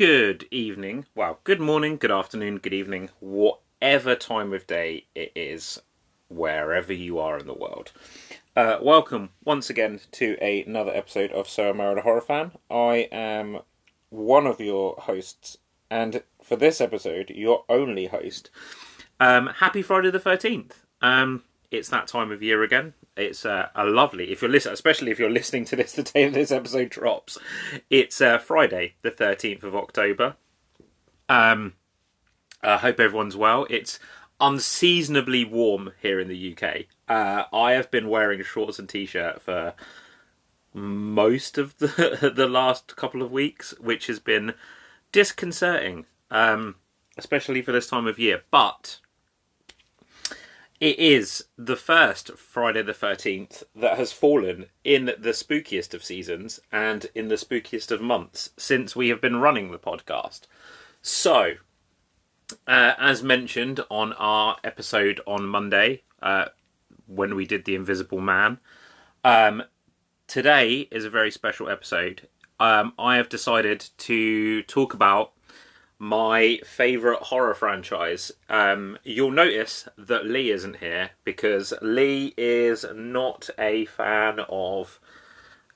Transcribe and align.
Good 0.00 0.48
evening, 0.50 1.04
well, 1.14 1.40
good 1.44 1.60
morning, 1.60 1.98
good 1.98 2.10
afternoon, 2.10 2.56
good 2.56 2.72
evening, 2.72 3.10
whatever 3.20 4.14
time 4.14 4.54
of 4.54 4.66
day 4.66 5.04
it 5.14 5.30
is, 5.36 5.78
wherever 6.28 6.90
you 6.90 7.18
are 7.18 7.38
in 7.38 7.46
the 7.46 7.52
world. 7.52 7.92
Uh, 8.56 8.78
welcome 8.80 9.28
once 9.44 9.68
again 9.68 10.00
to 10.12 10.38
a, 10.40 10.64
another 10.64 10.90
episode 10.94 11.32
of 11.32 11.50
So 11.50 11.68
I 11.68 11.72
a 11.98 12.00
Horror 12.00 12.22
Fan. 12.22 12.52
I 12.70 13.10
am 13.12 13.58
one 14.08 14.46
of 14.46 14.58
your 14.58 14.94
hosts, 15.00 15.58
and 15.90 16.22
for 16.42 16.56
this 16.56 16.80
episode, 16.80 17.28
your 17.28 17.66
only 17.68 18.06
host. 18.06 18.48
Um, 19.20 19.48
happy 19.48 19.82
Friday 19.82 20.10
the 20.10 20.18
13th. 20.18 20.76
Um, 21.02 21.42
it's 21.70 21.90
that 21.90 22.06
time 22.06 22.32
of 22.32 22.42
year 22.42 22.62
again. 22.62 22.94
It's 23.20 23.44
uh, 23.44 23.68
a 23.74 23.84
lovely, 23.84 24.32
if 24.32 24.40
you're 24.40 24.50
listening, 24.50 24.74
especially 24.74 25.10
if 25.10 25.18
you're 25.18 25.30
listening 25.30 25.64
to 25.66 25.76
this 25.76 25.92
the 25.92 26.02
day 26.02 26.28
this 26.28 26.50
episode 26.50 26.88
drops. 26.88 27.38
It's 27.90 28.20
uh, 28.20 28.38
Friday, 28.38 28.94
the 29.02 29.10
13th 29.10 29.62
of 29.62 29.76
October. 29.76 30.36
Um, 31.28 31.74
I 32.62 32.78
hope 32.78 32.98
everyone's 32.98 33.36
well. 33.36 33.66
It's 33.68 33.98
unseasonably 34.40 35.44
warm 35.44 35.92
here 36.00 36.18
in 36.18 36.28
the 36.28 36.56
UK. 36.56 36.86
Uh, 37.08 37.44
I 37.54 37.72
have 37.72 37.90
been 37.90 38.08
wearing 38.08 38.42
shorts 38.42 38.78
and 38.78 38.88
t-shirt 38.88 39.42
for 39.42 39.74
most 40.72 41.58
of 41.58 41.76
the 41.78 42.32
the 42.34 42.48
last 42.48 42.96
couple 42.96 43.22
of 43.22 43.30
weeks, 43.30 43.74
which 43.78 44.06
has 44.06 44.18
been 44.18 44.54
disconcerting, 45.12 46.06
um, 46.30 46.76
especially 47.18 47.60
for 47.60 47.72
this 47.72 47.88
time 47.88 48.06
of 48.06 48.18
year. 48.18 48.42
But 48.50 49.00
it 50.80 50.98
is 50.98 51.44
the 51.58 51.76
first 51.76 52.32
Friday 52.38 52.82
the 52.82 52.94
13th 52.94 53.64
that 53.76 53.98
has 53.98 54.12
fallen 54.12 54.66
in 54.82 55.04
the 55.04 55.30
spookiest 55.32 55.92
of 55.92 56.02
seasons 56.02 56.58
and 56.72 57.06
in 57.14 57.28
the 57.28 57.34
spookiest 57.34 57.90
of 57.90 58.00
months 58.00 58.50
since 58.56 58.96
we 58.96 59.10
have 59.10 59.20
been 59.20 59.36
running 59.36 59.70
the 59.70 59.78
podcast. 59.78 60.42
So, 61.02 61.52
uh, 62.66 62.94
as 62.98 63.22
mentioned 63.22 63.80
on 63.90 64.14
our 64.14 64.56
episode 64.64 65.20
on 65.26 65.46
Monday, 65.46 66.02
uh, 66.22 66.46
when 67.06 67.34
we 67.34 67.44
did 67.44 67.66
The 67.66 67.74
Invisible 67.74 68.20
Man, 68.20 68.58
um, 69.22 69.62
today 70.26 70.88
is 70.90 71.04
a 71.04 71.10
very 71.10 71.30
special 71.30 71.68
episode. 71.68 72.26
Um, 72.58 72.94
I 72.98 73.16
have 73.16 73.28
decided 73.28 73.84
to 73.98 74.62
talk 74.62 74.94
about 74.94 75.32
my 76.00 76.58
favourite 76.64 77.20
horror 77.24 77.52
franchise. 77.54 78.32
Um, 78.48 78.98
you'll 79.04 79.30
notice 79.30 79.86
that 79.98 80.24
Lee 80.24 80.50
isn't 80.50 80.76
here 80.76 81.10
because 81.24 81.74
Lee 81.82 82.32
is 82.38 82.86
not 82.94 83.50
a 83.58 83.84
fan 83.84 84.40
of 84.48 84.98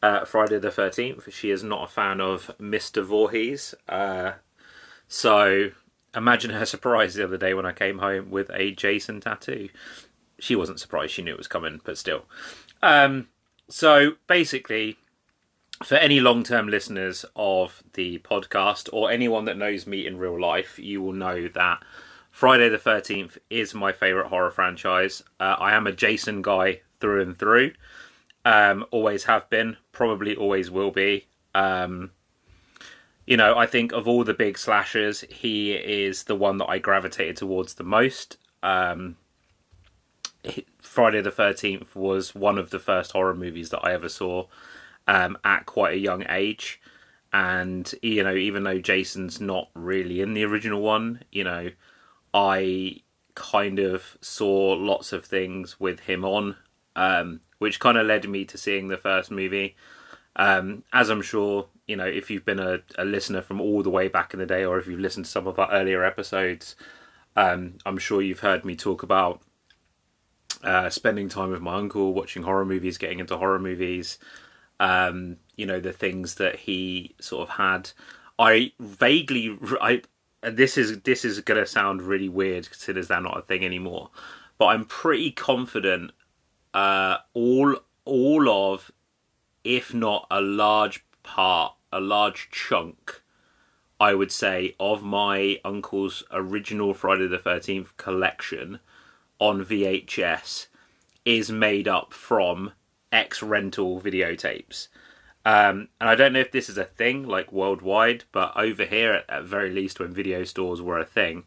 uh, 0.02 0.24
Friday 0.24 0.58
the 0.58 0.70
13th. 0.70 1.30
She 1.30 1.50
is 1.50 1.62
not 1.62 1.84
a 1.84 1.92
fan 1.92 2.22
of 2.22 2.50
Mr. 2.58 3.04
Voorhees. 3.04 3.74
Uh, 3.86 4.32
so 5.06 5.68
imagine 6.16 6.52
her 6.52 6.64
surprise 6.64 7.14
the 7.14 7.24
other 7.24 7.36
day 7.36 7.52
when 7.52 7.66
I 7.66 7.72
came 7.72 7.98
home 7.98 8.30
with 8.30 8.50
a 8.54 8.70
Jason 8.70 9.20
tattoo. 9.20 9.68
She 10.38 10.56
wasn't 10.56 10.80
surprised, 10.80 11.12
she 11.12 11.22
knew 11.22 11.34
it 11.34 11.38
was 11.38 11.48
coming, 11.48 11.82
but 11.84 11.98
still. 11.98 12.24
Um, 12.82 13.28
so 13.68 14.12
basically, 14.26 14.96
for 15.84 15.96
any 15.96 16.18
long 16.18 16.42
term 16.42 16.68
listeners 16.68 17.24
of 17.36 17.82
the 17.92 18.18
podcast 18.18 18.88
or 18.92 19.10
anyone 19.10 19.44
that 19.44 19.58
knows 19.58 19.86
me 19.86 20.06
in 20.06 20.18
real 20.18 20.40
life, 20.40 20.78
you 20.78 21.02
will 21.02 21.12
know 21.12 21.48
that 21.48 21.82
Friday 22.30 22.68
the 22.68 22.78
13th 22.78 23.38
is 23.50 23.74
my 23.74 23.92
favourite 23.92 24.28
horror 24.28 24.50
franchise. 24.50 25.22
Uh, 25.38 25.56
I 25.58 25.74
am 25.74 25.86
a 25.86 25.92
Jason 25.92 26.42
guy 26.42 26.80
through 27.00 27.22
and 27.22 27.38
through. 27.38 27.72
Um, 28.44 28.84
always 28.90 29.24
have 29.24 29.48
been, 29.50 29.76
probably 29.92 30.34
always 30.34 30.70
will 30.70 30.90
be. 30.90 31.26
Um, 31.54 32.10
you 33.26 33.36
know, 33.36 33.56
I 33.56 33.66
think 33.66 33.92
of 33.92 34.08
all 34.08 34.24
the 34.24 34.34
big 34.34 34.58
slashers, 34.58 35.22
he 35.30 35.72
is 35.72 36.24
the 36.24 36.34
one 36.34 36.58
that 36.58 36.68
I 36.68 36.78
gravitated 36.78 37.36
towards 37.36 37.74
the 37.74 37.84
most. 37.84 38.38
Um, 38.62 39.16
Friday 40.80 41.20
the 41.20 41.30
13th 41.30 41.94
was 41.94 42.34
one 42.34 42.58
of 42.58 42.70
the 42.70 42.78
first 42.78 43.12
horror 43.12 43.34
movies 43.34 43.70
that 43.70 43.80
I 43.84 43.92
ever 43.92 44.08
saw 44.08 44.46
um, 45.06 45.36
at 45.44 45.66
quite 45.66 45.94
a 45.94 45.98
young 45.98 46.24
age. 46.28 46.80
And, 47.32 47.92
you 48.00 48.22
know, 48.22 48.34
even 48.34 48.62
though 48.62 48.78
Jason's 48.78 49.40
not 49.40 49.68
really 49.74 50.20
in 50.20 50.34
the 50.34 50.44
original 50.44 50.80
one, 50.80 51.24
you 51.32 51.42
know, 51.44 51.70
I 52.32 53.00
kind 53.34 53.80
of 53.80 54.16
saw 54.20 54.72
lots 54.72 55.12
of 55.12 55.24
things 55.24 55.80
with 55.80 56.00
him 56.00 56.24
on, 56.24 56.56
um, 56.94 57.40
which 57.58 57.80
kind 57.80 57.98
of 57.98 58.06
led 58.06 58.28
me 58.28 58.44
to 58.44 58.56
seeing 58.56 58.88
the 58.88 58.96
first 58.96 59.30
movie. 59.30 59.76
Um, 60.36 60.84
as 60.92 61.10
I'm 61.10 61.22
sure, 61.22 61.66
you 61.86 61.96
know, 61.96 62.06
if 62.06 62.30
you've 62.30 62.44
been 62.44 62.58
a, 62.58 62.80
a, 62.98 63.04
listener 63.04 63.42
from 63.42 63.60
all 63.60 63.82
the 63.82 63.90
way 63.90 64.08
back 64.08 64.32
in 64.32 64.40
the 64.40 64.46
day, 64.46 64.64
or 64.64 64.78
if 64.78 64.86
you've 64.86 65.00
listened 65.00 65.26
to 65.26 65.30
some 65.30 65.46
of 65.46 65.58
our 65.58 65.70
earlier 65.70 66.04
episodes, 66.04 66.74
um, 67.36 67.74
I'm 67.86 67.98
sure 67.98 68.22
you've 68.22 68.40
heard 68.40 68.64
me 68.64 68.74
talk 68.74 69.02
about 69.02 69.42
uh, 70.62 70.90
spending 70.90 71.28
time 71.28 71.50
with 71.50 71.60
my 71.60 71.74
uncle, 71.74 72.14
watching 72.14 72.42
horror 72.42 72.64
movies, 72.64 72.98
getting 72.98 73.20
into 73.20 73.36
horror 73.36 73.58
movies, 73.58 74.18
um, 74.80 75.36
you 75.56 75.66
know, 75.66 75.80
the 75.80 75.92
things 75.92 76.36
that 76.36 76.56
he 76.56 77.14
sort 77.20 77.48
of 77.48 77.56
had. 77.56 77.90
I 78.38 78.72
vaguely, 78.80 79.56
I 79.80 80.02
this 80.42 80.76
is 80.76 81.00
this 81.02 81.24
is 81.24 81.40
to 81.40 81.66
sound 81.66 82.02
really 82.02 82.28
weird 82.28 82.68
considering 82.68 83.06
they're 83.06 83.20
not 83.20 83.38
a 83.38 83.42
thing 83.42 83.64
anymore, 83.64 84.10
but 84.58 84.66
I'm 84.66 84.84
pretty 84.84 85.30
confident 85.30 86.12
uh, 86.72 87.18
all 87.32 87.76
all 88.04 88.48
of, 88.48 88.90
if 89.62 89.94
not 89.94 90.26
a 90.30 90.40
large 90.40 91.04
part, 91.22 91.74
a 91.92 92.00
large 92.00 92.50
chunk, 92.50 93.22
I 93.98 94.14
would 94.14 94.32
say, 94.32 94.74
of 94.78 95.02
my 95.02 95.60
uncle's 95.64 96.24
original 96.30 96.92
Friday 96.92 97.28
the 97.28 97.38
Thirteenth 97.38 97.96
collection 97.96 98.80
on 99.38 99.64
VHS 99.64 100.66
is 101.24 101.50
made 101.50 101.88
up 101.88 102.12
from 102.12 102.72
X 103.14 103.42
rental 103.42 104.00
videotapes. 104.00 104.88
Um, 105.46 105.88
and 106.00 106.08
I 106.10 106.14
don't 106.14 106.32
know 106.32 106.40
if 106.40 106.52
this 106.52 106.68
is 106.68 106.78
a 106.78 106.84
thing 106.84 107.26
like 107.26 107.52
worldwide, 107.52 108.24
but 108.32 108.52
over 108.56 108.84
here, 108.84 109.12
at, 109.12 109.30
at 109.30 109.44
very 109.44 109.70
least, 109.70 110.00
when 110.00 110.12
video 110.12 110.44
stores 110.44 110.82
were 110.82 110.98
a 110.98 111.04
thing, 111.04 111.44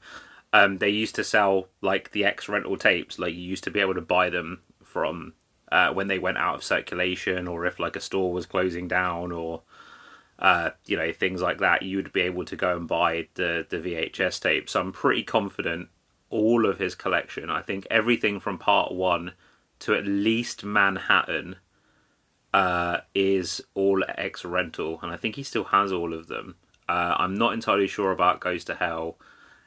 um, 0.54 0.78
they 0.78 0.90
used 0.90 1.16
to 1.16 1.24
sell 1.24 1.68
like 1.82 2.12
the 2.12 2.24
X 2.24 2.48
rental 2.48 2.78
tapes. 2.78 3.20
Like 3.20 3.34
you 3.34 3.42
used 3.42 3.66
to 3.66 3.72
be 3.72 3.82
able 3.82 3.96
to 3.96 4.02
buy 4.02 4.30
them 4.30 4.62
from 4.84 5.34
uh, 5.72 5.92
when 5.92 6.08
they 6.08 6.20
went 6.20 6.38
out 6.38 6.56
of 6.56 6.64
circulation, 6.64 7.48
or 7.48 7.66
if 7.66 7.80
like 7.80 7.96
a 7.96 8.02
store 8.02 8.32
was 8.32 8.46
closing 8.46 8.88
down, 8.88 9.32
or 9.32 9.64
uh, 10.40 10.70
you 10.86 10.96
know 10.96 11.12
things 11.12 11.42
like 11.42 11.58
that. 11.58 11.82
You 11.82 11.98
would 11.98 12.14
be 12.14 12.22
able 12.22 12.46
to 12.46 12.56
go 12.56 12.78
and 12.78 12.88
buy 12.88 13.28
the 13.34 13.66
the 13.68 13.78
VHS 13.78 14.40
tape. 14.40 14.70
So 14.70 14.80
I'm 14.80 14.94
pretty 14.94 15.24
confident 15.24 15.90
all 16.30 16.66
of 16.66 16.80
his 16.80 16.96
collection. 16.96 17.50
I 17.50 17.62
think 17.62 17.88
everything 17.90 18.40
from 18.40 18.58
part 18.58 18.94
one 18.94 19.34
to 19.80 19.94
at 19.96 20.06
least 20.06 20.64
Manhattan 20.64 21.58
uh, 22.54 23.02
is 23.14 23.62
all 23.74 24.04
X 24.08 24.46
rental, 24.46 25.00
and 25.02 25.12
I 25.12 25.18
think 25.18 25.36
he 25.36 25.44
still 25.44 25.66
has 25.66 25.92
all 25.92 26.14
of 26.14 26.28
them. 26.28 26.56
Uh, 26.90 27.16
I'm 27.18 27.36
not 27.36 27.54
entirely 27.54 27.88
sure 27.88 28.12
about 28.12 28.40
Goes 28.40 28.64
to 28.66 28.76
Hell, 28.76 29.18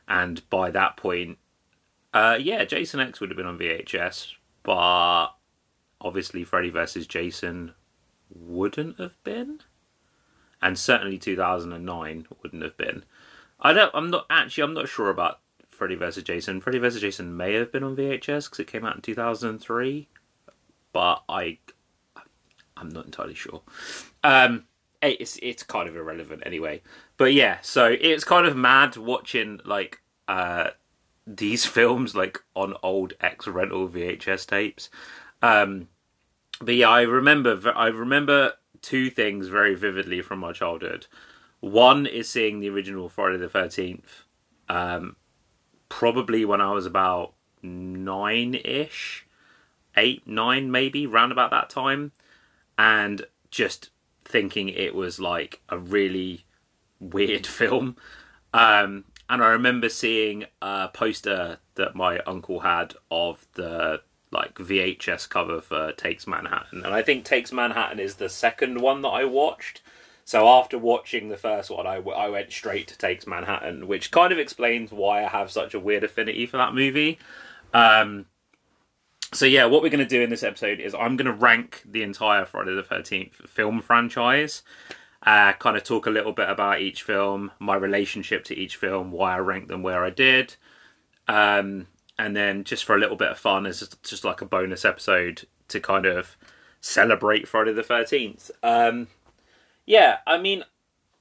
and 0.08 0.48
by 0.50 0.70
that 0.70 0.96
point, 0.96 1.38
uh, 2.12 2.38
yeah, 2.40 2.64
Jason 2.64 3.00
X 3.00 3.20
would 3.20 3.30
have 3.30 3.36
been 3.36 3.46
on 3.46 3.58
VHS, 3.58 4.32
but 4.62 5.28
obviously 6.00 6.44
Freddy 6.44 6.70
versus 6.70 7.06
Jason 7.06 7.74
wouldn't 8.34 8.98
have 8.98 9.22
been, 9.22 9.60
and 10.62 10.78
certainly 10.78 11.18
2009 11.18 12.26
wouldn't 12.42 12.62
have 12.62 12.76
been. 12.76 13.04
I 13.60 13.72
don't. 13.72 13.90
I'm 13.94 14.10
not 14.10 14.26
actually. 14.30 14.64
I'm 14.64 14.74
not 14.74 14.88
sure 14.88 15.10
about 15.10 15.39
Freddy 15.80 15.94
vs. 15.94 16.22
Jason. 16.24 16.60
Freddy 16.60 16.78
vs. 16.78 17.00
Jason 17.00 17.34
may 17.34 17.54
have 17.54 17.72
been 17.72 17.82
on 17.82 17.96
VHS 17.96 18.44
because 18.44 18.58
it 18.58 18.66
came 18.66 18.84
out 18.84 18.96
in 18.96 19.00
2003, 19.00 20.08
but 20.92 21.22
I, 21.26 21.56
I'm 22.76 22.90
not 22.90 23.06
entirely 23.06 23.32
sure. 23.32 23.62
Um, 24.22 24.64
it's 25.00 25.38
it's 25.40 25.62
kind 25.62 25.88
of 25.88 25.96
irrelevant 25.96 26.42
anyway. 26.44 26.82
But 27.16 27.32
yeah, 27.32 27.60
so 27.62 27.86
it's 27.86 28.24
kind 28.24 28.46
of 28.46 28.58
mad 28.58 28.98
watching 28.98 29.60
like 29.64 30.02
uh 30.28 30.72
these 31.26 31.64
films 31.76 32.14
like 32.14 32.38
on 32.54 32.74
old 32.82 33.14
X 33.22 33.48
rental 33.48 33.88
VHS 33.88 34.46
tapes. 34.46 34.90
Um, 35.40 35.88
but 36.60 36.74
yeah, 36.74 36.90
I 36.90 37.04
remember 37.04 37.72
I 37.74 37.86
remember 37.86 38.52
two 38.82 39.08
things 39.08 39.48
very 39.48 39.74
vividly 39.74 40.20
from 40.20 40.40
my 40.40 40.52
childhood. 40.52 41.06
One 41.60 42.04
is 42.04 42.28
seeing 42.28 42.60
the 42.60 42.68
original 42.68 43.08
Friday 43.08 43.38
the 43.38 43.48
Thirteenth, 43.48 44.24
um, 44.68 45.16
probably 45.90 46.46
when 46.46 46.62
I 46.62 46.72
was 46.72 46.86
about 46.86 47.34
nine 47.62 48.54
ish, 48.54 49.26
eight, 49.98 50.26
nine, 50.26 50.70
maybe, 50.70 51.06
round 51.06 51.32
about 51.32 51.50
that 51.50 51.68
time, 51.68 52.12
and 52.78 53.26
just 53.50 53.90
thinking 54.24 54.70
it 54.70 54.94
was 54.94 55.20
like 55.20 55.60
a 55.68 55.76
really 55.76 56.46
weird 56.98 57.46
film. 57.58 57.96
Um, 58.54 59.04
and 59.28 59.44
I 59.44 59.48
remember 59.48 59.90
seeing 59.90 60.46
a 60.62 60.88
poster 60.88 61.58
that 61.74 61.94
my 61.94 62.20
uncle 62.20 62.60
had 62.60 62.94
of 63.10 63.46
the 63.54 64.00
like 64.32 64.54
VHS 64.54 65.28
cover 65.28 65.60
for 65.60 65.92
Takes 65.92 66.26
Manhattan, 66.26 66.84
and 66.84 66.94
I 66.94 67.02
think 67.02 67.24
Takes 67.24 67.52
Manhattan 67.52 67.98
is 67.98 68.14
the 68.14 68.28
second 68.28 68.80
one 68.80 69.02
that 69.02 69.08
I 69.08 69.24
watched. 69.24 69.82
So 70.30 70.46
after 70.46 70.78
watching 70.78 71.28
the 71.28 71.36
first 71.36 71.70
one, 71.70 71.88
I, 71.88 71.96
w- 71.96 72.16
I 72.16 72.28
went 72.28 72.52
straight 72.52 72.86
to 72.86 72.96
Takes 72.96 73.26
Manhattan, 73.26 73.88
which 73.88 74.12
kind 74.12 74.32
of 74.32 74.38
explains 74.38 74.92
why 74.92 75.24
I 75.24 75.28
have 75.28 75.50
such 75.50 75.74
a 75.74 75.80
weird 75.80 76.04
affinity 76.04 76.46
for 76.46 76.56
that 76.56 76.72
movie. 76.72 77.18
Um, 77.74 78.26
so 79.32 79.44
yeah, 79.44 79.64
what 79.64 79.82
we're 79.82 79.88
going 79.88 79.98
to 79.98 80.06
do 80.06 80.22
in 80.22 80.30
this 80.30 80.44
episode 80.44 80.78
is 80.78 80.94
I'm 80.94 81.16
going 81.16 81.26
to 81.26 81.32
rank 81.32 81.82
the 81.84 82.04
entire 82.04 82.44
Friday 82.44 82.76
the 82.76 82.84
Thirteenth 82.84 83.34
film 83.48 83.82
franchise. 83.82 84.62
Uh, 85.24 85.52
kind 85.54 85.76
of 85.76 85.82
talk 85.82 86.06
a 86.06 86.10
little 86.10 86.32
bit 86.32 86.48
about 86.48 86.80
each 86.80 87.02
film, 87.02 87.50
my 87.58 87.74
relationship 87.74 88.44
to 88.44 88.56
each 88.56 88.76
film, 88.76 89.10
why 89.10 89.34
I 89.34 89.40
ranked 89.40 89.66
them 89.66 89.82
where 89.82 90.04
I 90.04 90.10
did, 90.10 90.54
um, 91.26 91.88
and 92.20 92.36
then 92.36 92.62
just 92.62 92.84
for 92.84 92.94
a 92.94 93.00
little 93.00 93.16
bit 93.16 93.32
of 93.32 93.38
fun, 93.38 93.66
as 93.66 93.80
just, 93.80 94.00
just 94.04 94.24
like 94.24 94.40
a 94.40 94.46
bonus 94.46 94.84
episode 94.84 95.48
to 95.66 95.80
kind 95.80 96.06
of 96.06 96.36
celebrate 96.80 97.48
Friday 97.48 97.72
the 97.72 97.82
Thirteenth. 97.82 98.52
Um, 98.62 99.08
yeah, 99.90 100.18
I 100.24 100.38
mean, 100.38 100.62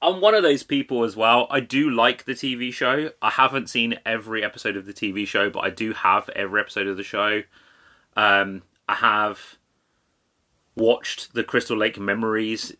I'm 0.00 0.20
one 0.20 0.36
of 0.36 0.44
those 0.44 0.62
people 0.62 1.02
as 1.02 1.16
well. 1.16 1.48
I 1.50 1.58
do 1.58 1.90
like 1.90 2.24
the 2.24 2.34
TV 2.34 2.72
show. 2.72 3.10
I 3.20 3.30
haven't 3.30 3.68
seen 3.68 3.98
every 4.06 4.44
episode 4.44 4.76
of 4.76 4.86
the 4.86 4.92
TV 4.92 5.26
show, 5.26 5.50
but 5.50 5.64
I 5.64 5.70
do 5.70 5.92
have 5.92 6.28
every 6.36 6.60
episode 6.60 6.86
of 6.86 6.96
the 6.96 7.02
show. 7.02 7.42
Um, 8.16 8.62
I 8.88 8.94
have 8.94 9.56
watched 10.76 11.34
the 11.34 11.42
Crystal 11.42 11.76
Lake 11.76 11.98
Memories 11.98 12.72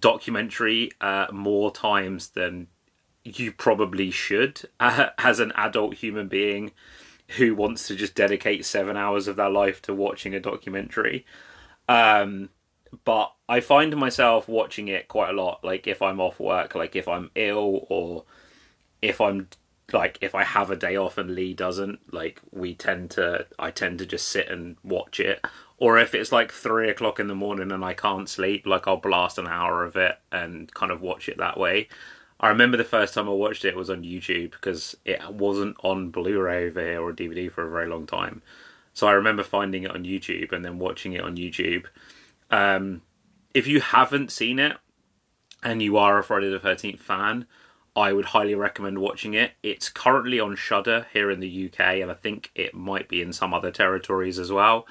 documentary 0.00 0.90
uh, 1.02 1.26
more 1.30 1.70
times 1.70 2.30
than 2.30 2.68
you 3.24 3.52
probably 3.52 4.10
should 4.10 4.62
uh, 4.80 5.10
as 5.18 5.38
an 5.38 5.52
adult 5.54 5.96
human 5.96 6.28
being 6.28 6.72
who 7.36 7.54
wants 7.54 7.86
to 7.88 7.94
just 7.94 8.14
dedicate 8.14 8.64
seven 8.64 8.96
hours 8.96 9.28
of 9.28 9.36
their 9.36 9.50
life 9.50 9.82
to 9.82 9.92
watching 9.92 10.34
a 10.34 10.40
documentary. 10.40 11.26
Um, 11.90 12.48
but 13.04 13.32
I 13.48 13.60
find 13.60 13.96
myself 13.96 14.48
watching 14.48 14.88
it 14.88 15.08
quite 15.08 15.30
a 15.30 15.40
lot. 15.40 15.64
Like 15.64 15.86
if 15.86 16.02
I'm 16.02 16.20
off 16.20 16.40
work, 16.40 16.74
like 16.74 16.96
if 16.96 17.08
I'm 17.08 17.30
ill, 17.34 17.86
or 17.88 18.24
if 19.02 19.20
I'm 19.20 19.48
like 19.92 20.18
if 20.20 20.34
I 20.34 20.44
have 20.44 20.70
a 20.70 20.76
day 20.76 20.96
off 20.96 21.18
and 21.18 21.34
Lee 21.34 21.54
doesn't, 21.54 22.12
like 22.12 22.40
we 22.52 22.74
tend 22.74 23.10
to, 23.12 23.46
I 23.58 23.70
tend 23.70 23.98
to 23.98 24.06
just 24.06 24.28
sit 24.28 24.48
and 24.48 24.76
watch 24.82 25.20
it. 25.20 25.44
Or 25.78 25.98
if 25.98 26.14
it's 26.14 26.32
like 26.32 26.50
three 26.50 26.90
o'clock 26.90 27.20
in 27.20 27.28
the 27.28 27.34
morning 27.34 27.70
and 27.70 27.84
I 27.84 27.94
can't 27.94 28.28
sleep, 28.28 28.66
like 28.66 28.88
I'll 28.88 28.96
blast 28.96 29.38
an 29.38 29.46
hour 29.46 29.84
of 29.84 29.96
it 29.96 30.18
and 30.32 30.72
kind 30.74 30.90
of 30.90 31.00
watch 31.00 31.28
it 31.28 31.38
that 31.38 31.58
way. 31.58 31.88
I 32.40 32.48
remember 32.48 32.76
the 32.76 32.84
first 32.84 33.14
time 33.14 33.28
I 33.28 33.32
watched 33.32 33.64
it 33.64 33.76
was 33.76 33.90
on 33.90 34.02
YouTube 34.02 34.52
because 34.52 34.96
it 35.04 35.20
wasn't 35.30 35.76
on 35.82 36.10
Blu-ray 36.10 36.68
over 36.68 36.80
here 36.80 37.00
or 37.00 37.12
DVD 37.12 37.50
for 37.50 37.66
a 37.66 37.70
very 37.70 37.88
long 37.88 38.06
time. 38.06 38.42
So 38.94 39.06
I 39.06 39.12
remember 39.12 39.42
finding 39.42 39.84
it 39.84 39.92
on 39.92 40.04
YouTube 40.04 40.52
and 40.52 40.64
then 40.64 40.78
watching 40.78 41.12
it 41.12 41.22
on 41.22 41.36
YouTube. 41.36 41.86
Um, 42.50 43.02
if 43.54 43.66
you 43.66 43.80
haven't 43.80 44.30
seen 44.30 44.58
it 44.58 44.76
and 45.62 45.82
you 45.82 45.96
are 45.96 46.18
a 46.18 46.24
Friday 46.24 46.50
the 46.50 46.60
Thirteenth 46.60 47.00
fan, 47.00 47.46
I 47.96 48.12
would 48.12 48.26
highly 48.26 48.54
recommend 48.54 48.98
watching 48.98 49.34
it. 49.34 49.52
It's 49.62 49.88
currently 49.88 50.38
on 50.38 50.54
Shudder 50.54 51.06
here 51.12 51.30
in 51.30 51.40
the 51.40 51.66
UK, 51.66 51.80
and 52.00 52.10
I 52.10 52.14
think 52.14 52.50
it 52.54 52.74
might 52.74 53.08
be 53.08 53.20
in 53.20 53.32
some 53.32 53.52
other 53.52 53.72
territories 53.72 54.38
as 54.38 54.52
well. 54.52 54.86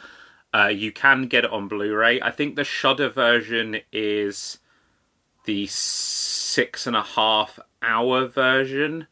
Uh, 0.53 0.67
you 0.67 0.91
can 0.91 1.27
get 1.27 1.45
it 1.45 1.51
on 1.51 1.67
Blu-ray. 1.67 2.21
I 2.21 2.31
think 2.31 2.55
the 2.55 2.63
Shudder 2.63 3.09
version 3.09 3.77
is 3.91 4.59
the 5.45 5.67
six 5.67 6.85
and 6.85 6.95
a 6.95 7.03
half 7.03 7.59
hour 7.81 8.25
version. 8.27 9.07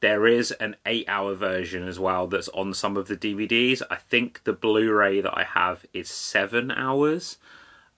There 0.00 0.26
is 0.26 0.50
an 0.52 0.76
eight 0.84 1.08
hour 1.08 1.34
version 1.34 1.86
as 1.86 1.98
well 2.00 2.26
that's 2.26 2.48
on 2.48 2.74
some 2.74 2.96
of 2.96 3.08
the 3.08 3.16
DVDs. 3.16 3.82
I 3.90 3.96
think 3.96 4.42
the 4.44 4.52
Blu-ray 4.52 5.20
that 5.20 5.36
I 5.36 5.44
have 5.44 5.86
is 5.92 6.10
seven 6.10 6.70
hours. 6.70 7.38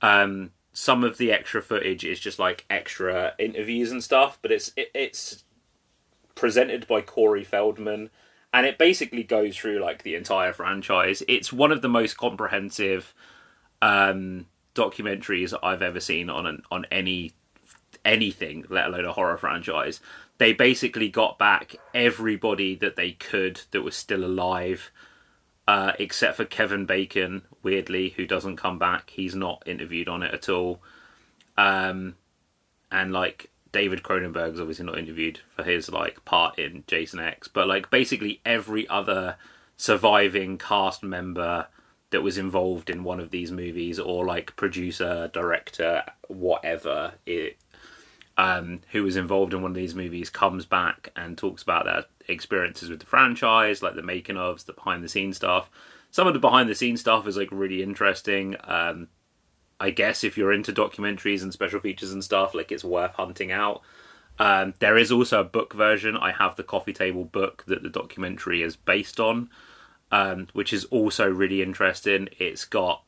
Um, 0.00 0.53
some 0.73 1.03
of 1.03 1.19
the 1.19 1.33
extra 1.33 1.61
footage 1.61 2.05
is 2.05 2.21
just 2.21 2.39
like 2.39 2.65
extra 2.71 3.35
interviews 3.39 3.91
and 3.91 4.03
stuff, 4.03 4.39
but 4.41 4.53
it's 4.53 4.73
it, 4.77 4.91
it's 4.95 5.45
presented 6.35 6.87
by 6.87 7.00
Corey 7.00 7.45
Feldman, 7.45 8.11
and 8.53 8.67
it 8.67 8.79
basically 8.79 9.25
goes 9.25 9.56
through 9.56 9.81
like 9.81 10.03
the 10.05 10.15
entire 10.15 10.53
franchise. 10.53 11.23
It's 11.27 11.53
one 11.53 11.73
of 11.73 11.83
the 11.83 11.89
most 11.89 12.17
comprehensive 12.17 13.12
um, 13.83 14.47
documentaries 14.75 15.53
I've 15.62 15.83
ever 15.83 16.00
seen 16.00 16.31
on 16.31 16.47
an, 16.47 16.62
on 16.71 16.87
any 16.91 17.33
anything, 18.05 18.65
let 18.69 18.87
alone 18.87 19.05
a 19.05 19.12
horror 19.12 19.37
franchise. 19.37 20.00
They 20.39 20.53
basically 20.53 21.09
got 21.09 21.39
back 21.39 21.75
everybody 21.93 22.77
that 22.77 22.95
they 22.95 23.12
could 23.12 23.62
that 23.73 23.83
was 23.83 23.97
still 23.97 24.25
alive 24.25 24.93
uh, 25.69 25.93
except 25.99 26.38
for 26.38 26.47
Kevin 26.47 26.87
Bacon, 26.87 27.43
weirdly, 27.62 28.15
who 28.17 28.25
doesn't 28.25 28.56
come 28.56 28.79
back. 28.79 29.11
He's 29.11 29.35
not 29.35 29.62
interviewed 29.67 30.09
on 30.09 30.23
it 30.23 30.32
at 30.32 30.49
all. 30.49 30.81
Um, 31.59 32.17
and 32.91 33.12
like 33.12 33.50
David 33.70 34.03
Cronenberg's 34.03 34.59
obviously 34.59 34.87
not 34.87 34.99
interviewed 34.99 35.41
for 35.55 35.65
his 35.65 35.91
like 35.91 36.25
part 36.25 36.59
in 36.59 36.85
Jason 36.87 37.20
X, 37.20 37.49
but 37.49 37.69
like 37.69 37.91
basically 37.91 38.41
every 38.47 38.88
other 38.88 39.37
surviving 39.76 40.56
cast 40.56 41.03
member 41.03 41.67
that 42.09 42.23
was 42.23 42.38
involved 42.38 42.88
in 42.88 43.05
one 43.05 43.21
of 43.21 43.31
these 43.31 43.53
movies 43.53 43.99
or 44.00 44.25
like 44.25 44.56
producer, 44.56 45.29
director, 45.35 46.03
whatever 46.29 47.12
it 47.26 47.59
um, 48.38 48.81
who 48.93 49.02
was 49.02 49.17
involved 49.17 49.52
in 49.52 49.61
one 49.61 49.73
of 49.73 49.76
these 49.76 49.96
movies 49.96 50.31
comes 50.31 50.64
back 50.64 51.11
and 51.17 51.37
talks 51.37 51.62
about 51.62 51.85
their 51.85 52.05
experiences 52.29 52.88
with 52.88 53.00
the 53.00 53.06
franchise, 53.06 53.82
like 53.82 53.96
the 53.96 54.02
making 54.02 54.37
ofs, 54.37 54.64
the 54.64 54.73
behind 54.73 55.02
the 55.02 55.08
scenes 55.08 55.37
stuff. 55.37 55.69
Some 56.12 56.29
of 56.29 56.35
the 56.35 56.40
behind 56.40 56.69
the 56.69 56.75
scenes 56.76 57.00
stuff 57.00 57.26
is 57.26 57.37
like 57.37 57.49
really 57.50 57.82
interesting. 57.82 58.56
Um, 58.62 59.08
I 59.81 59.90
guess 59.90 60.23
if 60.23 60.38
you're 60.38 60.52
into 60.52 60.73
documentaries 60.73 61.43
and 61.43 61.52
special 61.52 61.81
features 61.81 62.12
and 62.12 62.23
stuff, 62.23 62.55
like 62.55 62.70
it's 62.70 62.85
worth 62.85 63.14
hunting 63.14 63.50
out. 63.50 63.82
Um, 64.38 64.75
there 64.79 64.96
is 64.96 65.11
also 65.11 65.40
a 65.40 65.44
book 65.44 65.75
version. 65.75 66.16
I 66.16 66.30
have 66.30 66.54
the 66.54 66.62
coffee 66.62 66.92
table 66.92 67.25
book 67.25 67.64
that 67.66 67.83
the 67.83 67.90
documentary 67.90 68.62
is 68.62 68.76
based 68.76 69.18
on, 69.18 69.50
um, 70.12 70.47
which 70.52 70.73
is 70.73 70.85
also 70.87 71.28
really 71.28 71.61
interesting. 71.61 72.28
It's 72.38 72.64
got 72.64 73.02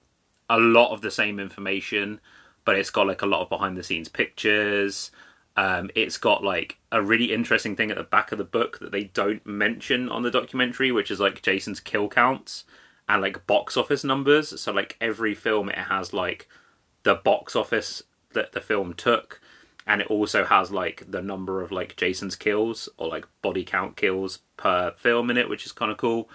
a 0.49 0.59
lot 0.59 0.93
of 0.93 1.03
the 1.03 1.11
same 1.13 1.39
information, 1.39 2.21
but 2.65 2.77
it's 2.77 2.91
got 2.91 3.07
like 3.07 3.23
a 3.23 3.27
lot 3.27 3.43
of 3.43 3.49
behind 3.49 3.77
the 3.77 3.83
scenes 3.83 4.09
pictures. 4.09 5.11
Um, 5.57 5.91
it's 5.95 6.17
got 6.17 6.45
like 6.45 6.79
a 6.93 7.03
really 7.03 7.33
interesting 7.33 7.77
thing 7.77 7.91
at 7.91 7.97
the 7.97 8.03
back 8.05 8.33
of 8.33 8.39
the 8.39 8.45
book 8.45 8.79
that 8.79 8.93
they 8.93 9.05
don't 9.05 9.45
mention 9.45 10.09
on 10.09 10.23
the 10.23 10.31
documentary, 10.31 10.93
which 10.93 11.11
is 11.11 11.21
like 11.21 11.43
Jason's 11.43 11.81
kill 11.81 12.09
counts 12.09 12.65
and 13.09 13.21
like 13.21 13.47
box 13.47 13.77
office 13.77 14.05
numbers. 14.05 14.61
So 14.61 14.73
like 14.73 14.97
every 15.01 15.35
film, 15.35 15.69
it 15.69 15.77
has 15.77 16.13
like 16.13 16.49
the 17.03 17.17
box 17.17 17.57
office 17.57 18.03
that 18.33 18.53
the 18.53 18.61
film 18.61 18.95
took, 18.95 19.41
and 19.87 20.01
it 20.01 20.07
also 20.07 20.45
has 20.45 20.71
like 20.71 21.11
the 21.11 21.21
number 21.21 21.61
of 21.61 21.73
like 21.73 21.97
Jason's 21.97 22.37
kills 22.37 22.89
or 22.97 23.09
like 23.09 23.27
body 23.43 23.65
count 23.65 23.97
kills 23.97 24.39
per 24.57 24.93
film 24.97 25.31
in 25.31 25.37
it, 25.37 25.49
which 25.49 25.67
is 25.67 25.73
kind 25.73 25.91
of 25.91 25.99
cool. 25.99 26.29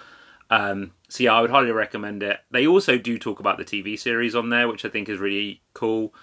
Um, 0.50 0.92
so 1.10 1.24
yeah, 1.24 1.34
I 1.34 1.42
would 1.42 1.52
highly 1.52 1.72
recommend 1.72 2.24
it. 2.24 2.40
They 2.52 2.68
also 2.68 2.98
do 2.98 3.18
talk 3.18 3.40
about 3.40 3.58
the 3.58 3.66
TV 3.66 3.98
series 3.98 4.36
on 4.36 4.50
there, 4.50 4.68
which 4.68 4.86
I 4.86 4.90
think 4.90 5.10
is 5.10 5.20
really 5.20 5.62
cool. 5.74 6.14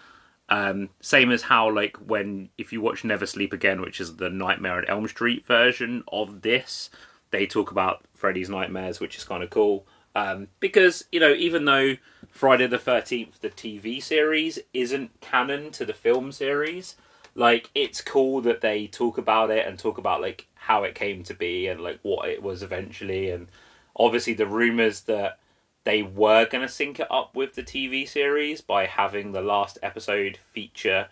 Um, 0.49 0.91
same 1.00 1.31
as 1.31 1.43
how 1.43 1.71
like 1.71 1.97
when 1.97 2.50
if 2.59 2.73
you 2.73 2.81
watch 2.81 3.05
Never 3.05 3.26
Sleep 3.26 3.52
Again, 3.52 3.81
which 3.81 4.00
is 4.00 4.17
the 4.17 4.29
Nightmare 4.29 4.79
on 4.79 4.85
Elm 4.87 5.09
Street 5.09 5.47
version 5.47 6.05
of 6.12 6.43
this, 6.43 6.91
they 7.31 7.47
talk 7.47 7.71
about 7.71 8.05
Freddy's 8.14 8.50
nightmares, 8.50 9.00
which 9.00 9.17
is 9.17 9.25
kind 9.25 9.43
of 9.43 9.50
cool. 9.50 9.87
Um, 10.14 10.49
because 10.61 11.07
you 11.11 11.21
know, 11.21 11.33
even 11.33 11.64
though 11.64 11.97
Friday 12.29 12.67
the 12.67 12.79
Thirteenth, 12.79 13.41
the 13.41 13.50
TV 13.50 14.02
series, 14.02 14.59
isn't 14.75 15.21
canon 15.21 15.71
to 15.73 15.85
the 15.87 15.95
film 15.95 16.33
series, 16.33 16.97
like 17.35 17.71
it's 17.75 18.02
cool 18.02 18.41
that 18.43 18.61
they 18.61 18.87
talk 18.87 19.17
about 19.17 19.50
it 19.50 19.67
and 19.67 19.79
talk 19.79 19.97
about 19.97 20.21
like 20.21 20.47
how 20.55 20.85
it 20.85 20.95
came 20.95 21.23
to 21.25 21.35
be 21.35 21.67
and 21.67 21.81
like 21.81 21.99
what 22.02 22.29
it 22.29 22.43
was 22.43 22.62
eventually, 22.62 23.31
and 23.31 23.49
obviously 23.97 24.35
the 24.35 24.47
rumors 24.47 25.03
that 25.03 25.39
they 25.85 26.03
were 26.03 26.47
going 26.47 26.63
to 26.63 26.73
sync 26.73 27.01
it 27.01 27.11
up 27.11 27.35
with 27.35 27.55
the 27.55 27.63
TV 27.63 28.09
series 28.09 28.61
by 28.61 28.87
having 28.87 29.33
the 29.33 29.43
last 29.43 29.79
episode 29.83 30.39
feature 30.53 31.09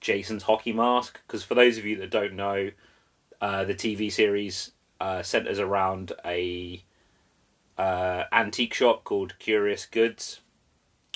Jason's 0.00 0.44
hockey 0.44 0.72
mask. 0.72 1.20
Because 1.26 1.42
for 1.42 1.54
those 1.54 1.78
of 1.78 1.84
you 1.84 1.96
that 1.96 2.10
don't 2.10 2.34
know, 2.34 2.70
uh, 3.40 3.64
the 3.64 3.74
TV 3.74 4.10
series 4.10 4.72
uh, 5.00 5.22
centers 5.22 5.58
around 5.58 6.12
a 6.24 6.82
uh, 7.76 8.24
antique 8.32 8.74
shop 8.74 9.04
called 9.04 9.38
Curious 9.38 9.86
Goods, 9.86 10.40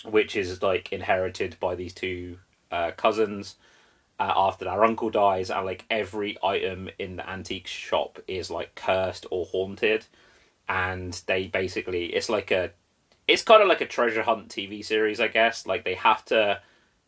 which 0.05 0.35
is 0.35 0.63
like 0.63 0.93
inherited 0.93 1.57
by 1.61 1.75
these 1.75 1.95
two 1.95 2.39
uh, 2.71 2.91
cousins. 2.93 3.57
Uh, 4.21 4.33
after 4.37 4.65
their 4.65 4.85
uncle 4.85 5.11
dies, 5.11 5.51
and 5.51 5.67
like 5.67 5.85
every 5.91 6.37
item 6.45 6.89
in 6.97 7.17
the 7.17 7.29
antique 7.29 7.67
shop 7.67 8.21
is 8.29 8.51
like 8.51 8.73
cursed 8.77 9.27
or 9.33 9.47
haunted 9.47 10.07
and 10.69 11.21
they 11.27 11.47
basically 11.49 12.07
it's 12.07 12.29
like 12.29 12.51
a 12.51 12.71
it's 13.29 13.43
kind 13.43 13.63
of 13.63 13.69
like 13.69 13.81
a 13.81 13.87
treasure 13.87 14.23
hunt 14.23 14.49
TV 14.49 14.85
series, 14.85 15.21
I 15.21 15.29
guess. 15.29 15.67
Like 15.67 15.85
they 15.85 15.95
have 15.95 16.25
to 16.27 16.61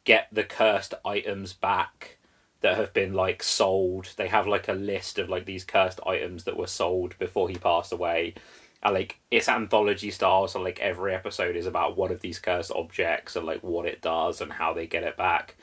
get 0.05 0.29
the 0.33 0.45
cursed 0.45 0.95
items 1.05 1.53
back 1.53 2.19
that 2.61 2.77
have 2.77 2.93
been 2.93 3.13
like 3.15 3.43
sold. 3.43 4.11
They 4.17 4.29
have 4.29 4.47
like 4.47 4.69
a 4.69 4.73
list 4.73 5.19
of 5.19 5.29
like 5.29 5.45
these 5.45 5.65
cursed 5.65 6.01
items 6.07 6.45
that 6.45 6.57
were 6.57 6.67
sold 6.67 7.19
before 7.19 7.49
he 7.49 7.57
passed 7.57 7.93
away. 7.93 8.35
And 8.83 8.95
like 8.95 9.19
it's 9.31 9.49
anthology 9.49 10.11
style, 10.11 10.47
so 10.49 10.61
like 10.61 10.79
every 10.81 11.15
episode 11.15 11.57
is 11.57 11.67
about 11.67 11.97
one 11.97 12.13
of 12.13 12.21
these 12.21 12.39
cursed 12.39 12.71
objects 12.73 13.35
and 13.37 13.47
like 13.47 13.63
what 13.63 13.87
it 13.87 14.03
does 14.03 14.41
and 14.41 14.53
how 14.53 14.73
they 14.75 14.87
get 14.87 15.03
it 15.05 15.17
back. 15.17 15.57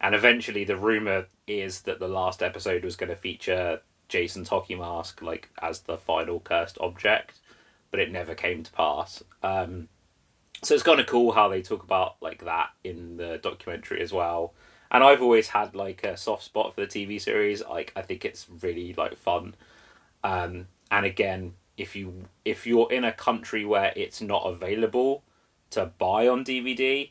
and 0.00 0.14
eventually 0.14 0.64
the 0.64 0.76
rumor 0.76 1.26
is 1.46 1.82
that 1.82 1.98
the 1.98 2.08
last 2.08 2.42
episode 2.42 2.84
was 2.84 2.96
going 2.96 3.08
to 3.10 3.16
feature 3.16 3.80
Jason's 4.08 4.48
hockey 4.48 4.74
mask 4.74 5.22
like 5.22 5.50
as 5.60 5.80
the 5.80 5.96
final 5.96 6.40
cursed 6.40 6.78
object, 6.80 7.38
but 7.90 8.00
it 8.00 8.12
never 8.12 8.34
came 8.34 8.62
to 8.62 8.72
pass. 8.72 9.22
Um, 9.42 9.88
so 10.62 10.74
it's 10.74 10.82
kind 10.82 11.00
of 11.00 11.06
cool 11.06 11.32
how 11.32 11.48
they 11.48 11.62
talk 11.62 11.82
about 11.82 12.16
like 12.20 12.44
that 12.44 12.70
in 12.82 13.16
the 13.16 13.38
documentary 13.38 14.00
as 14.00 14.12
well. 14.12 14.54
And 14.90 15.02
I've 15.02 15.22
always 15.22 15.48
had 15.48 15.74
like 15.74 16.04
a 16.04 16.16
soft 16.16 16.44
spot 16.44 16.74
for 16.74 16.80
the 16.82 16.86
TV 16.86 17.20
series. 17.20 17.62
Like 17.62 17.92
I 17.96 18.02
think 18.02 18.24
it's 18.24 18.46
really 18.62 18.94
like 18.94 19.16
fun. 19.16 19.54
Um, 20.22 20.68
and 20.90 21.04
again, 21.04 21.54
if 21.76 21.96
you 21.96 22.26
if 22.44 22.66
you're 22.66 22.90
in 22.92 23.04
a 23.04 23.12
country 23.12 23.64
where 23.64 23.92
it's 23.96 24.20
not 24.20 24.44
available 24.46 25.22
to 25.70 25.86
buy 25.98 26.28
on 26.28 26.44
DVD, 26.44 27.10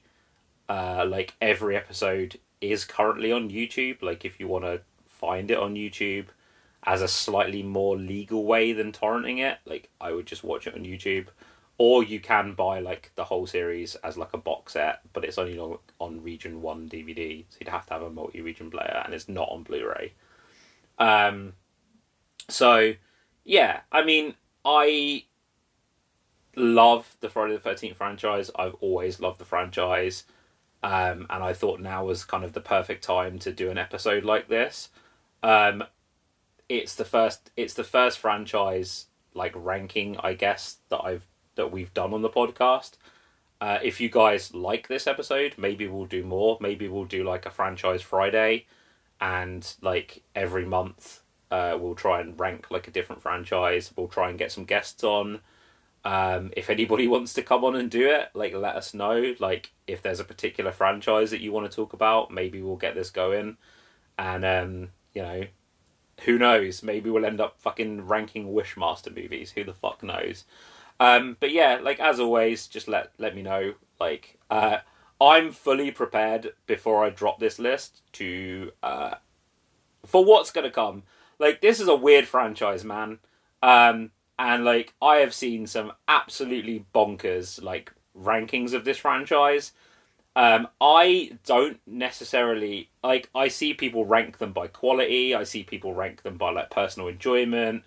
uh, 0.69 1.05
like 1.07 1.35
every 1.41 1.75
episode 1.75 2.39
is 2.61 2.85
currently 2.85 3.31
on 3.31 3.49
YouTube. 3.49 4.01
Like 4.01 4.25
if 4.25 4.39
you 4.39 4.47
want 4.47 4.65
to 4.65 4.81
find 5.07 5.51
it 5.51 5.57
on 5.57 5.75
YouTube 5.75 6.27
as 6.85 7.01
a 7.01 7.07
slightly 7.07 7.63
more 7.63 7.97
legal 7.97 8.43
way 8.43 8.73
than 8.73 8.91
torrenting 8.91 9.39
it, 9.39 9.57
like 9.65 9.89
I 10.01 10.11
would 10.11 10.25
just 10.25 10.43
watch 10.43 10.67
it 10.67 10.75
on 10.75 10.83
YouTube. 10.83 11.27
Or 11.79 12.03
you 12.03 12.19
can 12.19 12.53
buy 12.53 12.79
like 12.79 13.11
the 13.15 13.23
whole 13.23 13.47
series 13.47 13.95
as 13.95 14.17
like 14.17 14.33
a 14.33 14.37
box 14.37 14.73
set, 14.73 15.01
but 15.11 15.25
it's 15.25 15.37
only 15.37 15.57
on, 15.57 15.79
on 15.99 16.21
Region 16.21 16.61
One 16.61 16.87
DVD, 16.87 17.45
so 17.49 17.57
you'd 17.59 17.69
have 17.69 17.85
to 17.87 17.93
have 17.93 18.03
a 18.03 18.09
multi-region 18.11 18.69
player, 18.69 19.01
and 19.03 19.13
it's 19.13 19.27
not 19.27 19.49
on 19.49 19.63
Blu-ray. 19.63 20.13
Um, 20.99 21.53
so 22.47 22.93
yeah, 23.43 23.81
I 23.91 24.03
mean, 24.03 24.35
I 24.63 25.25
love 26.55 27.15
the 27.21 27.29
Friday 27.29 27.53
the 27.53 27.59
Thirteenth 27.59 27.97
franchise. 27.97 28.51
I've 28.55 28.75
always 28.75 29.19
loved 29.19 29.39
the 29.39 29.45
franchise, 29.45 30.25
um, 30.83 31.25
and 31.29 31.43
I 31.43 31.53
thought 31.53 31.79
now 31.79 32.05
was 32.05 32.23
kind 32.23 32.43
of 32.43 32.53
the 32.53 32.61
perfect 32.61 33.03
time 33.03 33.39
to 33.39 33.51
do 33.51 33.71
an 33.71 33.77
episode 33.77 34.23
like 34.23 34.47
this. 34.47 34.89
Um, 35.41 35.83
it's 36.69 36.95
the 36.95 37.05
first. 37.05 37.51
It's 37.55 37.73
the 37.73 37.83
first 37.83 38.19
franchise 38.19 39.07
like 39.33 39.53
ranking, 39.55 40.17
I 40.19 40.33
guess, 40.33 40.77
that 40.89 41.01
I've 41.03 41.27
that 41.55 41.71
we've 41.71 41.93
done 41.93 42.13
on 42.13 42.21
the 42.21 42.29
podcast. 42.29 42.93
Uh, 43.61 43.79
if 43.81 44.01
you 44.01 44.09
guys 44.09 44.53
like 44.53 44.87
this 44.87 45.07
episode, 45.07 45.55
maybe 45.57 45.87
we'll 45.87 46.05
do 46.05 46.23
more. 46.23 46.57
Maybe 46.59 46.87
we'll 46.87 47.05
do 47.05 47.23
like 47.23 47.45
a 47.45 47.51
franchise 47.51 48.01
Friday, 48.01 48.65
and 49.21 49.73
like 49.81 50.23
every 50.35 50.65
month 50.65 51.21
uh, 51.53 51.77
we'll 51.79 51.93
try 51.93 52.19
and 52.19 52.39
rank 52.39 52.71
like 52.71 52.87
a 52.87 52.91
different 52.91 53.21
franchise. 53.21 53.93
We'll 53.95 54.07
try 54.07 54.29
and 54.29 54.39
get 54.39 54.51
some 54.51 54.65
guests 54.65 55.03
on. 55.03 55.39
Um, 56.03 56.51
if 56.57 56.69
anybody 56.69 57.07
wants 57.15 57.33
to 57.35 57.43
come 57.43 57.63
on 57.63 57.75
and 57.75 57.91
do 57.91 58.09
it, 58.09 58.29
like 58.33 58.53
let 58.55 58.75
us 58.75 58.95
know. 58.95 59.35
Like 59.39 59.71
if 59.85 60.01
there's 60.01 60.19
a 60.19 60.25
particular 60.25 60.71
franchise 60.71 61.29
that 61.29 61.41
you 61.41 61.51
want 61.51 61.69
to 61.69 61.75
talk 61.75 61.93
about, 61.93 62.31
maybe 62.31 62.61
we'll 62.63 62.75
get 62.75 62.95
this 62.95 63.11
going. 63.11 63.57
And 64.17 64.43
um, 64.43 64.89
you 65.13 65.21
know, 65.21 65.43
who 66.21 66.37
knows? 66.37 66.83
Maybe 66.83 67.09
we'll 67.09 67.25
end 67.25 67.41
up 67.41 67.59
fucking 67.59 68.07
ranking 68.07 68.53
Wishmaster 68.53 69.15
movies. 69.15 69.51
Who 69.51 69.63
the 69.63 69.73
fuck 69.73 70.03
knows? 70.03 70.45
Um, 70.99 71.37
but 71.39 71.51
yeah, 71.51 71.79
like 71.81 71.99
as 71.99 72.19
always, 72.19 72.67
just 72.67 72.87
let 72.87 73.11
let 73.17 73.35
me 73.35 73.41
know. 73.41 73.73
Like 73.99 74.39
uh, 74.49 74.77
I'm 75.19 75.51
fully 75.51 75.91
prepared 75.91 76.53
before 76.65 77.03
I 77.03 77.09
drop 77.09 77.39
this 77.39 77.59
list 77.59 78.01
to 78.13 78.71
uh, 78.81 79.15
for 80.05 80.23
what's 80.23 80.51
gonna 80.51 80.71
come. 80.71 81.03
Like 81.39 81.61
this 81.61 81.79
is 81.79 81.87
a 81.87 81.95
weird 81.95 82.27
franchise, 82.27 82.83
man. 82.83 83.19
Um, 83.61 84.11
and 84.37 84.63
like 84.63 84.93
I 85.01 85.17
have 85.17 85.33
seen 85.33 85.67
some 85.67 85.93
absolutely 86.07 86.85
bonkers 86.93 87.61
like 87.61 87.91
rankings 88.17 88.73
of 88.73 88.85
this 88.85 88.97
franchise. 88.97 89.73
Um, 90.35 90.67
I 90.81 91.37
don't 91.45 91.79
necessarily 91.85 92.89
like. 93.03 93.29
I 93.35 93.49
see 93.49 93.73
people 93.73 94.05
rank 94.05 94.39
them 94.39 94.51
by 94.51 94.67
quality. 94.67 95.35
I 95.35 95.43
see 95.43 95.63
people 95.63 95.93
rank 95.93 96.23
them 96.23 96.37
by 96.37 96.51
like 96.51 96.71
personal 96.71 97.07
enjoyment. 97.07 97.83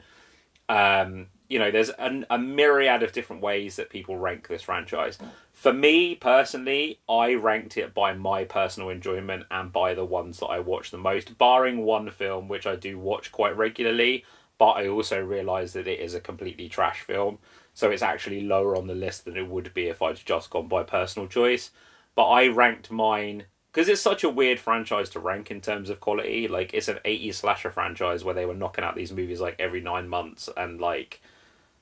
Um, 0.69 1.27
you 1.49 1.59
know, 1.59 1.71
there's 1.71 1.91
an, 1.91 2.27
a 2.29 2.39
myriad 2.39 3.03
of 3.03 3.13
different 3.13 3.43
ways 3.43 3.77
that 3.77 3.91
people 3.91 4.17
rank 4.17 4.49
this 4.49 4.63
franchise. 4.63 5.19
For 5.53 5.73
me 5.73 6.15
personally, 6.17 6.99
I 7.09 7.35
ranked 7.35 7.77
it 7.77 7.95
by 7.95 8.15
my 8.15 8.45
personal 8.45 8.91
enjoyment 8.91 9.45
and 9.51 9.73
by 9.73 9.95
the 9.95 10.05
ones 10.05 10.39
that 10.41 10.47
I 10.47 10.59
watch 10.61 10.91
the 10.91 10.99
most, 10.99 11.39
barring 11.39 11.85
one 11.85 12.11
film 12.11 12.49
which 12.49 12.67
I 12.67 12.77
do 12.77 12.99
watch 12.99 13.33
quite 13.33 13.57
regularly. 13.57 14.25
But 14.59 14.73
I 14.73 14.89
also 14.89 15.23
realise 15.23 15.73
that 15.75 15.87
it 15.87 16.01
is 16.01 16.15
a 16.15 16.21
completely 16.21 16.69
trash 16.69 17.01
film, 17.01 17.39
so 17.75 17.91
it's 17.91 18.03
actually 18.03 18.41
lower 18.41 18.75
on 18.75 18.87
the 18.87 18.95
list 18.95 19.25
than 19.25 19.37
it 19.37 19.49
would 19.49 19.73
be 19.75 19.89
if 19.89 20.01
I'd 20.01 20.17
just 20.17 20.51
gone 20.51 20.67
by 20.67 20.83
personal 20.83 21.29
choice. 21.29 21.71
But 22.17 22.25
I 22.25 22.49
ranked 22.49 22.91
mine 22.91 23.45
because 23.71 23.89
it's 23.91 24.01
such 24.01 24.25
a 24.25 24.31
weird 24.31 24.59
franchise 24.59 25.11
to 25.11 25.21
rank 25.21 25.51
in 25.51 25.61
terms 25.61 25.91
of 25.91 26.01
quality. 26.01 26.49
Like 26.49 26.73
it's 26.75 26.89
an 26.89 26.99
80s 27.05 27.35
slasher 27.35 27.71
franchise 27.71 28.25
where 28.25 28.35
they 28.35 28.47
were 28.47 28.55
knocking 28.55 28.83
out 28.83 28.97
these 28.97 29.13
movies 29.13 29.41
like 29.41 29.57
every 29.59 29.83
nine 29.83 30.09
months, 30.09 30.49
and 30.57 30.81
like 30.81 31.21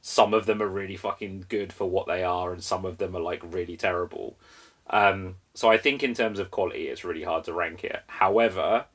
some 0.02 0.34
of 0.34 0.44
them 0.44 0.60
are 0.60 0.68
really 0.68 0.96
fucking 0.96 1.46
good 1.48 1.72
for 1.72 1.88
what 1.88 2.06
they 2.06 2.24
are, 2.24 2.52
and 2.52 2.62
some 2.62 2.84
of 2.84 2.98
them 2.98 3.16
are 3.16 3.20
like 3.20 3.40
really 3.44 3.76
terrible. 3.76 4.36
Um, 4.90 5.36
so 5.54 5.70
I 5.70 5.78
think 5.78 6.02
in 6.02 6.14
terms 6.14 6.38
of 6.38 6.50
quality, 6.50 6.88
it's 6.88 7.04
really 7.04 7.22
hard 7.22 7.44
to 7.44 7.54
rank 7.54 7.84
it. 7.84 8.02
However, 8.08 8.86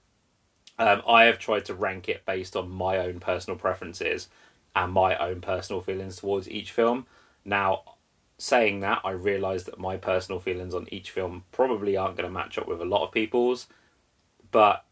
um, 0.77 1.01
I 1.07 1.23
have 1.23 1.39
tried 1.39 1.65
to 1.65 1.73
rank 1.73 2.09
it 2.09 2.25
based 2.25 2.55
on 2.55 2.69
my 2.69 2.97
own 2.97 3.19
personal 3.19 3.57
preferences 3.57 4.27
and 4.75 4.93
my 4.93 5.17
own 5.17 5.41
personal 5.41 5.81
feelings 5.81 6.17
towards 6.17 6.49
each 6.49 6.71
film. 6.71 7.07
Now, 7.43 7.83
saying 8.39 8.79
that, 8.79 9.01
I 9.03 9.11
realise 9.11 9.63
that 9.63 9.79
my 9.79 9.97
personal 9.97 10.39
feelings 10.39 10.73
on 10.73 10.87
each 10.91 11.11
film 11.11 11.43
probably 11.51 11.95
aren't 11.95 12.15
going 12.17 12.27
to 12.27 12.33
match 12.33 12.57
up 12.57 12.67
with 12.67 12.81
a 12.81 12.85
lot 12.85 13.05
of 13.05 13.11
people's, 13.11 13.67
but 14.51 14.85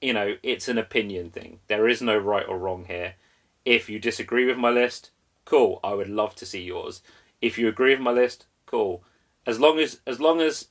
you 0.00 0.12
know, 0.12 0.36
it's 0.42 0.68
an 0.68 0.78
opinion 0.78 1.30
thing. 1.30 1.58
There 1.68 1.88
is 1.88 2.00
no 2.00 2.16
right 2.16 2.46
or 2.46 2.58
wrong 2.58 2.84
here. 2.86 3.14
If 3.64 3.88
you 3.88 3.98
disagree 3.98 4.44
with 4.44 4.56
my 4.56 4.70
list, 4.70 5.10
cool. 5.44 5.80
I 5.82 5.94
would 5.94 6.08
love 6.08 6.34
to 6.36 6.46
see 6.46 6.62
yours. 6.62 7.02
If 7.40 7.58
you 7.58 7.68
agree 7.68 7.92
with 7.92 8.00
my 8.00 8.12
list, 8.12 8.46
cool. 8.66 9.02
As 9.46 9.58
long 9.58 9.78
as 9.78 10.00
as 10.06 10.20
long 10.20 10.40
as 10.40 10.68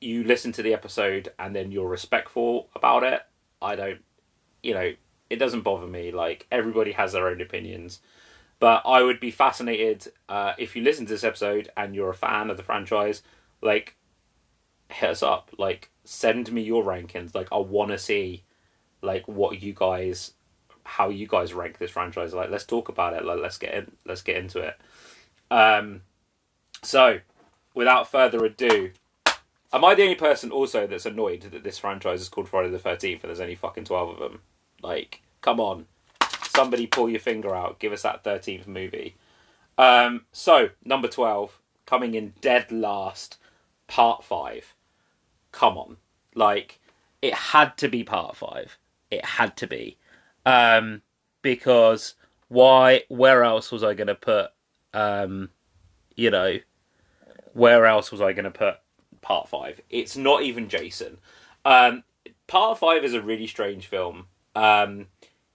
you 0.00 0.22
listen 0.22 0.52
to 0.52 0.62
the 0.62 0.74
episode 0.74 1.32
and 1.38 1.56
then 1.56 1.72
you're 1.72 1.88
respectful 1.88 2.68
about 2.74 3.02
it, 3.02 3.22
I 3.60 3.76
don't 3.76 4.00
you 4.62 4.74
know, 4.74 4.92
it 5.30 5.36
doesn't 5.36 5.62
bother 5.62 5.86
me. 5.86 6.10
Like 6.10 6.46
everybody 6.50 6.92
has 6.92 7.12
their 7.12 7.28
own 7.28 7.40
opinions. 7.40 8.00
But 8.60 8.82
I 8.86 9.02
would 9.02 9.20
be 9.20 9.30
fascinated 9.30 10.06
uh, 10.28 10.52
if 10.58 10.74
you 10.74 10.82
listen 10.82 11.06
to 11.06 11.12
this 11.12 11.24
episode 11.24 11.70
and 11.76 11.94
you're 11.94 12.10
a 12.10 12.14
fan 12.14 12.50
of 12.50 12.56
the 12.56 12.62
franchise, 12.62 13.22
like 13.60 13.96
hit 14.88 15.10
us 15.10 15.22
up. 15.22 15.50
Like 15.58 15.90
send 16.04 16.50
me 16.52 16.62
your 16.62 16.84
rankings. 16.84 17.34
Like 17.34 17.48
I 17.52 17.58
want 17.58 17.90
to 17.90 17.98
see 17.98 18.44
like 19.02 19.26
what 19.28 19.60
you 19.60 19.74
guys 19.74 20.32
how 20.84 21.08
you 21.08 21.26
guys 21.26 21.54
rank 21.54 21.78
this 21.78 21.90
franchise. 21.90 22.34
Like, 22.34 22.50
let's 22.50 22.64
talk 22.64 22.88
about 22.88 23.14
it. 23.14 23.24
Like, 23.24 23.40
let's 23.40 23.58
get 23.58 23.74
in, 23.74 23.92
let's 24.04 24.22
get 24.22 24.36
into 24.36 24.60
it. 24.60 24.78
Um, 25.50 26.02
so, 26.82 27.20
without 27.74 28.10
further 28.10 28.44
ado, 28.44 28.92
am 29.72 29.84
I 29.84 29.94
the 29.94 30.02
only 30.02 30.14
person 30.14 30.50
also 30.50 30.86
that's 30.86 31.06
annoyed 31.06 31.42
that 31.42 31.64
this 31.64 31.78
franchise 31.78 32.20
is 32.20 32.28
called 32.28 32.48
Friday 32.48 32.70
the 32.70 32.78
Thirteenth 32.78 33.24
and 33.24 33.30
there's 33.30 33.40
only 33.40 33.54
fucking 33.54 33.84
twelve 33.84 34.10
of 34.10 34.18
them? 34.18 34.40
Like, 34.82 35.22
come 35.40 35.58
on, 35.58 35.86
somebody 36.54 36.86
pull 36.86 37.08
your 37.08 37.20
finger 37.20 37.54
out, 37.54 37.78
give 37.78 37.92
us 37.92 38.02
that 38.02 38.24
thirteenth 38.24 38.66
movie. 38.66 39.16
Um, 39.76 40.26
so 40.32 40.70
number 40.84 41.08
twelve, 41.08 41.58
coming 41.86 42.14
in 42.14 42.34
dead 42.40 42.70
last, 42.70 43.38
part 43.86 44.24
five. 44.24 44.74
Come 45.52 45.78
on, 45.78 45.96
like 46.34 46.80
it 47.22 47.34
had 47.34 47.76
to 47.78 47.88
be 47.88 48.04
part 48.04 48.36
five. 48.36 48.78
It 49.10 49.24
had 49.24 49.56
to 49.58 49.66
be 49.66 49.98
um, 50.44 51.02
because 51.42 52.14
why? 52.48 53.02
Where 53.08 53.44
else 53.44 53.72
was 53.72 53.82
I 53.82 53.94
going 53.94 54.08
to 54.08 54.14
put? 54.14 54.50
Um, 54.92 55.50
you 56.16 56.30
know, 56.30 56.58
where 57.52 57.86
else 57.86 58.12
was 58.12 58.20
I 58.20 58.32
going 58.32 58.44
to 58.44 58.50
put 58.50 58.76
Part 59.20 59.48
Five? 59.48 59.80
It's 59.90 60.16
not 60.16 60.42
even 60.42 60.68
Jason. 60.68 61.18
Um, 61.64 62.04
part 62.46 62.78
Five 62.78 63.04
is 63.04 63.14
a 63.14 63.22
really 63.22 63.46
strange 63.46 63.86
film. 63.86 64.26
Um, 64.54 65.06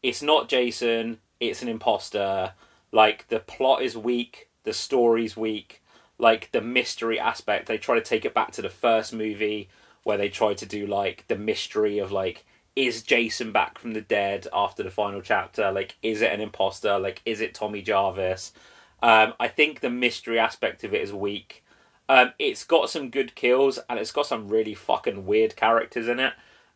it's 0.02 0.22
not 0.22 0.50
Jason. 0.50 1.20
It's 1.40 1.62
an 1.62 1.68
imposter. 1.68 2.54
Like 2.92 3.28
the 3.28 3.40
plot 3.40 3.82
is 3.82 3.98
weak. 3.98 4.50
The 4.64 4.74
story's 4.74 5.38
weak. 5.38 5.82
Like 6.18 6.52
the 6.52 6.62
mystery 6.62 7.20
aspect, 7.20 7.68
they 7.68 7.78
try 7.78 7.96
to 7.96 8.02
take 8.02 8.26
it 8.26 8.34
back 8.34 8.52
to 8.52 8.62
the 8.62 8.70
first 8.70 9.14
movie 9.14 9.70
where 10.04 10.18
they 10.18 10.30
tried 10.30 10.58
to 10.58 10.66
do 10.66 10.86
like 10.86 11.26
the 11.28 11.38
mystery 11.38 12.00
of 12.00 12.12
like 12.12 12.46
is 12.76 13.04
Jason 13.04 13.52
back 13.52 13.78
from 13.78 13.94
the 13.94 14.02
dead 14.02 14.48
after 14.54 14.84
the 14.84 14.92
final 14.92 15.22
chapter? 15.22 15.72
Like, 15.72 15.98
is 16.02 16.22
it 16.22 16.32
an 16.32 16.40
imposter? 16.40 16.98
Like, 16.98 17.22
is 17.26 17.42
it 17.42 17.54
Tommy 17.54 17.82
Jarvis? 17.82 18.54
Um, 19.02 19.34
I 19.40 19.50
think 19.50 19.80
the 19.80 19.90
mystery 19.90 20.40
aspect 20.40 20.84
of 20.84 20.94
it 20.94 21.02
is 21.02 21.12
weak. 21.12 21.64
Um, 22.08 22.32
it's 22.40 22.64
got 22.64 22.90
some 22.90 23.10
good 23.10 23.36
kills 23.36 23.80
and 23.90 24.00
it's 24.00 24.12
got 24.14 24.28
some 24.28 24.48
really 24.48 24.74
fucking 24.74 25.26
weird 25.26 25.56
characters 25.56 26.08
in 26.08 26.20
it. 26.20 26.34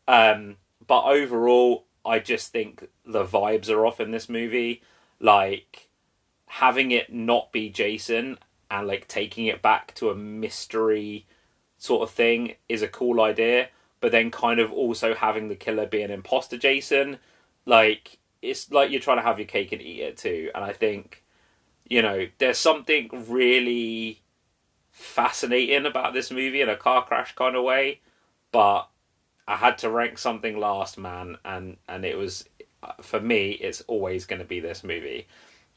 Um, 0.08 0.58
but 0.86 1.06
overall, 1.06 1.86
I 2.06 2.20
just 2.20 2.52
think 2.52 2.88
the 3.06 3.26
vibes 3.26 3.70
are 3.70 3.86
off 3.86 4.00
in 4.00 4.12
this 4.12 4.30
movie. 4.30 4.82
Like, 5.20 5.90
having 6.48 6.92
it 6.92 7.14
not 7.14 7.52
be 7.52 7.70
Jason 7.70 8.38
and 8.70 8.88
like 8.88 9.08
taking 9.08 9.46
it 9.46 9.62
back 9.62 9.94
to 9.96 10.10
a 10.10 10.16
mystery 10.16 11.26
sort 11.78 12.02
of 12.02 12.12
thing 12.12 12.56
is 12.68 12.82
a 12.82 12.88
cool 12.88 13.22
idea 13.22 13.70
but 14.04 14.12
then 14.12 14.30
kind 14.30 14.60
of 14.60 14.74
also 14.74 15.16
having 15.16 15.48
the 15.48 15.56
killer 15.56 15.86
be 15.86 16.02
an 16.02 16.12
imposter 16.12 16.58
Jason, 16.58 17.20
like 17.66 18.20
it's 18.42 18.70
like 18.70 18.92
you're 18.92 19.00
trying 19.00 19.16
to 19.16 19.24
have 19.24 19.40
your 19.40 19.48
cake 19.48 19.72
and 19.72 19.82
eat 19.82 20.02
it 20.02 20.18
too. 20.18 20.52
And 20.54 20.62
I 20.62 20.74
think, 20.74 21.24
you 21.88 22.02
know, 22.02 22.28
there's 22.38 22.58
something 22.58 23.10
really 23.30 24.20
fascinating 24.92 25.86
about 25.86 26.14
this 26.14 26.32
movie 26.32 26.60
in 26.60 26.68
a 26.68 26.76
car 26.76 27.06
crash 27.06 27.34
kind 27.34 27.56
of 27.56 27.64
way, 27.64 28.02
but 28.52 28.90
I 29.48 29.58
had 29.58 29.78
to 29.80 29.90
rank 29.90 30.18
something 30.18 30.58
last, 30.58 30.98
man, 30.98 31.38
and 31.44 31.78
and 31.88 32.06
it 32.06 32.18
was 32.18 32.48
for 33.02 33.20
me. 33.20 33.52
It's 33.52 33.82
always 33.82 34.26
going 34.26 34.40
to 34.40 34.48
be 34.48 34.60
this 34.60 34.84
movie. 34.84 35.28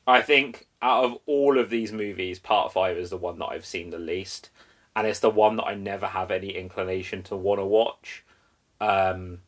I 0.06 0.22
think 0.22 0.66
out 0.80 1.04
of 1.04 1.18
all 1.26 1.58
of 1.58 1.68
these 1.70 1.92
movies, 1.92 2.38
Part 2.38 2.72
Five 2.72 2.96
is 2.96 3.10
the 3.10 3.16
one 3.16 3.38
that 3.38 3.46
I've 3.46 3.66
seen 3.66 3.90
the 3.90 3.98
least, 3.98 4.50
and 4.94 5.06
it's 5.06 5.20
the 5.20 5.30
one 5.30 5.56
that 5.56 5.64
I 5.64 5.74
never 5.74 6.06
have 6.06 6.30
any 6.30 6.50
inclination 6.50 7.22
to 7.24 7.36
want 7.36 7.60
to 7.60 7.64
watch. 7.64 8.24
Um, 8.80 9.40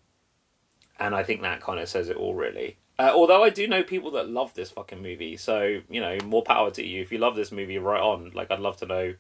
and 0.99 1.15
I 1.15 1.23
think 1.23 1.43
that 1.43 1.61
kind 1.61 1.79
of 1.79 1.89
says 1.89 2.09
it 2.09 2.17
all, 2.17 2.35
really. 2.35 2.79
Uh, 2.99 3.13
although 3.15 3.45
I 3.45 3.51
do 3.51 3.69
know 3.69 3.85
people 3.85 4.11
that 4.13 4.29
love 4.29 4.55
this 4.55 4.73
fucking 4.73 5.01
movie, 5.01 5.37
so 5.37 5.81
you 5.89 6.01
know, 6.01 6.19
more 6.25 6.43
power 6.43 6.73
to 6.73 6.85
you. 6.85 7.03
If 7.03 7.13
you 7.13 7.19
love 7.19 7.37
this 7.37 7.53
movie, 7.53 7.79
right 7.79 8.01
on. 8.01 8.33
Like, 8.35 8.51
I'd 8.51 8.59
love 8.59 8.79
to 8.79 8.87
know. 8.87 9.15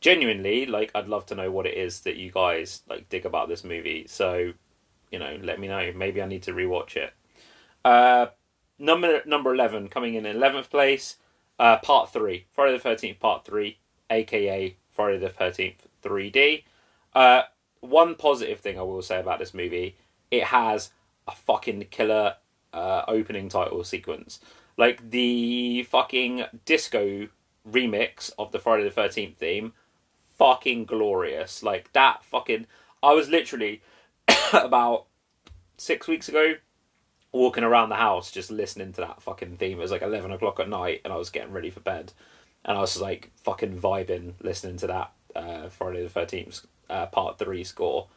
Genuinely, 0.00 0.66
like, 0.66 0.90
I'd 0.94 1.08
love 1.08 1.26
to 1.26 1.34
know 1.34 1.50
what 1.50 1.66
it 1.66 1.76
is 1.76 2.00
that 2.00 2.16
you 2.16 2.30
guys 2.30 2.82
like 2.88 3.08
dig 3.08 3.26
about 3.26 3.48
this 3.48 3.64
movie. 3.64 4.06
So, 4.08 4.52
you 5.10 5.18
know, 5.18 5.38
let 5.42 5.58
me 5.58 5.68
know. 5.68 5.92
Maybe 5.94 6.20
I 6.22 6.26
need 6.26 6.42
to 6.44 6.52
rewatch 6.52 6.96
it. 6.96 7.12
Uh, 7.84 8.26
number 8.78 9.22
number 9.26 9.54
eleven 9.54 9.88
coming 9.88 10.14
in 10.14 10.26
eleventh 10.26 10.70
place. 10.70 11.16
Uh, 11.58 11.78
part 11.78 12.12
three, 12.12 12.46
Friday 12.52 12.72
the 12.72 12.78
Thirteenth, 12.78 13.18
Part 13.18 13.44
Three, 13.44 13.78
aka 14.10 14.76
Friday 14.90 15.18
the 15.18 15.30
Thirteenth 15.30 15.86
3D. 16.02 16.64
Uh, 17.14 17.42
one 17.80 18.14
positive 18.14 18.60
thing 18.60 18.78
I 18.78 18.82
will 18.82 19.02
say 19.02 19.20
about 19.20 19.38
this 19.38 19.54
movie, 19.54 19.96
it 20.30 20.44
has 20.44 20.90
a 21.26 21.32
fucking 21.32 21.86
killer 21.90 22.36
uh, 22.72 23.02
opening 23.08 23.48
title 23.48 23.82
sequence. 23.84 24.40
Like 24.76 25.10
the 25.10 25.84
fucking 25.84 26.44
disco 26.64 27.28
remix 27.68 28.30
of 28.38 28.52
the 28.52 28.58
Friday 28.58 28.84
the 28.84 28.90
Thirteenth 28.90 29.38
theme, 29.38 29.72
fucking 30.38 30.84
glorious. 30.84 31.62
Like 31.62 31.92
that 31.92 32.24
fucking. 32.24 32.66
I 33.02 33.12
was 33.12 33.28
literally 33.28 33.82
about 34.52 35.06
six 35.76 36.08
weeks 36.08 36.28
ago 36.28 36.54
walking 37.32 37.64
around 37.64 37.90
the 37.90 37.96
house 37.96 38.30
just 38.30 38.50
listening 38.50 38.92
to 38.94 39.02
that 39.02 39.22
fucking 39.22 39.56
theme. 39.56 39.78
It 39.78 39.82
was 39.82 39.90
like 39.90 40.02
eleven 40.02 40.32
o'clock 40.32 40.60
at 40.60 40.68
night, 40.68 41.02
and 41.04 41.12
I 41.12 41.16
was 41.16 41.30
getting 41.30 41.52
ready 41.52 41.70
for 41.70 41.80
bed, 41.80 42.12
and 42.64 42.76
I 42.76 42.80
was 42.80 43.00
like 43.00 43.30
fucking 43.42 43.78
vibing 43.78 44.34
listening 44.42 44.76
to 44.78 44.86
that 44.86 45.12
uh, 45.34 45.68
Friday 45.68 46.02
the 46.02 46.08
Thirteenth 46.08 46.66
uh, 46.88 47.06
Part 47.06 47.38
Three 47.38 47.64
score. 47.64 48.08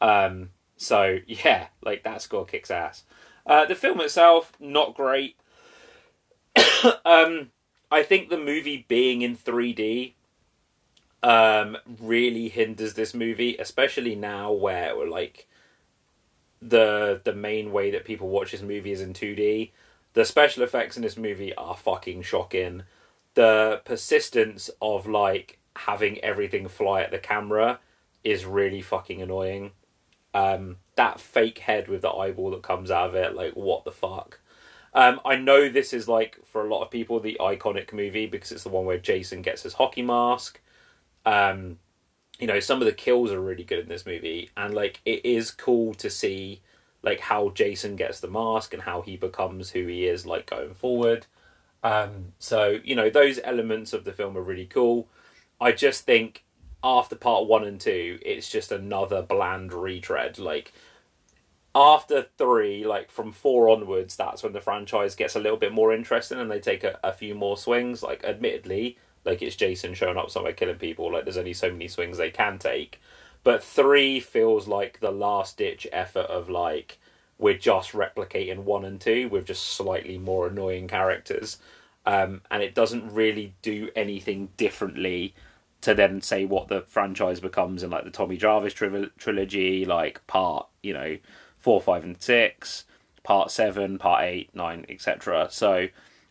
Um, 0.00 0.50
so 0.76 1.18
yeah, 1.26 1.68
like 1.82 2.04
that 2.04 2.22
score 2.22 2.44
kicks 2.44 2.70
ass. 2.70 3.04
Uh, 3.46 3.64
the 3.64 3.74
film 3.74 4.00
itself 4.00 4.52
not 4.60 4.94
great. 4.94 5.36
um, 7.04 7.50
I 7.90 8.02
think 8.02 8.28
the 8.28 8.38
movie 8.38 8.84
being 8.88 9.22
in 9.22 9.36
3D 9.36 10.14
um, 11.22 11.76
really 12.00 12.48
hinders 12.48 12.94
this 12.94 13.14
movie, 13.14 13.56
especially 13.58 14.14
now 14.14 14.52
where 14.52 14.94
like 15.06 15.46
the 16.62 17.20
the 17.24 17.34
main 17.34 17.72
way 17.72 17.90
that 17.90 18.04
people 18.04 18.28
watch 18.28 18.52
this 18.52 18.62
movie 18.62 18.92
is 18.92 19.00
in 19.00 19.12
2D. 19.12 19.70
The 20.12 20.24
special 20.24 20.62
effects 20.62 20.96
in 20.96 21.02
this 21.02 21.16
movie 21.16 21.54
are 21.54 21.76
fucking 21.76 22.22
shocking. 22.22 22.82
The 23.34 23.80
persistence 23.84 24.70
of 24.82 25.06
like 25.06 25.58
having 25.76 26.18
everything 26.18 26.68
fly 26.68 27.02
at 27.02 27.10
the 27.10 27.18
camera 27.18 27.80
is 28.24 28.44
really 28.44 28.82
fucking 28.82 29.22
annoying. 29.22 29.72
Um, 30.34 30.76
that 30.96 31.20
fake 31.20 31.58
head 31.58 31.88
with 31.88 32.02
the 32.02 32.10
eyeball 32.10 32.50
that 32.50 32.62
comes 32.62 32.90
out 32.90 33.08
of 33.10 33.14
it, 33.14 33.34
like 33.34 33.54
what 33.54 33.84
the 33.84 33.92
fuck. 33.92 34.40
Um, 34.92 35.20
I 35.24 35.36
know 35.36 35.68
this 35.68 35.92
is 35.92 36.08
like 36.08 36.38
for 36.44 36.64
a 36.64 36.68
lot 36.68 36.82
of 36.82 36.90
people 36.90 37.20
the 37.20 37.36
iconic 37.40 37.92
movie 37.92 38.26
because 38.26 38.50
it's 38.50 38.64
the 38.64 38.68
one 38.68 38.86
where 38.86 38.98
Jason 38.98 39.42
gets 39.42 39.62
his 39.62 39.74
hockey 39.74 40.02
mask. 40.02 40.60
Um, 41.26 41.78
you 42.38 42.46
know, 42.46 42.60
some 42.60 42.80
of 42.80 42.86
the 42.86 42.92
kills 42.92 43.30
are 43.30 43.40
really 43.40 43.64
good 43.64 43.80
in 43.80 43.88
this 43.88 44.06
movie, 44.06 44.50
and 44.56 44.74
like 44.74 45.00
it 45.04 45.24
is 45.24 45.50
cool 45.50 45.94
to 45.94 46.08
see 46.10 46.62
like 47.02 47.20
how 47.20 47.50
Jason 47.50 47.96
gets 47.96 48.20
the 48.20 48.28
mask 48.28 48.74
and 48.74 48.82
how 48.82 49.02
he 49.02 49.16
becomes 49.16 49.70
who 49.70 49.86
he 49.86 50.06
is 50.06 50.26
like 50.26 50.48
going 50.48 50.74
forward. 50.74 51.26
Um, 51.82 52.32
so 52.38 52.78
you 52.84 52.94
know 52.94 53.10
those 53.10 53.40
elements 53.44 53.92
of 53.92 54.04
the 54.04 54.12
film 54.12 54.36
are 54.36 54.42
really 54.42 54.66
cool. 54.66 55.08
I 55.60 55.72
just 55.72 56.04
think 56.04 56.44
after 56.82 57.14
part 57.16 57.46
one 57.46 57.64
and 57.64 57.80
two, 57.80 58.18
it's 58.22 58.50
just 58.50 58.72
another 58.72 59.22
bland 59.22 59.72
retread. 59.72 60.38
Like 60.38 60.72
after 61.74 62.26
three, 62.38 62.84
like 62.84 63.10
from 63.10 63.32
four 63.32 63.68
onwards, 63.68 64.16
that's 64.16 64.42
when 64.42 64.52
the 64.52 64.60
franchise 64.60 65.14
gets 65.14 65.36
a 65.36 65.40
little 65.40 65.58
bit 65.58 65.72
more 65.72 65.92
interesting 65.92 66.38
and 66.38 66.50
they 66.50 66.60
take 66.60 66.84
a, 66.84 66.98
a 67.04 67.12
few 67.12 67.34
more 67.34 67.56
swings. 67.56 68.02
Like 68.02 68.24
admittedly, 68.24 68.98
like 69.24 69.42
it's 69.42 69.56
Jason 69.56 69.94
showing 69.94 70.16
up 70.16 70.30
somewhere 70.30 70.52
killing 70.52 70.76
people. 70.76 71.12
Like 71.12 71.24
there's 71.24 71.36
only 71.36 71.52
so 71.52 71.70
many 71.70 71.88
swings 71.88 72.18
they 72.18 72.30
can 72.30 72.58
take. 72.58 73.00
But 73.42 73.64
three 73.64 74.20
feels 74.20 74.68
like 74.68 75.00
the 75.00 75.10
last 75.10 75.56
ditch 75.56 75.86
effort 75.92 76.26
of 76.26 76.50
like 76.50 76.98
we're 77.38 77.56
just 77.56 77.92
replicating 77.92 78.64
one 78.64 78.84
and 78.84 79.00
two 79.00 79.28
with 79.28 79.46
just 79.46 79.62
slightly 79.62 80.18
more 80.18 80.46
annoying 80.48 80.88
characters. 80.88 81.58
Um, 82.04 82.42
and 82.50 82.62
it 82.62 82.74
doesn't 82.74 83.12
really 83.12 83.54
do 83.62 83.90
anything 83.96 84.50
differently 84.56 85.34
to 85.80 85.94
then 85.94 86.20
say 86.20 86.44
what 86.44 86.68
the 86.68 86.82
franchise 86.82 87.40
becomes 87.40 87.82
in 87.82 87.90
like 87.90 88.04
the 88.04 88.10
Tommy 88.10 88.36
Jarvis 88.36 88.74
tri- 88.74 89.06
trilogy, 89.18 89.84
like 89.84 90.26
part 90.26 90.66
you 90.82 90.92
know 90.92 91.18
four, 91.58 91.80
five, 91.80 92.04
and 92.04 92.20
six, 92.20 92.84
part 93.22 93.50
seven, 93.50 93.98
part 93.98 94.24
eight, 94.24 94.54
nine, 94.54 94.84
etc. 94.88 95.48
So 95.50 95.88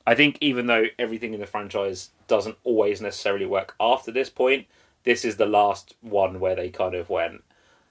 I 0.10 0.16
think 0.16 0.40
even 0.42 0.66
though 0.66 0.86
everything 0.98 1.36
in 1.36 1.40
the 1.40 1.46
franchise 1.46 2.10
doesn't 2.28 2.58
always 2.64 3.00
necessarily 3.00 3.46
work 3.46 3.76
after 3.80 4.12
this 4.12 4.32
point, 4.32 4.66
this 5.04 5.24
is 5.24 5.36
the 5.36 5.46
last 5.46 5.94
one 6.02 6.40
where 6.40 6.56
they 6.56 6.72
kind 6.72 6.96
of 6.96 7.12
went, 7.12 7.44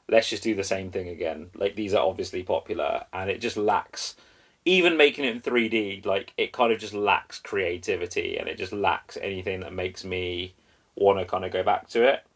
let's 0.09 0.29
just 0.29 0.43
do 0.43 0.53
the 0.57 0.65
same 0.65 0.91
thing 0.91 1.07
again. 1.09 1.51
Like 1.55 1.77
these 1.77 1.95
are 1.95 2.05
obviously 2.05 2.43
popular, 2.43 3.05
and 3.13 3.31
it 3.31 3.41
just 3.41 3.57
lacks. 3.57 4.17
Even 4.65 4.97
making 4.97 5.27
it 5.27 5.37
in 5.37 5.41
3D, 5.41 6.05
like 6.05 6.33
it 6.37 6.51
kind 6.51 6.73
of 6.73 6.81
just 6.81 6.93
lacks 6.93 7.39
creativity, 7.39 8.37
and 8.37 8.49
it 8.49 8.59
just 8.59 8.73
lacks 8.73 9.17
anything 9.23 9.61
that 9.61 9.73
makes 9.73 10.05
me 10.05 10.55
want 10.97 11.21
to 11.21 11.25
kind 11.25 11.45
of 11.45 11.53
go 11.53 11.63
back 11.63 11.89
to 11.91 12.03
it. 12.03 12.27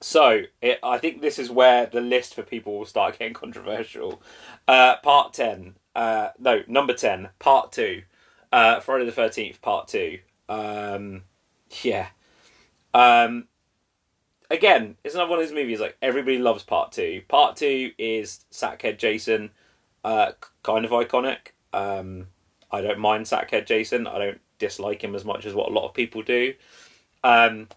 So 0.00 0.42
it, 0.60 0.78
I 0.80 0.98
think 0.98 1.20
this 1.20 1.40
is 1.40 1.50
where 1.50 1.86
the 1.86 2.00
list 2.00 2.36
for 2.36 2.44
people 2.44 2.78
will 2.78 2.86
start 2.86 3.18
getting 3.18 3.34
controversial. 3.34 4.22
Uh, 4.68 4.98
part 4.98 5.34
ten, 5.34 5.74
uh, 5.96 6.28
no, 6.38 6.62
number 6.68 6.94
ten, 6.94 7.30
part 7.40 7.72
two, 7.72 8.02
uh, 8.52 8.80
Friday 8.80 9.06
the 9.06 9.12
Thirteenth, 9.12 9.60
part 9.62 9.88
two. 9.88 10.18
Um, 10.48 11.22
yeah. 11.82 12.08
Um, 12.94 13.48
again, 14.50 14.96
it's 15.02 15.14
another 15.14 15.30
one 15.30 15.38
of 15.40 15.46
those 15.46 15.54
movies 15.54 15.80
like 15.80 15.96
everybody 16.02 16.38
loves 16.38 16.62
part 16.62 16.92
two. 16.92 17.22
Part 17.28 17.56
two 17.56 17.92
is 17.98 18.44
Sackhead 18.52 18.98
Jason, 18.98 19.50
uh, 20.04 20.32
kind 20.62 20.84
of 20.84 20.90
iconic. 20.90 21.52
Um, 21.72 22.28
I 22.70 22.80
don't 22.82 22.98
mind 22.98 23.26
Sackhead 23.26 23.66
Jason. 23.66 24.06
I 24.06 24.18
don't 24.18 24.40
dislike 24.58 25.02
him 25.02 25.14
as 25.14 25.24
much 25.24 25.46
as 25.46 25.54
what 25.54 25.70
a 25.70 25.72
lot 25.72 25.88
of 25.88 25.94
people 25.94 26.22
do. 26.22 26.54
Um, 27.24 27.68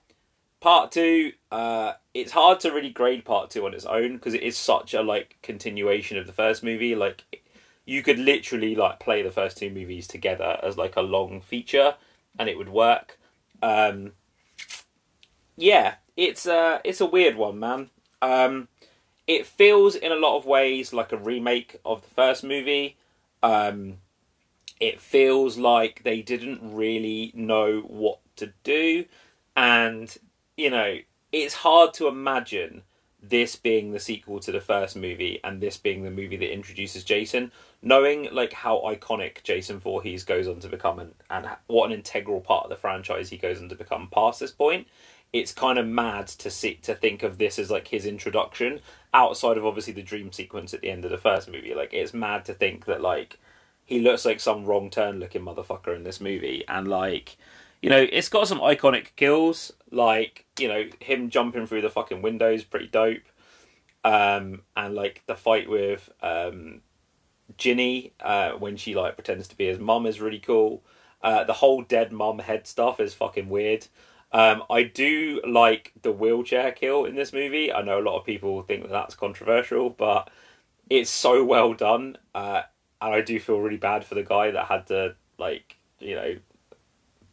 part 0.59 0.91
two, 0.91 1.31
uh, 1.51 1.93
it's 2.13 2.31
hard 2.31 2.59
to 2.61 2.71
really 2.71 2.89
grade 2.89 3.23
part 3.23 3.49
two 3.49 3.65
on 3.65 3.73
its 3.73 3.85
own 3.85 4.13
because 4.15 4.33
it 4.33 4.43
is 4.43 4.57
such 4.57 4.93
a 4.93 5.01
like 5.01 5.38
continuation 5.41 6.17
of 6.17 6.27
the 6.27 6.33
first 6.33 6.63
movie. 6.63 6.95
Like 6.95 7.44
you 7.86 8.04
could 8.04 8.19
literally 8.19 8.76
like 8.76 9.00
play 9.00 9.21
the 9.21 9.32
first 9.32 9.58
two 9.58 9.69
movies 9.69 10.08
together 10.08 10.60
as 10.63 10.78
like 10.78 10.95
a 10.95 11.02
long 11.02 11.41
feature, 11.41 11.95
and 12.38 12.50
it 12.50 12.58
would 12.58 12.69
work. 12.69 13.19
Um, 13.62 14.13
yeah, 15.58 15.95
it's 16.17 16.45
a 16.45 16.82
it's 16.84 17.02
a 17.02 17.06
weird 17.06 17.36
one, 17.36 17.60
man. 17.60 17.89
Um, 18.21 18.67
it 19.28 19.45
feels 19.45 19.95
in 19.95 20.12
a 20.12 20.15
lot 20.15 20.38
of 20.38 20.45
ways 20.45 20.93
like 20.93 21.12
a 21.12 21.17
remake 21.17 21.80
of 21.86 22.02
the 22.02 22.10
first 22.10 22.43
movie. 22.43 22.98
Um, 23.43 23.98
it 24.80 25.00
feels 25.00 25.58
like 25.58 26.04
they 26.04 26.21
didn't 26.21 26.60
really 26.62 27.32
know 27.34 27.82
what 27.82 28.19
to 28.36 28.52
do 28.63 29.06
and 29.56 30.17
you 30.58 30.69
know 30.69 30.98
it's 31.32 31.54
hard 31.54 31.93
to 31.93 32.08
imagine 32.08 32.82
this 33.29 33.55
being 33.55 33.91
the 33.91 33.99
sequel 33.99 34.39
to 34.39 34.51
the 34.51 34.61
first 34.61 34.95
movie 34.95 35.39
and 35.43 35.61
this 35.61 35.77
being 35.77 36.03
the 36.03 36.11
movie 36.11 36.38
that 36.38 36.53
introduces 36.53 37.03
Jason, 37.03 37.51
knowing 37.81 38.27
like 38.31 38.53
how 38.53 38.81
iconic 38.85 39.43
Jason 39.43 39.79
Voorhees 39.79 40.23
goes 40.23 40.47
on 40.47 40.59
to 40.59 40.67
become 40.67 40.99
and, 40.99 41.13
and 41.29 41.47
what 41.67 41.88
an 41.88 41.95
integral 41.95 42.41
part 42.41 42.65
of 42.65 42.69
the 42.69 42.75
franchise 42.75 43.29
he 43.29 43.38
goes 43.38 43.61
on 43.61 43.69
to 43.69 43.75
become 43.75 44.09
past 44.11 44.39
this 44.39 44.51
point, 44.51 44.88
it's 45.33 45.53
kind 45.53 45.77
of 45.77 45.88
mad 45.88 46.27
to 46.27 46.49
see 46.49 46.75
to 46.75 46.95
think 46.95 47.23
of 47.23 47.38
this 47.38 47.59
as 47.59 47.71
like 47.71 47.88
his 47.88 48.05
introduction 48.05 48.79
outside 49.13 49.57
of 49.57 49.65
obviously 49.65 49.93
the 49.93 50.01
dream 50.01 50.31
sequence 50.31 50.73
at 50.73 50.81
the 50.81 50.89
end 50.89 51.05
of 51.05 51.11
the 51.11 51.17
first 51.17 51.49
movie. 51.49 51.73
Like 51.73 51.93
it's 51.93 52.13
mad 52.13 52.45
to 52.45 52.53
think 52.53 52.85
that 52.85 53.01
like 53.01 53.38
he 53.85 53.99
looks 53.99 54.25
like 54.25 54.39
some 54.39 54.65
wrong 54.65 54.89
turn 54.89 55.19
looking 55.19 55.41
motherfucker 55.41 55.95
in 55.95 56.03
this 56.03 56.21
movie 56.21 56.63
and 56.67 56.88
like 56.88 57.38
you 57.81 57.91
know, 57.91 58.07
it's 58.11 58.29
got 58.29 58.47
some 58.47 58.61
iconic 58.61 59.15
kills, 59.15 59.71
like, 59.95 60.45
you 60.60 60.67
know, 60.69 60.86
him 61.01 61.29
jumping 61.31 61.67
through 61.67 61.81
the 61.81 61.89
fucking 61.89 62.21
windows, 62.21 62.63
pretty 62.65 62.88
dope. 62.88 63.23
um, 64.03 64.62
and 64.75 64.95
like 64.95 65.23
the 65.27 65.36
fight 65.36 65.69
with 65.69 66.10
um, 66.21 66.81
Ginny 67.58 68.13
uh, 68.21 68.51
when 68.53 68.77
she 68.77 68.95
like 68.95 69.15
pretends 69.15 69.47
to 69.49 69.58
be 69.58 69.67
his 69.67 69.79
mum 69.79 70.05
is 70.05 70.21
really 70.21 70.39
cool. 70.39 70.84
Uh, 71.21 71.43
the 71.43 71.53
whole 71.53 71.81
dead 71.84 72.12
mum 72.12 72.39
head 72.39 72.67
stuff 72.67 72.99
is 72.99 73.13
fucking 73.13 73.49
weird. 73.49 73.88
Um, 74.31 74.63
I 74.69 74.84
do 74.84 75.41
like 75.47 75.93
the 76.01 76.12
wheelchair 76.12 76.71
kill 76.71 77.05
in 77.05 77.15
this 77.15 77.34
movie. 77.34 77.71
I 77.73 77.81
know 77.84 77.99
a 77.99 78.03
lot 78.03 78.19
of 78.19 78.25
people 78.25 78.62
think 78.63 78.84
that 78.84 78.91
that's 78.91 79.15
controversial, 79.15 79.89
but 79.91 80.29
it's 80.89 81.10
so 81.12 81.43
well 81.45 81.73
done, 81.73 82.17
uh, 82.36 82.63
and 83.01 83.13
I 83.15 83.21
do 83.21 83.39
feel 83.39 83.60
really 83.60 83.77
bad 83.77 84.05
for 84.05 84.15
the 84.15 84.23
guy 84.23 84.51
that 84.51 84.65
had 84.67 84.88
to 84.88 85.15
like 85.39 85.77
you 85.99 86.15
know 86.15 86.38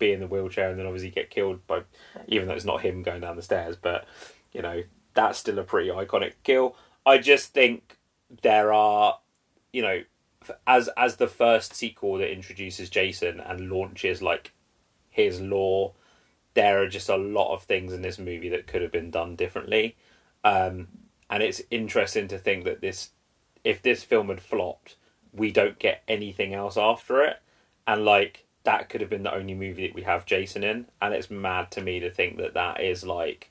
be 0.03 0.13
in 0.13 0.21
the 0.21 0.27
wheelchair 0.27 0.71
and 0.71 0.79
then 0.79 0.87
obviously 0.87 1.11
get 1.11 1.31
killed 1.31 1.65
by, 1.67 1.83
even 2.27 2.49
though 2.49 2.55
it's 2.55 2.65
not 2.65 2.83
him 2.83 3.03
going 3.03 3.21
down 3.21 3.37
the 3.37 3.43
stairs, 3.43 3.77
but 3.81 4.05
you 4.53 4.63
know 4.63 4.83
that's 5.15 5.39
still 5.39 5.59
a 5.59 5.63
pretty 5.63 5.91
iconic 5.91 6.33
kill. 6.43 6.77
I 7.07 7.19
just 7.19 7.53
think 7.53 7.99
there 8.43 8.73
are, 8.73 9.19
you 9.73 9.83
know, 9.83 10.03
as 10.67 10.89
as 10.97 11.17
the 11.17 11.29
first 11.29 11.75
sequel 11.75 12.19
that 12.19 12.33
introduces 12.33 12.91
Jason 12.91 13.41
and 13.41 13.71
launches 13.71 14.23
like 14.23 14.53
his 15.09 15.41
lore, 15.41 15.93
there 16.55 16.83
are 16.83 16.89
just 16.89 17.09
a 17.09 17.17
lot 17.17 17.53
of 17.55 17.63
things 17.63 17.93
in 17.93 18.03
this 18.03 18.19
movie 18.19 18.49
that 18.49 18.67
could 18.67 18.83
have 18.83 18.93
been 18.93 19.11
done 19.11 19.37
differently. 19.37 19.97
Um, 20.45 20.89
and 21.31 21.43
it's 21.43 21.63
interesting 21.71 22.29
to 22.29 22.39
think 22.39 22.65
that 22.65 22.81
this, 22.81 23.11
if 23.65 23.81
this 23.81 24.03
film 24.03 24.29
had 24.29 24.41
flopped, 24.41 24.97
we 25.33 25.51
don't 25.53 25.79
get 25.79 26.03
anything 26.09 26.53
else 26.53 26.77
after 26.77 27.23
it, 27.23 27.37
and 27.87 28.05
like 28.05 28.45
that 28.65 28.89
could 28.89 29.01
have 29.01 29.11
been 29.11 29.23
the 29.23 29.35
only 29.35 29.55
movie 29.55 29.87
that 29.87 29.95
we 29.95 30.03
have 30.03 30.27
Jason 30.27 30.63
in, 30.63 30.87
and 31.01 31.15
it's 31.15 31.31
mad 31.31 31.71
to 31.73 31.83
me 31.83 32.01
to 32.01 32.11
think 32.11 32.39
that 32.39 32.55
that 32.55 32.81
is 32.81 33.05
like 33.05 33.51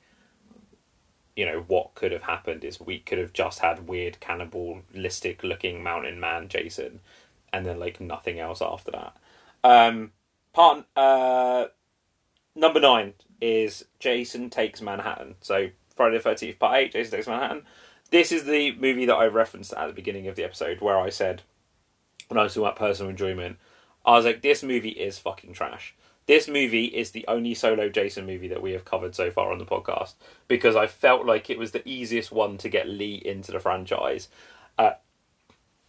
you 1.35 1.45
know 1.45 1.63
what 1.67 1.95
could 1.95 2.11
have 2.11 2.23
happened 2.23 2.63
is 2.63 2.79
we 2.79 2.99
could 2.99 3.17
have 3.17 3.33
just 3.33 3.59
had 3.59 3.87
weird 3.87 4.19
cannibalistic 4.19 5.43
looking 5.43 5.81
mountain 5.81 6.19
man 6.19 6.47
Jason, 6.47 6.99
and 7.53 7.65
then 7.65 7.79
like 7.79 7.99
nothing 7.99 8.39
else 8.39 8.61
after 8.61 8.91
that. 8.91 9.15
Um, 9.63 10.11
part 10.53 10.85
uh, 10.95 11.65
number 12.55 12.79
nine 12.79 13.13
is 13.39 13.85
Jason 13.99 14.49
takes 14.49 14.81
Manhattan. 14.81 15.35
So 15.41 15.69
Friday 15.95 16.17
the 16.17 16.23
Thirteenth 16.23 16.59
Part 16.59 16.77
Eight, 16.77 16.91
Jason 16.93 17.11
takes 17.11 17.27
Manhattan. 17.27 17.63
This 18.11 18.31
is 18.31 18.43
the 18.43 18.73
movie 18.73 19.05
that 19.05 19.15
I 19.15 19.25
referenced 19.25 19.73
at 19.73 19.87
the 19.87 19.93
beginning 19.93 20.27
of 20.27 20.35
the 20.35 20.43
episode 20.43 20.81
where 20.81 20.99
I 20.99 21.09
said 21.09 21.43
when 22.27 22.37
I 22.37 22.43
was 22.43 22.53
talking 22.53 22.65
about 22.65 22.75
personal 22.77 23.09
enjoyment, 23.09 23.57
I 24.05 24.11
was 24.11 24.25
like, 24.25 24.41
this 24.41 24.63
movie 24.63 24.89
is 24.89 25.19
fucking 25.19 25.53
trash. 25.53 25.95
This 26.27 26.47
movie 26.47 26.85
is 26.85 27.11
the 27.11 27.25
only 27.27 27.53
solo 27.53 27.89
Jason 27.89 28.25
movie 28.25 28.47
that 28.47 28.61
we 28.61 28.71
have 28.71 28.85
covered 28.85 29.15
so 29.15 29.31
far 29.31 29.51
on 29.51 29.57
the 29.57 29.65
podcast 29.65 30.13
because 30.47 30.75
I 30.75 30.87
felt 30.87 31.25
like 31.25 31.49
it 31.49 31.57
was 31.57 31.71
the 31.71 31.87
easiest 31.87 32.31
one 32.31 32.57
to 32.59 32.69
get 32.69 32.87
Lee 32.87 33.15
into 33.15 33.51
the 33.51 33.59
franchise. 33.59 34.29
Uh, 34.77 34.91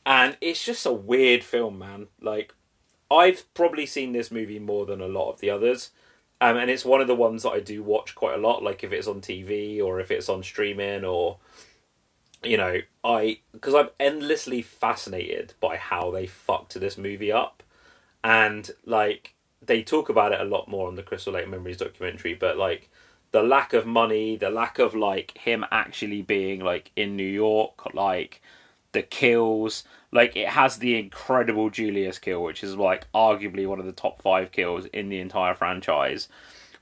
and 0.05 0.37
it's 0.41 0.65
just 0.65 0.87
a 0.87 0.93
weird 0.93 1.45
film, 1.45 1.79
man. 1.79 2.09
Like, 2.21 2.55
I've 3.11 3.53
probably 3.55 3.87
seen 3.87 4.13
this 4.13 4.31
movie 4.31 4.59
more 4.59 4.87
than 4.87 5.01
a 5.01 5.07
lot 5.07 5.31
of 5.31 5.41
the 5.41 5.51
others. 5.51 5.91
Um, 6.41 6.57
and 6.57 6.71
it's 6.71 6.85
one 6.85 7.01
of 7.01 7.07
the 7.07 7.15
ones 7.15 7.45
that 7.45 7.53
I 7.53 7.61
do 7.61 7.83
watch 7.85 8.17
quite 8.17 8.35
a 8.35 8.43
lot, 8.43 8.65
like 8.65 8.83
if 8.83 8.91
it's 8.91 9.07
on 9.07 9.21
TV 9.21 9.81
or 9.81 10.01
if 10.01 10.11
it's 10.11 10.29
on 10.29 10.43
streaming 10.43 11.05
or, 11.05 11.39
you 12.43 12.57
know, 12.57 12.81
I 13.05 13.39
because 13.53 13.75
I'm 13.77 13.91
endlessly 14.01 14.61
fascinated 14.61 15.55
by 15.61 15.77
how 15.77 16.11
they 16.11 16.27
fucked 16.27 16.81
this 16.81 16.99
movie 16.99 17.31
up, 17.31 17.63
and 18.25 18.71
like 18.85 19.35
they 19.65 19.83
talk 19.83 20.09
about 20.09 20.33
it 20.33 20.41
a 20.41 20.45
lot 20.45 20.69
more 20.69 20.89
on 20.89 20.97
the 20.97 21.03
Crystal 21.03 21.33
Lake 21.33 21.49
Memories 21.49 21.77
documentary, 21.77 22.35
but 22.35 22.57
like 22.57 22.89
the 23.31 23.43
lack 23.43 23.73
of 23.73 23.87
money, 23.87 24.37
the 24.37 24.51
lack 24.51 24.79
of 24.79 24.95
like 24.95 25.37
him 25.39 25.65
actually 25.71 26.23
being 26.23 26.61
like 26.61 26.91
in 26.97 27.17
New 27.17 27.23
York, 27.25 27.95
like 27.95 28.43
the 28.93 29.03
kills, 29.03 29.85
like 30.11 30.37
it 30.37 30.49
has 30.49 30.79
the 30.79 30.99
incredible 30.99 31.71
Julius 31.71 32.19
kill, 32.19 32.43
which 32.43 32.63
is 32.63 32.77
like 32.77 33.11
arguably 33.13 33.67
one 33.67 33.81
of 33.81 33.87
the 33.87 33.93
top 33.93 34.21
five 34.21 34.53
kills 34.53 34.87
in 34.87 35.09
the 35.09 35.21
entire 35.21 35.55
franchise. 35.55 36.29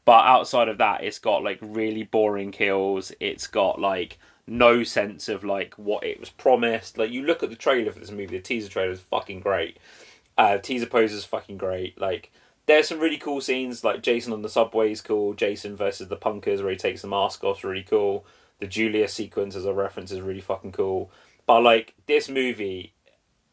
But 0.04 0.24
outside 0.24 0.68
of 0.68 0.78
that, 0.78 1.04
it's 1.04 1.18
got 1.18 1.44
like 1.44 1.58
really 1.62 2.02
boring 2.02 2.50
kills. 2.50 3.12
It's 3.20 3.46
got 3.46 3.80
like 3.80 4.18
no 4.46 4.82
sense 4.82 5.28
of 5.28 5.44
like 5.44 5.74
what 5.74 6.02
it 6.02 6.18
was 6.18 6.30
promised. 6.30 6.98
Like 6.98 7.12
you 7.12 7.22
look 7.22 7.42
at 7.42 7.50
the 7.50 7.56
trailer 7.56 7.92
for 7.92 8.00
this 8.00 8.10
movie, 8.10 8.26
the 8.26 8.40
teaser 8.40 8.68
trailer 8.68 8.90
is 8.90 9.00
fucking 9.00 9.40
great. 9.40 9.78
Uh, 10.40 10.56
teaser 10.56 10.86
poster 10.86 11.18
is 11.18 11.26
fucking 11.26 11.58
great. 11.58 12.00
Like 12.00 12.32
there's 12.64 12.88
some 12.88 12.98
really 12.98 13.18
cool 13.18 13.42
scenes, 13.42 13.84
like 13.84 14.02
Jason 14.02 14.32
on 14.32 14.40
the 14.40 14.48
subway 14.48 14.90
is 14.90 15.02
cool. 15.02 15.34
Jason 15.34 15.76
versus 15.76 16.08
the 16.08 16.16
punkers, 16.16 16.62
where 16.62 16.70
he 16.70 16.78
takes 16.78 17.02
the 17.02 17.08
mask 17.08 17.44
off, 17.44 17.58
is 17.58 17.64
really 17.64 17.82
cool. 17.82 18.24
The 18.58 18.66
Julia 18.66 19.06
sequence 19.06 19.54
as 19.54 19.66
a 19.66 19.74
reference 19.74 20.10
is 20.10 20.22
really 20.22 20.40
fucking 20.40 20.72
cool. 20.72 21.10
But 21.46 21.62
like 21.62 21.92
this 22.06 22.30
movie, 22.30 22.94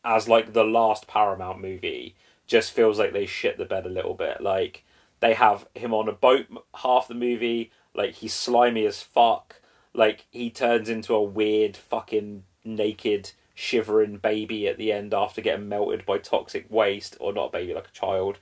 as 0.06 0.30
like 0.30 0.54
the 0.54 0.64
last 0.64 1.08
Paramount 1.08 1.60
movie, 1.60 2.16
just 2.46 2.72
feels 2.72 2.98
like 2.98 3.12
they 3.12 3.26
shit 3.26 3.58
the 3.58 3.66
bed 3.66 3.86
a 3.86 3.90
little 3.90 4.14
bit. 4.14 4.40
Like 4.40 4.86
they 5.20 5.34
have 5.34 5.68
him 5.76 5.94
on 5.94 6.08
a 6.08 6.14
boat 6.14 6.46
half 6.74 7.10
the 7.10 7.16
movie. 7.16 7.70
Like 7.94 8.14
he's 8.14 8.34
slimy 8.34 8.86
as 8.86 9.02
fuck. 9.02 9.60
Like 9.94 10.26
he 10.32 10.50
turns 10.50 10.88
into 10.88 11.14
a 11.14 11.22
weird 11.22 11.76
fucking 11.76 12.44
naked 12.64 13.34
shivering 13.60 14.18
baby 14.18 14.68
at 14.68 14.78
the 14.78 14.92
end 14.92 15.16
after 15.16 15.42
getting 15.42 15.68
melted 15.68 16.06
by 16.06 16.20
toxic 16.20 16.68
waste, 16.70 17.18
or 17.20 17.34
not 17.34 17.52
baby, 17.52 17.74
like 17.74 17.88
a 17.88 17.92
child. 17.92 18.38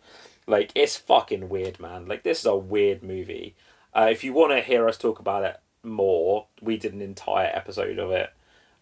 Like 0.45 0.71
it's 0.75 0.97
fucking 0.97 1.47
weird, 1.47 1.79
man. 1.79 2.05
Like 2.05 2.23
this 2.23 2.39
is 2.39 2.45
a 2.45 2.55
weird 2.57 3.01
movie. 3.01 3.55
Uh, 3.93 4.09
if 4.11 4.25
you 4.25 4.33
want 4.33 4.51
to 4.51 4.59
hear 4.59 4.89
us 4.89 4.97
talk 4.97 5.19
about 5.19 5.45
it 5.45 5.57
more, 5.83 6.47
we 6.61 6.75
did 6.75 6.93
an 6.93 7.01
entire 7.01 7.49
episode 7.53 7.97
of 7.97 8.11
it. 8.11 8.29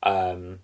Um, 0.02 0.60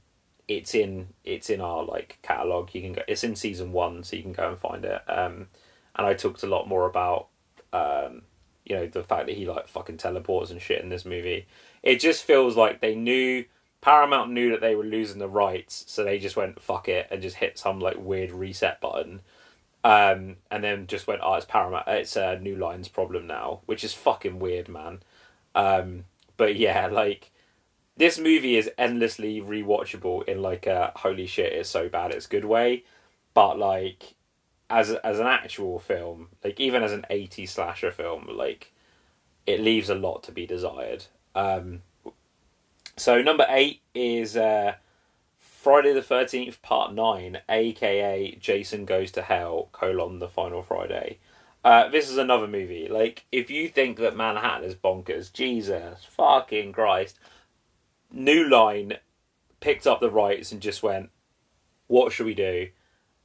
it's 0.48 0.74
in 0.74 1.10
it's 1.24 1.52
in 1.52 1.62
our 1.62 1.84
like 1.84 2.18
catalog. 2.24 2.74
You 2.74 2.82
can 2.82 2.94
go. 2.94 3.04
It's 3.08 3.24
in 3.24 3.36
season 3.36 3.72
one, 3.72 4.04
so 4.04 4.16
you 4.16 4.24
can 4.24 4.34
go 4.34 4.50
and 4.50 4.58
find 4.58 4.84
it. 4.84 5.02
Um, 5.08 5.50
and 5.96 6.08
I 6.08 6.16
talked 6.16 6.42
a 6.42 6.48
lot 6.48 6.68
more 6.68 6.88
about 6.88 7.28
um, 7.72 8.24
you 8.66 8.76
know 8.76 8.88
the 8.88 9.04
fact 9.04 9.28
that 9.28 9.36
he 9.36 9.46
like 9.46 9.68
fucking 9.68 9.98
teleports 9.98 10.50
and 10.50 10.60
shit 10.60 10.82
in 10.82 10.90
this 10.90 11.06
movie. 11.06 11.46
It 11.84 12.00
just 12.00 12.24
feels 12.24 12.58
like 12.58 12.82
they 12.82 12.96
knew 12.96 13.46
Paramount 13.82 14.32
knew 14.32 14.52
that 14.52 14.62
they 14.62 14.76
were 14.76 14.84
losing 14.84 15.20
the 15.20 15.30
rights, 15.30 15.86
so 15.88 16.04
they 16.04 16.20
just 16.20 16.36
went 16.36 16.62
fuck 16.62 16.90
it 16.90 17.08
and 17.10 17.22
just 17.22 17.38
hit 17.38 17.58
some 17.58 17.80
like 17.80 17.98
weird 17.98 18.32
reset 18.32 18.82
button 18.82 19.22
um, 19.84 20.38
and 20.52 20.64
then 20.64 20.88
just 20.88 21.08
went, 21.08 21.22
oh, 21.24 21.36
it's 21.36 21.46
Paramount, 21.46 21.88
it's 21.88 22.16
a 22.16 22.38
New 22.40 22.56
Line's 22.56 22.90
problem 22.90 23.28
now, 23.28 23.62
which 23.66 23.84
is 23.84 23.94
fucking 23.94 24.40
weird, 24.40 24.68
man. 24.68 25.02
Um, 25.56 26.06
but 26.38 26.56
yeah, 26.56 26.88
like 26.92 27.32
this 27.98 28.20
movie 28.20 28.58
is 28.58 28.70
endlessly 28.78 29.42
rewatchable 29.42 30.28
in 30.28 30.42
like 30.42 30.68
a 30.68 30.92
holy 30.96 31.28
shit, 31.28 31.54
it's 31.54 31.70
so 31.70 31.90
bad, 31.90 32.12
it's 32.12 32.28
good 32.28 32.46
way. 32.46 32.84
But 33.34 33.58
like 33.58 34.16
as 34.70 34.92
as 34.92 35.20
an 35.20 35.28
actual 35.28 35.80
film, 35.80 36.30
like 36.44 36.60
even 36.60 36.84
as 36.84 36.92
an 36.92 37.06
80 37.10 37.46
slasher 37.46 37.92
film, 37.92 38.28
like 38.32 38.74
it 39.46 39.62
leaves 39.62 39.90
a 39.90 39.96
lot 39.96 40.24
to 40.24 40.32
be 40.32 40.46
desired. 40.46 41.06
Um, 41.36 41.84
so 43.00 43.22
number 43.22 43.46
eight 43.50 43.82
is 43.94 44.36
uh, 44.36 44.76
Friday 45.38 45.94
the 45.94 46.02
Thirteenth 46.02 46.62
Part 46.62 46.94
Nine, 46.94 47.40
aka 47.48 48.38
Jason 48.40 48.86
Goes 48.86 49.12
to 49.12 49.22
Hell: 49.22 49.70
colon 49.72 50.20
the 50.20 50.28
Final 50.28 50.62
Friday. 50.62 51.20
Uh, 51.64 51.90
this 51.90 52.10
is 52.10 52.18
another 52.18 52.48
movie. 52.48 52.88
Like, 52.88 53.26
if 53.32 53.50
you 53.50 53.68
think 53.68 53.98
that 53.98 54.16
Manhattan 54.16 54.64
is 54.64 54.76
bonkers, 54.76 55.32
Jesus 55.32 56.06
fucking 56.06 56.72
Christ, 56.72 57.20
New 58.12 58.48
Line 58.48 58.94
picked 59.60 59.86
up 59.86 60.00
the 60.00 60.10
rights 60.10 60.52
and 60.52 60.62
just 60.62 60.84
went, 60.84 61.10
"What 61.88 62.12
should 62.12 62.26
we 62.26 62.34
do?" 62.34 62.70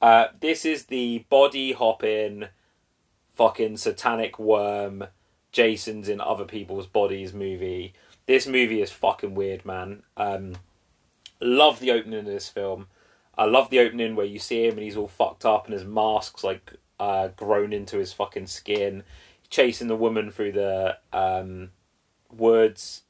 Uh, 0.00 0.28
this 0.40 0.64
is 0.64 0.86
the 0.86 1.24
body 1.28 1.72
hopping, 1.72 2.48
fucking 3.34 3.76
satanic 3.78 4.38
worm. 4.38 5.08
Jason's 5.52 6.08
in 6.08 6.20
other 6.20 6.44
people's 6.44 6.86
bodies 6.86 7.32
movie. 7.32 7.94
This 8.26 8.46
movie 8.46 8.80
is 8.80 8.90
fucking 8.90 9.34
weird, 9.34 9.64
man. 9.64 10.02
Um, 10.16 10.56
Love 11.40 11.80
the 11.80 11.90
opening 11.90 12.20
of 12.20 12.24
this 12.24 12.48
film. 12.48 12.86
I 13.36 13.44
love 13.44 13.68
the 13.68 13.80
opening 13.80 14.14
where 14.16 14.26
you 14.26 14.38
see 14.38 14.64
him 14.64 14.74
and 14.74 14.82
he's 14.82 14.96
all 14.96 15.08
fucked 15.08 15.44
up 15.44 15.66
and 15.66 15.74
his 15.74 15.84
mask's 15.84 16.44
like 16.44 16.74
uh, 16.98 17.28
grown 17.28 17.72
into 17.72 17.98
his 17.98 18.12
fucking 18.12 18.46
skin. 18.46 19.02
Chasing 19.50 19.88
the 19.88 19.96
woman 19.96 20.30
through 20.30 20.52
the 20.52 20.96
um, 21.12 21.70
woods. 22.32 23.02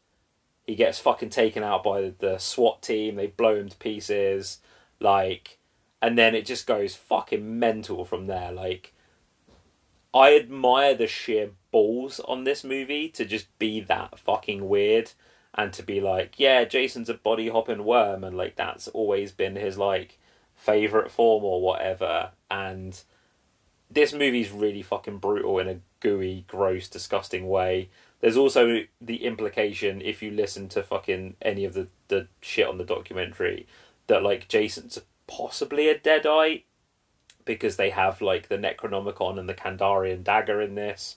He 0.67 0.75
gets 0.75 0.99
fucking 0.99 1.31
taken 1.31 1.63
out 1.63 1.85
by 1.85 2.01
the, 2.01 2.15
the 2.19 2.39
SWAT 2.39 2.83
team. 2.83 3.17
They 3.17 3.27
blow 3.29 3.57
him 3.57 3.69
to 3.69 3.77
pieces. 3.77 4.59
Like, 4.99 5.59
and 6.01 6.19
then 6.19 6.35
it 6.35 6.47
just 6.47 6.67
goes 6.67 6.95
fucking 6.95 7.59
mental 7.59 8.05
from 8.05 8.27
there. 8.27 8.51
Like, 8.51 8.94
I 10.15 10.37
admire 10.37 10.95
the 10.95 11.09
sheer 11.09 11.51
balls 11.73 12.21
on 12.21 12.45
this 12.45 12.63
movie 12.63 13.09
to 13.11 13.25
just 13.25 13.59
be 13.59 13.81
that 13.81 14.17
fucking 14.19 14.69
weird 14.69 15.11
and 15.55 15.73
to 15.73 15.83
be 15.83 16.01
like, 16.01 16.39
yeah, 16.39 16.65
Jason's 16.65 17.09
a 17.09 17.15
body 17.15 17.49
hopping 17.49 17.85
worm, 17.85 18.23
and 18.23 18.37
like 18.37 18.55
that's 18.55 18.87
always 18.89 19.33
been 19.33 19.57
his 19.57 19.77
like 19.77 20.19
favorite 20.55 21.11
form 21.11 21.45
or 21.45 21.61
whatever. 21.61 22.31
And 22.49 23.01
this 23.91 24.13
movie's 24.13 24.51
really 24.51 24.83
fucking 24.83 25.19
brutal 25.19 25.59
in 25.59 25.69
a 25.69 25.81
gooey, 25.99 26.45
gross, 26.47 26.89
disgusting 26.89 27.49
way. 27.49 27.89
There's 28.21 28.37
also 28.37 28.85
the 29.01 29.25
implication 29.25 30.01
if 30.01 30.23
you 30.23 30.31
listen 30.31 30.69
to 30.71 30.83
fucking 30.83 31.37
any 31.43 31.65
of 31.65 31.75
the 31.75 31.89
the 32.09 32.29
shit 32.41 32.69
on 32.69 32.79
the 32.79 32.85
documentary 32.85 33.67
that 34.07 34.23
like 34.23 34.49
Jason's 34.49 35.01
possibly 35.27 35.89
a 35.89 35.99
deadite 35.99 36.63
because 37.45 37.77
they 37.77 37.91
have 37.91 38.21
like 38.21 38.49
the 38.49 38.59
Necronomicon 38.59 39.39
and 39.39 39.49
the 39.49 39.55
Kandarian 39.55 40.23
dagger 40.25 40.61
in 40.61 40.75
this. 40.75 41.17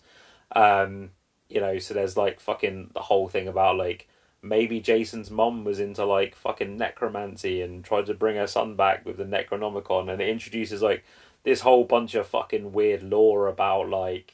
Um, 0.54 1.12
you 1.50 1.62
know, 1.62 1.80
so 1.80 1.94
there's 1.94 2.18
like 2.18 2.40
fucking 2.40 2.92
the 2.94 3.02
whole 3.02 3.28
thing 3.28 3.48
about 3.48 3.78
like 3.78 4.08
maybe 4.42 4.80
Jason's 4.80 5.32
mom 5.32 5.64
was 5.64 5.80
into 5.80 6.06
like 6.06 6.36
fucking 6.36 6.78
necromancy 6.78 7.62
and 7.62 7.84
tried 7.84 8.06
to 8.08 8.14
bring 8.14 8.38
her 8.38 8.48
son 8.48 8.76
back 8.76 9.06
with 9.06 9.18
the 9.18 9.26
Necronomicon, 9.26 10.12
and 10.12 10.22
it 10.22 10.30
introduces 10.30 10.82
like 10.82 11.04
this 11.44 11.62
whole 11.62 11.86
bunch 11.86 12.16
of 12.16 12.28
fucking 12.28 12.74
weird 12.74 13.04
lore 13.04 13.48
about 13.48 13.90
like. 13.90 14.34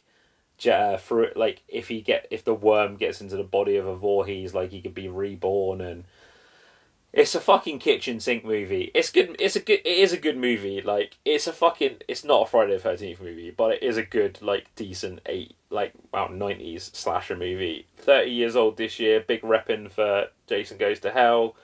Uh, 0.71 0.95
for 0.95 1.29
like 1.35 1.61
if 1.67 1.89
he 1.89 1.99
get 1.99 2.25
if 2.29 2.45
the 2.45 2.53
worm 2.53 2.95
gets 2.95 3.19
into 3.19 3.35
the 3.35 3.43
body 3.43 3.75
of 3.75 3.85
a 3.85 3.95
Voorhees, 3.95 4.53
like 4.53 4.69
he 4.69 4.81
could 4.81 4.93
be 4.93 5.09
reborn 5.09 5.81
and 5.81 6.05
it's 7.13 7.35
a 7.35 7.39
fucking 7.39 7.77
kitchen 7.77 8.19
sink 8.19 8.43
movie. 8.43 8.89
It's 8.95 9.11
good. 9.11 9.35
It's 9.39 9.55
a 9.55 9.59
good. 9.59 9.81
It 9.85 9.99
is 9.99 10.13
a 10.13 10.17
good 10.17 10.35
movie. 10.35 10.81
Like 10.81 11.19
it's 11.23 11.45
a 11.45 11.53
fucking. 11.53 11.97
It's 12.07 12.23
not 12.23 12.47
a 12.47 12.49
Friday 12.49 12.73
the 12.73 12.79
Thirteenth 12.79 13.21
movie, 13.21 13.51
but 13.51 13.73
it 13.73 13.83
is 13.83 13.97
a 13.97 14.03
good, 14.03 14.41
like 14.41 14.73
decent 14.75 15.21
eight, 15.27 15.55
like 15.69 15.93
about 16.09 16.33
nineties 16.33 16.89
slasher 16.93 17.35
movie. 17.35 17.85
Thirty 17.97 18.31
years 18.31 18.55
old 18.55 18.77
this 18.77 18.99
year. 18.99 19.19
Big 19.19 19.43
repping 19.43 19.91
for 19.91 20.29
Jason 20.47 20.79
Goes 20.79 20.99
to 21.01 21.11
Hell, 21.11 21.55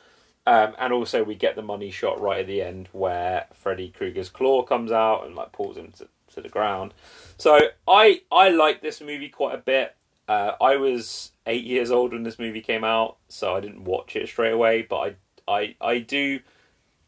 um, 0.45 0.75
and 0.77 0.93
also 0.93 1.23
we 1.23 1.33
get 1.33 1.55
the 1.55 1.63
money 1.63 1.89
shot 1.89 2.21
right 2.21 2.41
at 2.41 2.47
the 2.47 2.61
end 2.61 2.87
where 2.91 3.47
Freddy 3.51 3.89
Krueger's 3.89 4.29
claw 4.29 4.61
comes 4.61 4.91
out 4.91 5.25
and 5.25 5.35
like 5.35 5.51
pulls 5.51 5.77
him 5.77 5.91
to, 5.97 6.07
to 6.35 6.41
the 6.41 6.49
ground. 6.49 6.93
So 7.37 7.59
I 7.87 8.21
I 8.31 8.49
like 8.49 8.83
this 8.83 9.01
movie 9.01 9.29
quite 9.29 9.55
a 9.55 9.59
bit. 9.59 9.95
Uh, 10.27 10.53
I 10.61 10.75
was 10.75 11.31
eight 11.47 11.63
years 11.63 11.89
old 11.89 12.13
when 12.13 12.21
this 12.21 12.37
movie 12.37 12.61
came 12.61 12.83
out, 12.83 13.17
so 13.29 13.55
I 13.55 13.61
didn't 13.61 13.85
watch 13.85 14.15
it 14.15 14.27
straight 14.27 14.53
away, 14.53 14.83
but 14.83 14.97
I 14.97 15.15
I 15.49 15.75
I 15.81 15.99
do 15.99 16.39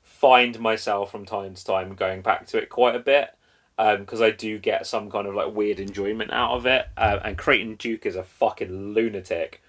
find 0.01 0.59
myself 0.59 1.11
from 1.11 1.25
time 1.25 1.53
to 1.55 1.63
time 1.63 1.95
going 1.95 2.21
back 2.21 2.47
to 2.47 2.57
it 2.57 2.69
quite 2.69 2.95
a 2.95 2.99
bit 2.99 3.29
because 3.77 4.21
um, 4.21 4.27
I 4.27 4.31
do 4.31 4.59
get 4.59 4.85
some 4.85 5.09
kind 5.09 5.27
of 5.27 5.33
like 5.33 5.55
weird 5.55 5.79
enjoyment 5.79 6.31
out 6.31 6.51
of 6.51 6.65
it. 6.65 6.87
Uh, 6.95 7.19
and 7.23 7.37
Creighton 7.37 7.75
Duke 7.75 8.05
is 8.05 8.15
a 8.15 8.23
fucking 8.23 8.93
lunatic. 8.93 9.61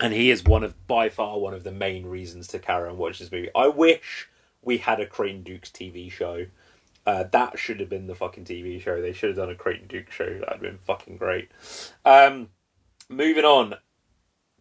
And 0.00 0.12
he 0.12 0.30
is 0.30 0.44
one 0.44 0.62
of, 0.62 0.86
by 0.86 1.08
far, 1.08 1.38
one 1.38 1.54
of 1.54 1.64
the 1.64 1.72
main 1.72 2.06
reasons 2.06 2.46
to 2.48 2.58
carry 2.58 2.88
on 2.88 2.98
watch 2.98 3.18
this 3.18 3.32
movie. 3.32 3.48
I 3.54 3.68
wish 3.68 4.28
we 4.62 4.78
had 4.78 5.00
a 5.00 5.06
Creighton 5.06 5.42
Duke's 5.42 5.70
TV 5.70 6.10
show. 6.10 6.46
Uh, 7.06 7.24
that 7.32 7.58
should 7.58 7.80
have 7.80 7.88
been 7.88 8.06
the 8.06 8.14
fucking 8.14 8.44
TV 8.44 8.80
show. 8.80 9.00
They 9.00 9.12
should 9.12 9.30
have 9.30 9.38
done 9.38 9.50
a 9.50 9.54
Creighton 9.54 9.88
Duke 9.88 10.10
show. 10.10 10.26
That'd 10.26 10.48
have 10.48 10.60
been 10.60 10.78
fucking 10.84 11.16
great. 11.16 11.50
Um, 12.04 12.50
moving 13.08 13.46
on, 13.46 13.74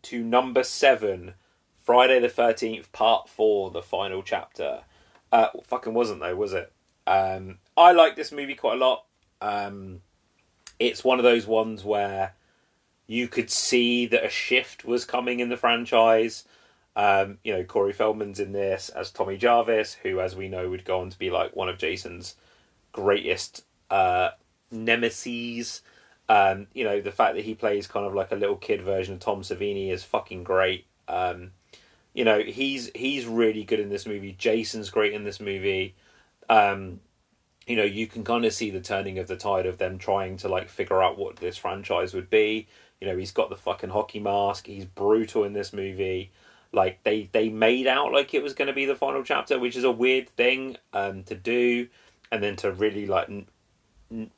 to 0.04 0.24
number 0.24 0.64
seven, 0.64 1.34
Friday 1.76 2.20
the 2.20 2.30
Thirteenth, 2.30 2.92
Part 2.92 3.30
Four, 3.30 3.72
the 3.72 3.82
final 3.82 4.24
chapter. 4.24 4.82
Uh, 5.32 5.48
fucking 5.64 5.94
wasn't 5.94 6.22
though, 6.22 6.36
was 6.36 6.54
it? 6.54 6.72
Um, 7.06 7.60
I 7.76 7.92
like 7.92 8.16
this 8.16 8.32
movie 8.32 8.56
quite 8.56 8.76
a 8.76 8.86
lot. 8.86 9.06
Um, 9.42 10.02
it's 10.80 11.04
one 11.04 11.20
of 11.20 11.24
those 11.24 11.48
ones 11.48 11.84
where 11.84 12.34
you 13.08 13.28
could 13.28 13.50
see 13.50 14.06
that 14.08 14.26
a 14.26 14.30
shift 14.30 14.84
was 14.86 15.06
coming 15.06 15.40
in 15.40 15.50
the 15.50 15.58
franchise. 15.58 16.44
Um, 16.96 17.38
you 17.44 17.54
know, 17.54 17.64
Corey 17.64 17.94
Feldman's 17.94 18.40
in 18.40 18.52
this 18.52 18.90
as 18.90 19.12
Tommy 19.12 19.38
Jarvis, 19.38 19.94
who, 19.94 20.20
as 20.20 20.36
we 20.36 20.50
know, 20.50 20.70
would 20.70 20.84
go 20.84 21.00
on 21.00 21.10
to 21.10 21.18
be 21.18 21.30
like 21.30 21.56
one 21.56 21.70
of 21.70 21.78
Jason's 21.78 22.36
greatest 22.92 23.64
uh, 23.90 24.32
nemesis. 24.72 25.82
Um, 26.30 26.68
you 26.74 26.84
know, 26.84 27.00
the 27.00 27.12
fact 27.12 27.36
that 27.36 27.46
he 27.46 27.56
plays 27.56 27.88
kind 27.88 28.06
of 28.06 28.13
like 28.13 28.32
a 28.32 28.36
little 28.36 28.58
kid 28.58 28.82
version 28.82 29.13
of 29.13 29.20
Tom 29.20 29.42
Savini 29.42 29.92
is 29.92 30.04
fucking 30.04 30.44
great. 30.44 30.86
Um, 31.08 31.52
you 32.13 32.26
know, 32.26 32.40
he's 32.40 32.92
he's 32.96 33.26
really 33.26 33.63
good 33.63 33.80
in 33.80 33.90
this 33.90 34.06
movie. 34.06 34.36
Jason's 34.38 34.90
great 34.90 35.13
in 35.13 35.24
this 35.24 35.40
movie. 35.40 35.96
Um, 36.50 37.00
you 37.68 37.76
know, 37.76 37.84
you 37.84 38.08
can 38.08 38.24
kind 38.24 38.46
of 38.46 38.54
see 38.54 38.72
the 38.72 38.82
turning 38.82 39.20
of 39.20 39.28
the 39.28 39.36
tide 39.36 39.66
of 39.66 39.78
them 39.78 39.98
trying 39.98 40.38
to 40.38 40.48
like 40.48 40.70
figure 40.70 41.02
out 41.02 41.18
what 41.18 41.36
this 41.38 41.58
franchise 41.58 42.13
would 42.13 42.30
be. 42.30 42.68
You 43.00 43.08
know, 43.08 43.18
he's 43.18 43.32
got 43.32 43.50
the 43.50 43.56
fucking 43.56 43.92
hockey 43.92 44.20
mask. 44.20 44.68
He's 44.68 44.86
brutal 44.86 45.44
in 45.44 45.54
this 45.54 45.74
movie. 45.74 46.32
Like 46.74 47.04
they 47.04 47.30
they 47.32 47.50
made 47.50 47.88
out 47.88 48.12
like 48.12 48.34
it 48.34 48.44
was 48.44 48.54
going 48.54 48.68
to 48.68 48.74
be 48.74 48.86
the 48.86 48.96
final 48.96 49.24
chapter, 49.24 49.60
which 49.60 49.76
is 49.76 49.84
a 49.84 49.92
weird 49.92 50.30
thing 50.30 50.78
um, 50.94 51.24
to 51.24 51.36
do, 51.36 51.88
and 52.32 52.42
then 52.42 52.56
to 52.58 52.72
really 52.72 53.06
like 53.06 53.30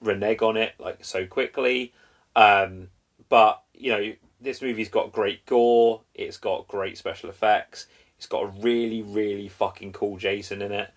renege 0.02 0.42
on 0.42 0.58
it 0.58 0.74
like 0.80 1.04
so 1.04 1.26
quickly. 1.26 1.94
Um, 2.36 2.90
but 3.30 3.64
you 3.74 3.92
know, 3.92 4.14
this 4.42 4.62
movie's 4.62 4.90
got 4.90 5.12
great 5.12 5.46
gore. 5.46 6.02
It's 6.14 6.38
got 6.38 6.68
great 6.68 6.98
special 6.98 7.30
effects. 7.30 7.88
It's 8.18 8.28
got 8.28 8.44
a 8.44 8.62
really, 8.62 9.02
really 9.02 9.48
fucking 9.48 9.94
cool 9.94 10.18
Jason 10.18 10.62
in 10.62 10.72
it. 10.72 10.92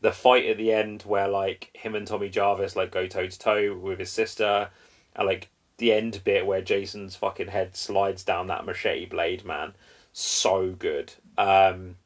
The 0.00 0.12
fight 0.12 0.46
at 0.46 0.56
the 0.56 0.72
end, 0.72 1.02
where 1.02 1.26
like 1.26 1.70
him 1.74 1.94
and 1.94 2.06
Tommy 2.06 2.28
Jarvis 2.28 2.76
like 2.76 2.92
go 2.92 3.06
toe 3.06 3.26
to 3.26 3.38
toe 3.38 3.76
with 3.76 3.98
his 3.98 4.10
sister, 4.10 4.70
and 5.16 5.26
like 5.26 5.48
the 5.78 5.92
end 5.92 6.22
bit 6.24 6.46
where 6.46 6.62
Jason's 6.62 7.16
fucking 7.16 7.48
head 7.48 7.76
slides 7.76 8.22
down 8.22 8.46
that 8.48 8.64
machete 8.64 9.06
blade, 9.06 9.44
man, 9.44 9.74
so 10.12 10.70
good. 10.70 11.14
Um, 11.36 11.96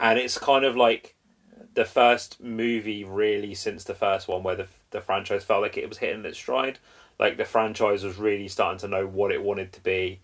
and 0.00 0.18
it's 0.18 0.38
kind 0.38 0.64
of 0.64 0.76
like 0.76 1.14
the 1.74 1.84
first 1.84 2.40
movie 2.40 3.04
really 3.04 3.54
since 3.54 3.84
the 3.84 3.94
first 3.94 4.28
one 4.28 4.42
where 4.42 4.56
the 4.56 4.68
the 4.90 5.00
franchise 5.00 5.44
felt 5.44 5.62
like 5.62 5.76
it 5.76 5.88
was 5.88 5.98
hitting 5.98 6.24
its 6.24 6.38
stride. 6.38 6.78
Like 7.18 7.36
the 7.36 7.44
franchise 7.44 8.04
was 8.04 8.18
really 8.18 8.48
starting 8.48 8.78
to 8.80 8.88
know 8.88 9.06
what 9.06 9.32
it 9.32 9.42
wanted 9.42 9.72
to 9.74 9.80
be, 9.80 10.20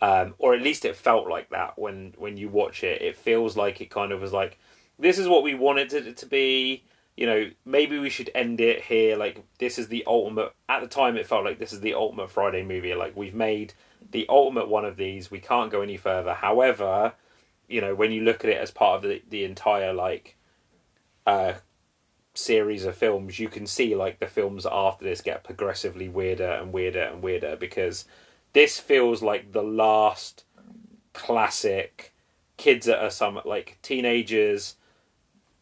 um, 0.00 0.34
or 0.38 0.54
at 0.54 0.62
least 0.62 0.84
it 0.84 0.96
felt 0.96 1.28
like 1.28 1.50
that 1.50 1.78
when 1.78 2.14
when 2.18 2.36
you 2.36 2.48
watch 2.48 2.82
it. 2.82 3.02
It 3.02 3.16
feels 3.16 3.56
like 3.56 3.80
it 3.80 3.90
kind 3.90 4.12
of 4.12 4.20
was 4.20 4.32
like 4.32 4.58
this 4.98 5.18
is 5.18 5.28
what 5.28 5.42
we 5.42 5.54
wanted 5.54 5.92
it 5.92 6.16
to 6.18 6.26
be. 6.26 6.84
You 7.16 7.26
know, 7.26 7.50
maybe 7.64 7.98
we 7.98 8.08
should 8.08 8.30
end 8.34 8.60
it 8.60 8.82
here. 8.82 9.16
Like 9.16 9.44
this 9.58 9.78
is 9.78 9.88
the 9.88 10.04
ultimate. 10.06 10.52
At 10.68 10.80
the 10.80 10.88
time, 10.88 11.16
it 11.16 11.26
felt 11.26 11.44
like 11.44 11.58
this 11.58 11.72
is 11.72 11.80
the 11.80 11.94
ultimate 11.94 12.30
Friday 12.30 12.62
movie. 12.64 12.94
Like 12.94 13.16
we've 13.16 13.34
made 13.34 13.74
the 14.10 14.26
ultimate 14.28 14.68
one 14.68 14.84
of 14.84 14.96
these. 14.96 15.30
We 15.30 15.40
can't 15.40 15.70
go 15.70 15.82
any 15.82 15.96
further. 15.96 16.34
However, 16.34 17.12
you 17.68 17.80
know, 17.80 17.94
when 17.94 18.12
you 18.12 18.22
look 18.22 18.44
at 18.44 18.50
it 18.50 18.58
as 18.58 18.70
part 18.70 18.96
of 18.96 19.02
the 19.02 19.22
the 19.28 19.44
entire 19.44 19.92
like 19.92 20.36
uh, 21.26 21.54
series 22.34 22.84
of 22.84 22.96
films, 22.96 23.38
you 23.38 23.48
can 23.48 23.66
see 23.66 23.94
like 23.94 24.18
the 24.20 24.26
films 24.26 24.66
after 24.70 25.04
this 25.04 25.20
get 25.20 25.44
progressively 25.44 26.08
weirder 26.08 26.50
and 26.50 26.72
weirder 26.72 27.02
and 27.02 27.22
weirder 27.22 27.56
because 27.56 28.04
this 28.52 28.78
feels 28.78 29.22
like 29.22 29.52
the 29.52 29.62
last 29.62 30.44
classic 31.12 32.12
kids 32.56 32.86
that 32.86 33.02
are 33.02 33.10
some 33.10 33.40
like 33.44 33.78
teenagers, 33.82 34.76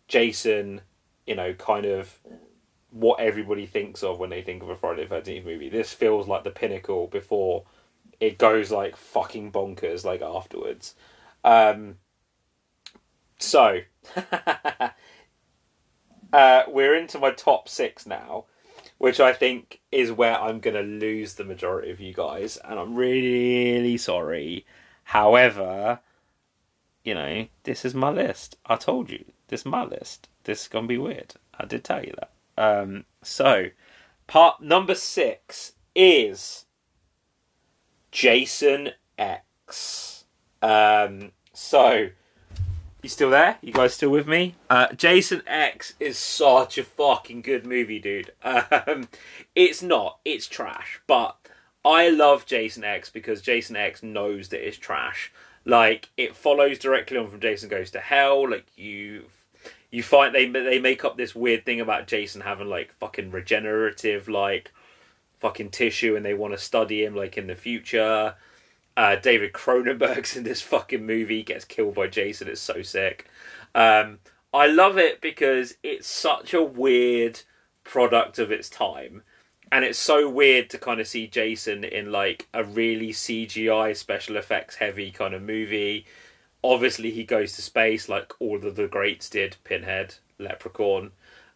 Jason, 0.09 0.81
you 1.27 1.35
know, 1.35 1.55
kind 1.55 1.87
of 1.87 2.19
what 2.91 3.21
everybody 3.21 3.67
thinks 3.67 4.03
of 4.03 4.19
when 4.19 4.31
they 4.31 4.43
think 4.43 4.63
of 4.63 4.69
a 4.69 4.77
Friday 4.77 5.05
the 5.05 5.09
Thirteenth 5.09 5.47
movie. 5.47 5.69
This 5.69 5.93
feels 5.93 6.27
like 6.27 6.45
the 6.45 6.51
pinnacle 6.51 7.07
before 7.07 7.65
it 8.19 8.37
goes 8.37 8.71
like 8.71 8.97
fucking 8.97 9.53
bonkers 9.53 10.05
like 10.05 10.23
afterwards. 10.23 10.95
Um, 11.45 11.97
so 13.39 13.81
Uh, 16.33 16.63
we're 16.69 16.95
into 16.95 17.19
my 17.19 17.31
top 17.31 17.69
six 17.69 18.07
now, 18.07 18.45
which 18.99 19.21
I 19.21 19.33
think 19.33 19.81
is 19.91 20.13
where 20.13 20.41
I'm 20.41 20.61
going 20.61 20.77
to 20.77 20.83
lose 20.83 21.35
the 21.35 21.45
majority 21.45 21.91
of 21.91 22.01
you 22.01 22.15
guys, 22.15 22.57
and 22.59 22.79
I'm 22.79 22.95
really 22.95 23.97
sorry. 23.97 24.65
However, 25.05 26.01
you 27.05 27.15
know, 27.15 27.49
this 27.65 27.85
is 27.85 27.95
my 27.95 28.11
list. 28.11 28.57
I 28.67 28.77
told 28.77 29.11
you, 29.11 29.25
this 29.49 29.61
is 29.61 29.67
my 29.67 29.85
list. 29.85 30.29
This 30.45 30.63
is 30.63 30.69
going 30.69 30.85
to 30.85 30.89
be 30.89 30.99
weird. 30.99 31.35
I 31.59 31.65
did 31.65 31.85
tell 31.85 32.05
you 32.05 32.15
that. 32.19 32.31
Um, 32.57 33.05
so, 33.23 33.67
part 34.27 34.61
number 34.63 34.95
six 34.95 35.73
is 35.95 36.67
Jason 38.13 38.91
X. 39.19 40.25
Um, 40.63 41.33
so, 41.53 42.11
you 43.03 43.09
still 43.09 43.31
there? 43.31 43.59
You 43.63 43.73
guys 43.73 43.95
still 43.95 44.11
with 44.11 44.27
me? 44.27 44.55
Uh, 44.69 44.93
Jason 44.93 45.43
X 45.47 45.95
is 46.01 46.19
such 46.19 46.79
a 46.79 46.85
fucking 46.85 47.43
good 47.43 47.67
movie, 47.67 47.99
dude. 47.99 48.33
Um, 48.43 49.09
it's 49.55 49.83
not. 49.83 50.19
It's 50.25 50.47
trash. 50.47 51.01
But 51.07 51.37
I 51.85 52.09
love 52.09 52.47
Jason 52.47 52.85
X 52.85 53.11
because 53.11 53.41
Jason 53.41 53.77
X 53.77 54.03
knows 54.03 54.49
that 54.49 54.67
it's 54.67 54.77
trash. 54.77 55.33
Like 55.65 56.09
it 56.17 56.35
follows 56.35 56.79
directly 56.79 57.17
on 57.17 57.29
from 57.29 57.41
Jason 57.41 57.69
Goes 57.69 57.91
to 57.93 58.01
Hell. 58.01 58.51
Like 58.51 58.67
you, 58.77 59.25
you 59.91 60.03
find 60.03 60.35
they 60.35 60.49
they 60.49 60.79
make 60.79 61.05
up 61.05 61.17
this 61.17 61.35
weird 61.35 61.65
thing 61.65 61.81
about 61.81 62.07
Jason 62.07 62.43
having 62.43 62.69
like 62.69 62.95
fucking 62.95 63.31
regenerative 63.31 64.29
like 64.29 64.73
fucking 65.41 65.71
tissue, 65.71 66.17
and 66.17 66.25
they 66.25 66.35
want 66.35 66.55
to 66.55 66.59
study 66.59 67.05
him 67.05 67.15
like 67.15 67.37
in 67.37 67.47
the 67.47 67.55
future. 67.55 68.35
Uh, 68.97 69.17
David 69.17 69.53
Cronenberg's 69.53 70.37
in 70.37 70.45
this 70.45 70.63
fucking 70.63 71.05
movie, 71.07 71.43
gets 71.43 71.65
killed 71.65 71.95
by 71.95 72.07
Jason. 72.09 72.49
It's 72.49 72.61
so 72.61 72.83
sick. 72.83 73.29
Um, 73.75 74.19
I 74.53 74.67
love 74.67 74.99
it 74.99 75.21
because 75.21 75.75
it's 75.83 76.09
such 76.09 76.53
a 76.55 76.63
weird 76.63 77.43
product 77.85 78.39
of 78.39 78.51
its 78.53 78.69
time. 78.69 79.23
and 79.73 79.85
it's 79.85 79.99
so 79.99 80.29
weird 80.29 80.69
to 80.71 80.79
kind 80.79 81.01
of 81.01 81.07
see 81.09 81.27
Jason 81.29 81.85
in 81.85 82.11
like 82.13 82.49
a 82.53 82.65
really 82.65 83.11
CGI 83.11 83.97
special 83.97 84.37
effects 84.37 84.77
heavy 84.77 85.11
kind 85.13 85.35
of 85.35 85.43
movie. 85.43 86.07
Obviously, 86.65 87.11
he 87.13 87.25
goes 87.25 87.53
to 87.55 87.63
space 87.63 88.09
like 88.09 88.33
all 88.41 88.57
of 88.67 88.77
the 88.77 88.89
greats 88.89 89.31
did. 89.31 89.57
Pinhead, 89.65 90.17
Leprechaun, 90.39 91.13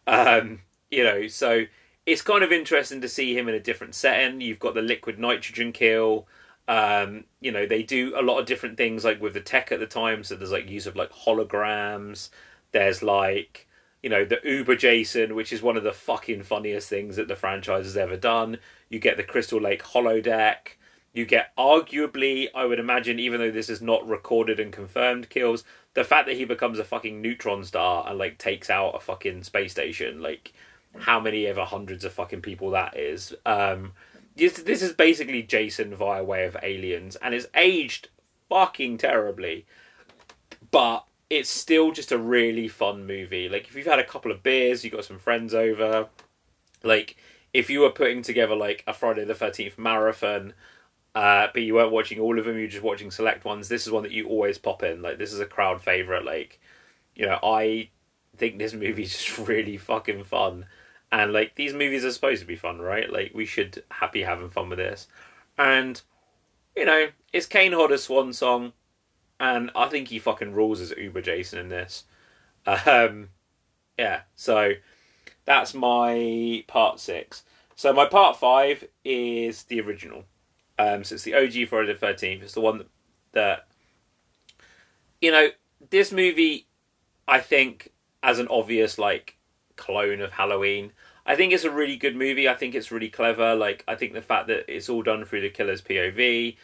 um, 0.07 0.61
you 0.91 1.03
know. 1.03 1.27
So 1.27 1.65
it's 2.05 2.21
kind 2.21 2.43
of 2.43 2.51
interesting 2.51 3.01
to 3.01 3.09
see 3.09 3.37
him 3.37 3.47
in 3.49 3.55
a 3.55 3.59
different 3.59 3.95
setting. 3.95 4.41
You've 4.41 4.59
got 4.59 4.73
the 4.75 4.81
liquid 4.81 5.19
nitrogen 5.19 5.71
kill. 5.73 6.27
Um, 6.67 7.25
you 7.41 7.51
know, 7.51 7.65
they 7.65 7.83
do 7.83 8.13
a 8.17 8.23
lot 8.23 8.39
of 8.39 8.45
different 8.45 8.77
things 8.77 9.05
like 9.05 9.21
with 9.21 9.33
the 9.33 9.41
tech 9.41 9.71
at 9.71 9.79
the 9.79 9.85
time. 9.85 10.23
So 10.23 10.35
there's 10.35 10.51
like 10.51 10.69
use 10.69 10.87
of 10.87 10.95
like 10.95 11.11
holograms. 11.11 12.29
There's 12.71 13.03
like 13.03 13.67
you 14.01 14.09
know 14.09 14.25
the 14.25 14.39
Uber 14.43 14.75
Jason, 14.75 15.35
which 15.35 15.51
is 15.51 15.61
one 15.61 15.77
of 15.77 15.83
the 15.83 15.91
fucking 15.91 16.43
funniest 16.43 16.89
things 16.89 17.15
that 17.15 17.27
the 17.27 17.35
franchise 17.35 17.85
has 17.85 17.97
ever 17.97 18.17
done. 18.17 18.59
You 18.89 18.99
get 18.99 19.17
the 19.17 19.23
Crystal 19.23 19.59
Lake 19.59 19.83
holodeck. 19.83 20.77
You 21.11 21.25
get 21.25 21.55
arguably, 21.57 22.49
I 22.53 22.65
would 22.65 22.77
imagine, 22.77 23.19
even 23.19 23.39
though 23.39 23.49
this 23.49 23.69
is 23.69 23.81
not 23.81 24.05
recorded 24.05 24.59
and 24.59 24.71
confirmed 24.71 25.29
kills, 25.29 25.63
the 25.93 26.03
fact 26.03 26.27
that 26.27 26.35
he 26.35 26.43
becomes 26.43 26.77
a 26.77 26.83
fucking 26.83 27.21
neutron 27.21 27.63
star 27.63 28.05
and 28.07 28.19
like 28.19 28.37
takes 28.37 28.69
out 28.69 28.95
a 28.95 28.99
fucking 28.99 29.43
space 29.43 29.71
station, 29.71 30.21
like 30.21 30.53
how 30.99 31.19
many 31.19 31.47
ever 31.47 31.63
hundreds 31.63 32.03
of 32.03 32.13
fucking 32.13 32.41
people 32.41 32.71
that 32.71 32.97
is. 32.97 33.33
Um, 33.45 33.93
this, 34.35 34.53
this 34.53 34.81
is 34.81 34.93
basically 34.93 35.43
Jason 35.43 35.95
via 35.95 36.23
way 36.23 36.45
of 36.45 36.57
aliens, 36.61 37.15
and 37.17 37.33
it's 37.33 37.47
aged 37.55 38.09
fucking 38.49 38.97
terribly, 38.97 39.65
but 40.71 41.05
it's 41.29 41.49
still 41.49 41.91
just 41.91 42.11
a 42.11 42.17
really 42.17 42.67
fun 42.67 43.07
movie. 43.07 43.49
Like 43.49 43.67
if 43.67 43.75
you've 43.75 43.85
had 43.85 43.99
a 43.99 44.03
couple 44.05 44.31
of 44.31 44.43
beers, 44.43 44.83
you 44.83 44.91
got 44.91 45.05
some 45.05 45.19
friends 45.19 45.53
over, 45.53 46.09
like 46.83 47.15
if 47.53 47.69
you 47.69 47.79
were 47.79 47.89
putting 47.89 48.21
together 48.21 48.55
like 48.55 48.83
a 48.85 48.93
Friday 48.93 49.25
the 49.25 49.35
Thirteenth 49.35 49.77
marathon. 49.77 50.53
Uh, 51.13 51.47
but 51.53 51.61
you 51.63 51.73
weren't 51.73 51.93
watching 51.93 52.19
all 52.19 52.37
of 52.37 52.43
them; 52.43 52.59
you're 52.59 52.67
just 52.67 52.83
watching 52.83 53.09
select 53.09 53.45
ones. 53.45 53.69
This 53.69 53.87
is 53.87 53.91
one 53.93 54.03
that 54.03 54.11
you 54.11 54.27
always 54.27 54.57
pop 54.57 54.83
in. 54.83 55.01
Like 55.01 55.17
this 55.17 55.31
is 55.31 55.39
a 55.39 55.45
crowd 55.45 55.81
favorite. 55.81 56.25
Like, 56.25 56.59
you 57.15 57.25
know, 57.25 57.39
I 57.41 57.89
think 58.35 58.59
this 58.59 58.73
movie's 58.73 59.11
just 59.25 59.47
really 59.47 59.77
fucking 59.77 60.25
fun. 60.25 60.65
And 61.15 61.31
like 61.31 61.55
these 61.55 61.73
movies 61.73 62.03
are 62.03 62.11
supposed 62.11 62.41
to 62.41 62.45
be 62.47 62.57
fun, 62.57 62.81
right? 62.81 63.09
Like 63.09 63.31
we 63.33 63.45
should 63.45 63.83
happy 63.89 64.23
having 64.23 64.49
fun 64.49 64.67
with 64.67 64.79
this. 64.79 65.07
And 65.57 66.01
you 66.75 66.83
know, 66.83 67.07
it's 67.31 67.45
Kane 67.45 67.71
Hodder's 67.71 68.03
swan 68.03 68.33
song, 68.33 68.73
and 69.39 69.71
I 69.77 69.87
think 69.87 70.09
he 70.09 70.19
fucking 70.19 70.53
rules 70.53 70.81
as 70.81 70.91
Uber 70.91 71.21
Jason 71.21 71.57
in 71.57 71.69
this. 71.69 72.03
Um, 72.67 73.29
yeah, 73.97 74.21
so 74.35 74.71
that's 75.45 75.73
my 75.73 76.65
part 76.67 76.99
six. 76.99 77.43
So 77.77 77.93
my 77.93 78.05
part 78.05 78.37
five 78.37 78.83
is 79.05 79.63
the 79.63 79.79
original. 79.79 80.25
Um, 80.77 81.05
so 81.05 81.15
it's 81.15 81.23
the 81.23 81.35
OG 81.35 81.69
Friday 81.69 81.93
the 81.93 81.97
Thirteenth. 81.97 82.43
It's 82.43 82.55
the 82.55 82.61
one 82.61 82.79
that, 82.79 82.87
that 83.31 83.67
you 85.21 85.31
know 85.31 85.47
this 85.91 86.11
movie. 86.11 86.67
I 87.25 87.39
think 87.39 87.93
as 88.21 88.39
an 88.39 88.49
obvious 88.49 88.97
like 88.99 89.37
clone 89.75 90.21
of 90.21 90.33
Halloween. 90.33 90.91
I 91.25 91.35
think 91.35 91.53
it's 91.53 91.63
a 91.63 91.71
really 91.71 91.95
good 91.95 92.15
movie. 92.15 92.47
I 92.47 92.53
think 92.53 92.75
it's 92.75 92.91
really 92.91 93.09
clever. 93.09 93.55
Like 93.55 93.83
I 93.87 93.95
think 93.95 94.13
the 94.13 94.21
fact 94.21 94.47
that 94.47 94.71
it's 94.73 94.89
all 94.89 95.01
done 95.01 95.25
through 95.25 95.41
the 95.41 95.49
killer's 95.49 95.81
POV, 95.81 96.55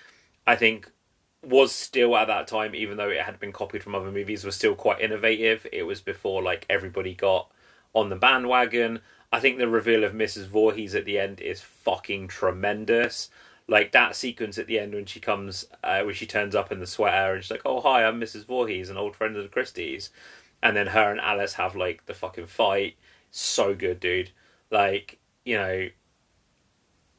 I 0.46 0.56
think 0.56 0.92
was 1.44 1.72
still 1.72 2.16
at 2.16 2.28
that 2.28 2.48
time, 2.48 2.76
even 2.76 2.98
though 2.98 3.10
it 3.10 3.22
had 3.22 3.40
been 3.40 3.52
copied 3.52 3.84
from 3.84 3.96
other 3.96 4.12
movies, 4.12 4.44
was 4.46 4.56
still 4.56 4.76
quite 4.76 5.02
innovative. 5.02 5.66
It 5.72 5.84
was 5.84 6.02
before 6.02 6.44
like 6.44 6.66
everybody 6.70 7.16
got 7.16 7.50
on 7.94 8.10
the 8.10 8.16
bandwagon. 8.16 9.02
I 9.34 9.40
think 9.40 9.58
the 9.58 9.68
reveal 9.68 10.04
of 10.04 10.14
Mrs. 10.14 10.46
Voorhees 10.48 10.94
at 10.94 11.06
the 11.06 11.18
end 11.18 11.42
is 11.42 11.62
fucking 11.62 12.28
tremendous. 12.28 13.30
Like 13.68 13.92
that 13.94 14.16
sequence 14.16 14.58
at 14.58 14.68
the 14.68 14.78
end 14.78 14.94
when 14.94 15.06
she 15.06 15.20
comes, 15.20 15.66
uh, 15.84 16.02
when 16.04 16.14
she 16.14 16.26
turns 16.26 16.56
up 16.56 16.72
in 16.72 16.80
the 16.80 16.88
sweater 16.88 17.34
and 17.34 17.44
she's 17.44 17.52
like, 17.52 17.62
"Oh 17.66 17.82
hi, 17.82 18.06
I'm 18.06 18.20
Mrs. 18.20 18.46
Voorhees, 18.46 18.90
an 18.90 18.98
old 18.98 19.16
friend 19.16 19.36
of 19.38 19.44
the 19.44 19.50
Christies," 19.50 20.10
and 20.62 20.76
then 20.76 20.88
her 20.88 21.10
and 21.12 21.22
Alice 21.22 21.54
have 21.54 21.76
like 21.76 22.06
the 22.06 22.14
fucking 22.14 22.48
fight. 22.48 22.96
So 23.32 23.74
good, 23.74 24.00
dude. 24.00 24.32
Like 24.72 25.20
you 25.46 25.58
know, 25.58 25.90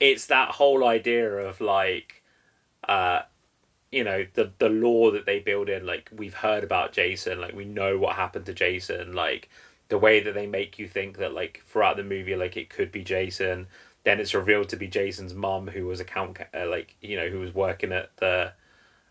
it's 0.01 0.27
that 0.27 0.51
whole 0.51 0.87
idea 0.87 1.31
of 1.31 1.61
like, 1.61 2.23
uh, 2.89 3.23
you 3.91 4.05
know, 4.05 4.27
the 4.35 4.53
the 4.59 4.69
lore 4.69 5.13
that 5.13 5.27
they 5.27 5.41
build 5.41 5.69
in. 5.69 5.87
Like 5.87 6.11
we've 6.15 6.35
heard 6.35 6.65
about 6.65 6.93
Jason, 6.93 7.41
like 7.41 7.55
we 7.55 7.65
know 7.65 7.99
what 7.99 8.17
happened 8.17 8.47
to 8.47 8.55
Jason. 8.55 9.15
Like 9.15 9.49
the 9.89 9.99
way 9.99 10.21
that 10.21 10.35
they 10.35 10.47
make 10.47 10.79
you 10.79 10.89
think 10.89 11.19
that 11.19 11.35
like 11.35 11.63
throughout 11.67 11.97
the 11.97 12.05
movie, 12.05 12.37
like 12.37 12.57
it 12.57 12.71
could 12.71 12.93
be 12.93 13.05
Jason. 13.05 13.67
Then 14.05 14.19
it's 14.21 14.35
revealed 14.35 14.69
to 14.71 14.77
be 14.77 14.89
Jason's 14.89 15.35
mum, 15.35 15.69
who 15.69 15.87
was 15.87 16.01
a 16.01 16.05
count, 16.05 16.39
uh, 16.55 16.67
like 16.69 16.97
you 17.01 17.17
know, 17.17 17.29
who 17.29 17.41
was 17.41 17.55
working 17.55 17.93
at 17.93 18.17
the 18.17 18.53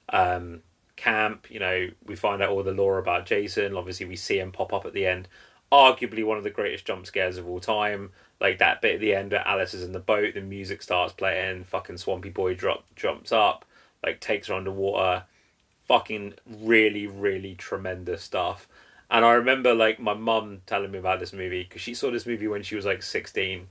um, 0.10 0.62
camp. 0.96 1.48
You 1.50 1.60
know, 1.60 1.90
we 2.06 2.16
find 2.16 2.42
out 2.42 2.50
all 2.50 2.64
the 2.64 2.72
lore 2.74 2.98
about 3.00 3.26
Jason. 3.26 3.76
Obviously, 3.76 4.06
we 4.06 4.16
see 4.16 4.40
him 4.40 4.52
pop 4.52 4.74
up 4.74 4.86
at 4.86 4.94
the 4.94 5.06
end. 5.06 5.28
Arguably 5.72 6.26
one 6.26 6.38
of 6.38 6.44
the 6.44 6.50
greatest 6.50 6.86
jump 6.86 7.06
scares 7.06 7.38
of 7.38 7.48
all 7.48 7.60
time. 7.62 8.12
Like 8.42 8.58
that 8.58 8.82
bit 8.82 8.96
at 8.96 9.00
the 9.00 9.14
end 9.16 9.32
where 9.32 9.48
Alice 9.48 9.74
is 9.74 9.84
in 9.84 9.94
the 9.94 10.00
boat, 10.00 10.34
the 10.34 10.42
music 10.42 10.82
starts 10.82 11.14
playing, 11.14 11.64
fucking 11.64 11.98
Swampy 11.98 12.30
Boy 12.30 12.56
drop 12.56 12.84
jumps 12.96 13.32
up, 13.32 13.66
like 14.04 14.20
takes 14.20 14.48
her 14.48 14.56
underwater. 14.56 15.24
Fucking 15.88 16.34
really, 16.46 17.08
really 17.08 17.56
tremendous 17.56 18.24
stuff. 18.24 18.68
And 19.10 19.24
I 19.26 19.34
remember 19.34 19.74
like 19.74 20.00
my 20.00 20.14
mum 20.14 20.62
telling 20.66 20.92
me 20.92 21.00
about 21.00 21.20
this 21.20 21.34
movie 21.34 21.64
because 21.64 21.82
she 21.82 21.94
saw 21.94 22.12
this 22.12 22.26
movie 22.26 22.48
when 22.48 22.64
she 22.64 22.76
was 22.76 22.86
like 22.86 23.04
sixteen, 23.04 23.68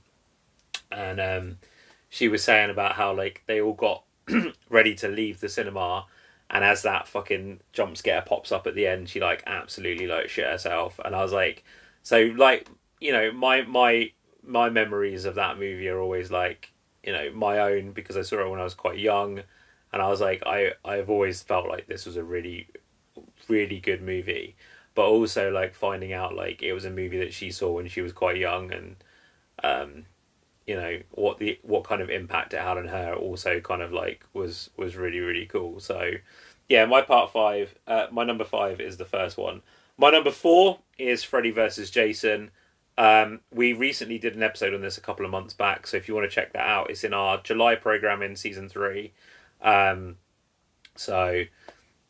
and 0.92 1.20
um, 1.20 1.59
she 2.09 2.28
was 2.28 2.44
saying 2.44 2.70
about 2.70 2.92
how 2.92 3.12
like 3.14 3.42
they 3.46 3.61
all 3.61 3.72
got 3.72 4.04
ready 4.68 4.94
to 4.96 5.09
leave 5.09 5.40
the 5.40 5.48
cinema 5.48 6.06
and 6.50 6.64
as 6.64 6.83
that 6.83 7.06
fucking 7.06 7.61
jump 7.72 7.96
scare 7.96 8.22
pops 8.22 8.50
up 8.50 8.66
at 8.66 8.74
the 8.74 8.87
end, 8.87 9.09
she 9.09 9.20
like 9.20 9.44
absolutely 9.46 10.06
like 10.09 10.28
shit 10.28 10.46
herself. 10.46 10.98
And 11.04 11.14
I 11.14 11.22
was 11.22 11.33
like, 11.33 11.64
so 12.02 12.33
like 12.37 12.68
you 13.00 13.12
know 13.12 13.30
my 13.33 13.62
my 13.62 14.11
my 14.50 14.68
memories 14.68 15.24
of 15.24 15.36
that 15.36 15.58
movie 15.58 15.88
are 15.88 16.00
always 16.00 16.30
like 16.30 16.72
you 17.04 17.12
know 17.12 17.30
my 17.32 17.58
own 17.60 17.92
because 17.92 18.16
I 18.16 18.22
saw 18.22 18.40
it 18.40 18.50
when 18.50 18.60
I 18.60 18.64
was 18.64 18.74
quite 18.74 18.98
young, 18.98 19.40
and 19.92 20.02
I 20.02 20.08
was 20.08 20.20
like 20.20 20.42
I 20.46 20.72
I've 20.84 21.08
always 21.08 21.42
felt 21.42 21.68
like 21.68 21.86
this 21.86 22.04
was 22.06 22.16
a 22.16 22.24
really 22.24 22.68
really 23.48 23.80
good 23.80 24.02
movie, 24.02 24.56
but 24.94 25.06
also 25.06 25.50
like 25.50 25.74
finding 25.74 26.12
out 26.12 26.34
like 26.34 26.62
it 26.62 26.72
was 26.72 26.84
a 26.84 26.90
movie 26.90 27.18
that 27.18 27.32
she 27.32 27.50
saw 27.50 27.72
when 27.72 27.88
she 27.88 28.00
was 28.00 28.12
quite 28.12 28.36
young 28.36 28.72
and 28.72 28.96
um 29.62 30.04
you 30.66 30.74
know 30.74 30.98
what 31.12 31.38
the 31.38 31.58
what 31.62 31.84
kind 31.84 32.02
of 32.02 32.10
impact 32.10 32.54
it 32.54 32.60
had 32.60 32.78
on 32.78 32.88
her 32.88 33.14
also 33.14 33.60
kind 33.60 33.82
of 33.82 33.92
like 33.92 34.24
was 34.32 34.70
was 34.76 34.96
really 34.96 35.20
really 35.20 35.46
cool. 35.46 35.80
So 35.80 36.12
yeah 36.68 36.84
my 36.86 37.02
part 37.02 37.32
five 37.32 37.74
uh, 37.86 38.06
my 38.10 38.24
number 38.24 38.44
five 38.44 38.80
is 38.80 38.96
the 38.96 39.04
first 39.04 39.38
one. 39.38 39.62
My 39.96 40.10
number 40.10 40.30
four 40.30 40.80
is 40.98 41.22
freddy 41.24 41.50
versus 41.50 41.90
jason 41.90 42.50
um, 43.00 43.40
we 43.50 43.72
recently 43.72 44.18
did 44.18 44.36
an 44.36 44.42
episode 44.42 44.74
on 44.74 44.82
this 44.82 44.98
a 44.98 45.00
couple 45.00 45.24
of 45.24 45.30
months 45.30 45.54
back 45.54 45.86
so 45.86 45.96
if 45.96 46.06
you 46.06 46.14
want 46.14 46.28
to 46.28 46.34
check 46.34 46.52
that 46.52 46.66
out 46.66 46.90
it's 46.90 47.04
in 47.04 47.14
our 47.14 47.40
july 47.42 47.74
program 47.74 48.22
in 48.22 48.36
season 48.36 48.68
three 48.68 49.12
um, 49.62 50.16
so 50.96 51.44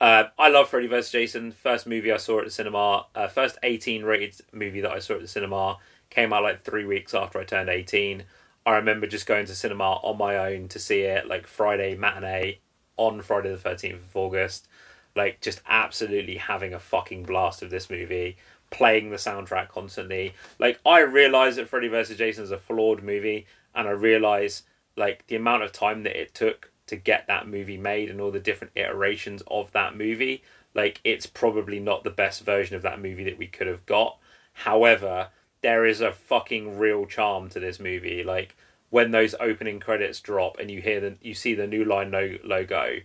uh, 0.01 0.25
I 0.39 0.49
love 0.49 0.71
Freddy 0.71 0.87
vs. 0.87 1.13
Jason. 1.13 1.53
First 1.53 1.87
movie 1.87 2.11
I 2.11 2.17
saw 2.17 2.39
at 2.39 2.47
the 2.47 2.51
cinema. 2.51 3.07
Uh, 3.15 3.29
first 3.29 3.59
18 3.63 4.03
rated 4.03 4.35
movie 4.53 4.81
that 4.81 4.91
I 4.91 4.99
saw 4.99 5.15
at 5.15 5.21
the 5.21 5.29
cinema. 5.29 5.79
Came 6.09 6.33
out 6.33 6.43
like 6.43 6.65
three 6.65 6.87
weeks 6.87 7.13
after 7.13 7.39
I 7.39 7.45
turned 7.45 7.69
18. 7.69 8.25
I 8.65 8.77
remember 8.77 9.07
just 9.07 9.27
going 9.27 9.47
to 9.47 9.55
cinema 9.55 9.97
on 10.03 10.17
my 10.17 10.37
own 10.37 10.69
to 10.69 10.79
see 10.79 11.03
it, 11.03 11.27
like 11.27 11.47
Friday 11.47 11.97
matinee 11.97 12.61
on 12.97 13.21
Friday 13.21 13.55
the 13.55 13.57
13th 13.57 13.95
of 13.95 14.17
August. 14.17 14.69
Like, 15.15 15.41
just 15.41 15.61
absolutely 15.69 16.37
having 16.37 16.73
a 16.73 16.79
fucking 16.79 17.25
blast 17.25 17.63
of 17.63 17.71
this 17.71 17.91
movie, 17.91 18.37
playing 18.71 19.11
the 19.11 19.17
soundtrack 19.17 19.69
constantly. 19.69 20.35
Like, 20.59 20.81
I 20.87 21.01
realise 21.01 21.57
that 21.57 21.69
Freddy 21.69 21.89
vs. 21.89 22.17
Jason 22.17 22.45
is 22.45 22.51
a 22.51 22.59
flawed 22.59 23.03
movie, 23.03 23.47
and 23.75 23.89
I 23.89 23.93
realise, 23.93 24.63
like, 24.97 25.27
the 25.27 25.37
amount 25.37 25.63
of 25.63 25.73
time 25.73 26.03
that 26.05 26.21
it 26.21 26.35
took 26.35 26.71
to 26.87 26.97
get 26.97 27.27
that 27.27 27.49
movie 27.49 27.77
made 27.77 28.11
and 28.11 28.21
all 28.21 28.31
the 28.31 28.41
different 28.41 28.73
iterations 28.77 29.43
of 29.47 29.73
that 29.73 29.97
movie. 29.97 30.43
Like, 30.75 31.01
it's 31.05 31.27
probably 31.27 31.81
not 31.81 32.05
the 32.05 32.11
best 32.11 32.45
version 32.45 32.77
of 32.77 32.83
that 32.83 33.01
movie 33.01 33.25
that 33.25 33.39
we 33.39 33.47
could 33.47 33.67
have 33.67 33.87
got. 33.87 34.19
However, 34.53 35.29
there 35.63 35.87
is 35.87 36.01
a 36.01 36.13
fucking 36.13 36.79
real 36.79 37.07
charm 37.07 37.49
to 37.51 37.61
this 37.61 37.81
movie. 37.81 38.23
Like 38.25 38.57
when 38.91 39.11
those 39.11 39.35
opening 39.41 39.81
credits 39.81 40.21
drop 40.21 40.59
and 40.59 40.71
you 40.71 40.81
hear 40.81 41.01
the 41.01 41.17
you 41.21 41.35
see 41.35 41.55
the 41.55 41.67
new 41.67 41.85
line 41.85 42.11
logo 42.45 42.99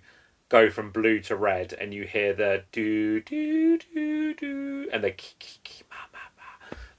go 0.49 0.69
from 0.69 0.91
blue 0.91 1.19
to 1.19 1.35
red 1.35 1.73
and 1.73 1.93
you 1.93 2.03
hear 2.03 2.33
the 2.33 2.63
do 2.71 3.19
do 3.21 3.77
do 3.77 4.33
do 4.33 4.87
and 4.93 5.03
the 5.03 5.13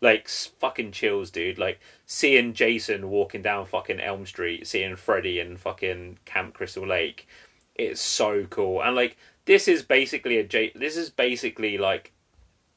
like 0.01 0.29
fucking 0.29 0.93
chills, 0.93 1.31
dude. 1.31 1.59
Like 1.59 1.81
seeing 2.05 2.53
Jason 2.53 3.11
walking 3.11 3.43
down 3.43 3.67
fucking 3.67 4.01
Elm 4.01 4.27
Street, 4.27 4.67
seeing 4.67 4.97
Freddy 4.97 5.41
in 5.41 5.57
fucking 5.57 6.19
Camp 6.25 6.55
Crystal 6.55 6.87
Lake, 6.87 7.27
it's 7.75 8.01
so 8.01 8.45
cool. 8.45 8.83
And 8.83 8.95
like 8.95 9.17
this 9.47 9.69
is 9.69 9.83
basically 9.83 10.39
a 10.39 10.45
J- 10.45 10.73
this 10.75 10.97
is 10.97 11.11
basically 11.11 11.79
like 11.79 12.13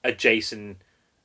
a 0.03 0.11
Jason 0.11 0.77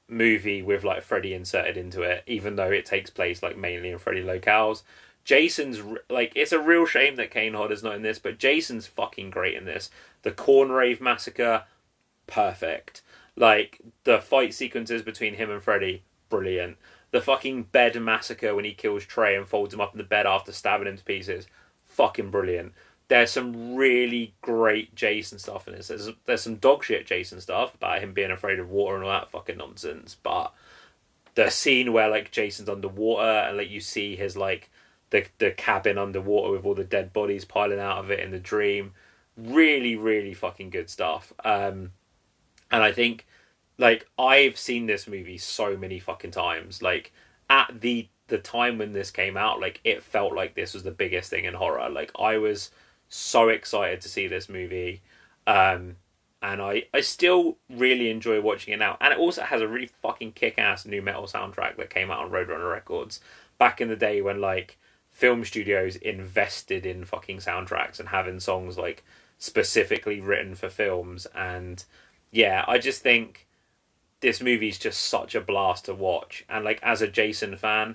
movie 0.08 0.62
with 0.62 0.84
like 0.84 1.02
Freddy 1.02 1.34
inserted 1.34 1.76
into 1.76 2.02
it, 2.02 2.24
even 2.26 2.56
though 2.56 2.70
it 2.70 2.86
takes 2.86 3.10
place 3.10 3.42
like 3.42 3.56
mainly 3.56 3.90
in 3.90 3.98
Freddy 3.98 4.22
locales. 4.22 4.82
Jason's 5.24 5.80
like 6.10 6.32
it's 6.34 6.52
a 6.52 6.60
real 6.60 6.86
shame 6.86 7.16
that 7.16 7.30
Kane 7.30 7.54
Hodder's 7.54 7.82
not 7.82 7.94
in 7.94 8.02
this, 8.02 8.18
but 8.18 8.38
Jason's 8.38 8.86
fucking 8.86 9.30
great 9.30 9.54
in 9.54 9.64
this. 9.64 9.90
The 10.22 10.30
Corn 10.30 10.70
Rave 10.70 11.00
Massacre, 11.00 11.64
perfect. 12.26 13.02
Like 13.36 13.80
the 14.04 14.20
fight 14.20 14.54
sequences 14.54 15.02
between 15.02 15.34
him 15.34 15.50
and 15.50 15.62
Freddy, 15.62 16.02
brilliant. 16.28 16.76
The 17.10 17.20
fucking 17.20 17.64
bed 17.64 18.00
massacre 18.00 18.54
when 18.54 18.64
he 18.64 18.72
kills 18.72 19.04
Trey 19.04 19.36
and 19.36 19.46
folds 19.46 19.72
him 19.72 19.80
up 19.80 19.92
in 19.92 19.98
the 19.98 20.04
bed 20.04 20.26
after 20.26 20.52
stabbing 20.52 20.88
him 20.88 20.96
to 20.96 21.04
pieces, 21.04 21.46
fucking 21.84 22.30
brilliant. 22.30 22.72
There's 23.08 23.30
some 23.30 23.76
really 23.76 24.34
great 24.42 24.94
Jason 24.94 25.38
stuff 25.38 25.68
in 25.68 25.74
this. 25.74 25.88
There's 25.88 26.10
there's 26.26 26.42
some 26.42 26.56
dog 26.56 26.84
shit 26.84 27.06
Jason 27.06 27.40
stuff 27.40 27.74
about 27.74 28.00
him 28.00 28.12
being 28.12 28.30
afraid 28.30 28.58
of 28.58 28.70
water 28.70 28.96
and 28.96 29.04
all 29.04 29.10
that 29.10 29.30
fucking 29.30 29.56
nonsense. 29.56 30.16
But 30.22 30.52
the 31.34 31.50
scene 31.50 31.92
where 31.92 32.08
like 32.08 32.30
Jason's 32.30 32.68
underwater 32.68 33.48
and 33.48 33.56
like 33.56 33.70
you 33.70 33.80
see 33.80 34.16
his 34.16 34.36
like 34.36 34.70
the 35.14 35.24
the 35.38 35.52
cabin 35.52 35.96
underwater 35.96 36.52
with 36.52 36.66
all 36.66 36.74
the 36.74 36.82
dead 36.82 37.12
bodies 37.12 37.44
piling 37.44 37.78
out 37.78 37.98
of 37.98 38.10
it 38.10 38.18
in 38.18 38.32
the 38.32 38.38
dream, 38.38 38.92
really 39.36 39.94
really 39.94 40.34
fucking 40.34 40.70
good 40.70 40.90
stuff. 40.90 41.32
Um, 41.44 41.92
and 42.70 42.82
I 42.82 42.90
think 42.90 43.26
like 43.78 44.08
I've 44.18 44.58
seen 44.58 44.86
this 44.86 45.06
movie 45.06 45.38
so 45.38 45.76
many 45.76 46.00
fucking 46.00 46.32
times. 46.32 46.82
Like 46.82 47.12
at 47.48 47.80
the 47.80 48.08
the 48.26 48.38
time 48.38 48.76
when 48.76 48.92
this 48.92 49.12
came 49.12 49.36
out, 49.36 49.60
like 49.60 49.80
it 49.84 50.02
felt 50.02 50.34
like 50.34 50.54
this 50.54 50.74
was 50.74 50.82
the 50.82 50.90
biggest 50.90 51.30
thing 51.30 51.44
in 51.44 51.54
horror. 51.54 51.88
Like 51.88 52.10
I 52.18 52.38
was 52.38 52.72
so 53.08 53.50
excited 53.50 54.00
to 54.00 54.08
see 54.08 54.26
this 54.26 54.48
movie. 54.48 55.00
Um 55.46 55.96
and 56.42 56.60
I, 56.60 56.84
I 56.92 57.00
still 57.00 57.56
really 57.70 58.10
enjoy 58.10 58.40
watching 58.40 58.74
it 58.74 58.78
now. 58.78 58.98
And 59.00 59.14
it 59.14 59.18
also 59.18 59.42
has 59.42 59.62
a 59.62 59.68
really 59.68 59.88
fucking 60.02 60.32
kick 60.32 60.58
ass 60.58 60.84
nu 60.84 61.00
metal 61.00 61.24
soundtrack 61.24 61.76
that 61.76 61.88
came 61.88 62.10
out 62.10 62.24
on 62.24 62.30
Roadrunner 62.30 62.70
Records 62.70 63.20
back 63.56 63.80
in 63.80 63.88
the 63.88 63.96
day 63.96 64.20
when 64.20 64.40
like 64.40 64.76
film 65.14 65.42
studios 65.44 65.96
invested 65.96 66.84
in 66.84 67.06
fucking 67.06 67.38
soundtracks 67.38 67.98
and 67.98 68.10
having 68.10 68.38
songs 68.38 68.76
like 68.76 69.02
specifically 69.38 70.20
written 70.20 70.54
for 70.54 70.68
films 70.68 71.26
and 71.34 71.84
yeah, 72.34 72.64
I 72.66 72.78
just 72.78 73.00
think 73.00 73.46
this 74.20 74.42
movie's 74.42 74.78
just 74.78 75.02
such 75.02 75.36
a 75.36 75.40
blast 75.40 75.84
to 75.84 75.94
watch. 75.94 76.44
And 76.48 76.64
like 76.64 76.80
as 76.82 77.00
a 77.00 77.06
Jason 77.06 77.56
fan, 77.56 77.94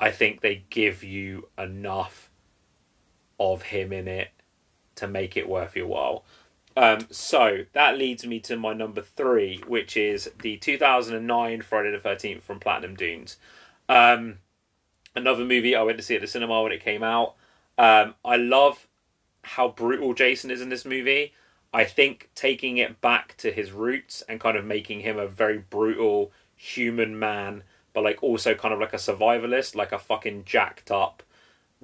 I 0.00 0.10
think 0.10 0.40
they 0.40 0.64
give 0.68 1.04
you 1.04 1.48
enough 1.56 2.28
of 3.38 3.62
him 3.62 3.92
in 3.92 4.08
it 4.08 4.30
to 4.96 5.06
make 5.06 5.36
it 5.36 5.48
worth 5.48 5.76
your 5.76 5.86
while. 5.86 6.24
Um, 6.76 7.06
so 7.10 7.66
that 7.72 7.98
leads 7.98 8.26
me 8.26 8.40
to 8.40 8.56
my 8.56 8.72
number 8.72 9.02
three, 9.02 9.62
which 9.66 9.96
is 9.96 10.28
the 10.40 10.56
2009 10.56 11.62
Friday 11.62 11.90
the 11.92 11.98
13th 11.98 12.42
from 12.42 12.58
Platinum 12.58 12.96
Dunes. 12.96 13.36
Um, 13.88 14.38
another 15.14 15.44
movie 15.44 15.74
I 15.74 15.82
went 15.82 15.98
to 15.98 16.04
see 16.04 16.14
at 16.14 16.20
the 16.20 16.26
cinema 16.26 16.62
when 16.62 16.72
it 16.72 16.84
came 16.84 17.02
out. 17.02 17.34
Um, 17.78 18.14
I 18.24 18.36
love 18.36 18.86
how 19.42 19.68
brutal 19.68 20.14
Jason 20.14 20.50
is 20.50 20.60
in 20.60 20.68
this 20.68 20.84
movie. 20.84 21.32
I 21.72 21.84
think 21.84 22.30
taking 22.34 22.76
it 22.76 23.00
back 23.00 23.36
to 23.38 23.50
his 23.50 23.72
roots 23.72 24.22
and 24.28 24.40
kind 24.40 24.56
of 24.56 24.64
making 24.64 25.00
him 25.00 25.18
a 25.18 25.26
very 25.26 25.58
brutal 25.58 26.30
human 26.54 27.18
man, 27.18 27.62
but 27.92 28.04
like 28.04 28.22
also 28.22 28.54
kind 28.54 28.74
of 28.74 28.80
like 28.80 28.92
a 28.92 28.96
survivalist, 28.96 29.74
like 29.74 29.92
a 29.92 29.98
fucking 29.98 30.44
jacked 30.44 30.90
up 30.90 31.22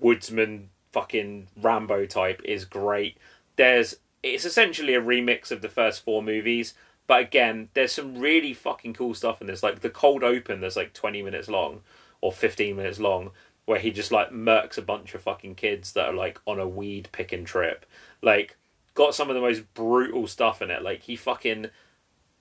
woodsman 0.01 0.71
fucking 0.93 1.49
Rambo 1.61 2.07
type 2.07 2.41
is 2.45 2.65
great. 2.65 3.17
There's 3.57 3.97
it's 4.23 4.45
essentially 4.45 4.95
a 4.95 5.01
remix 5.01 5.51
of 5.51 5.63
the 5.63 5.69
first 5.69 6.05
four 6.05 6.23
movies, 6.23 6.75
but 7.07 7.21
again, 7.21 7.69
there's 7.75 7.93
some 7.93 8.19
really 8.19 8.53
fucking 8.53 8.95
cool 8.95 9.15
stuff 9.15 9.41
in 9.41 9.47
this. 9.47 9.63
Like 9.63 9.81
the 9.81 9.91
cold 9.91 10.23
open 10.23 10.61
that's 10.61 10.77
like 10.77 10.93
20 10.93 11.23
minutes 11.23 11.49
long 11.49 11.81
or 12.21 12.33
15 12.33 12.77
minutes 12.77 12.99
long 12.99 13.31
where 13.65 13.79
he 13.79 13.91
just 13.91 14.11
like 14.11 14.31
murks 14.31 14.79
a 14.79 14.83
bunch 14.83 15.15
of 15.15 15.23
fucking 15.23 15.55
kids 15.55 15.93
that 15.93 16.07
are 16.07 16.15
like 16.15 16.41
on 16.47 16.59
a 16.59 16.67
weed 16.67 17.09
picking 17.13 17.45
trip. 17.45 17.85
Like 18.23 18.57
got 18.95 19.15
some 19.15 19.29
of 19.29 19.35
the 19.35 19.43
most 19.43 19.75
brutal 19.75 20.27
stuff 20.27 20.63
in 20.63 20.71
it. 20.71 20.83
Like 20.83 21.03
he 21.03 21.17
fucking 21.17 21.69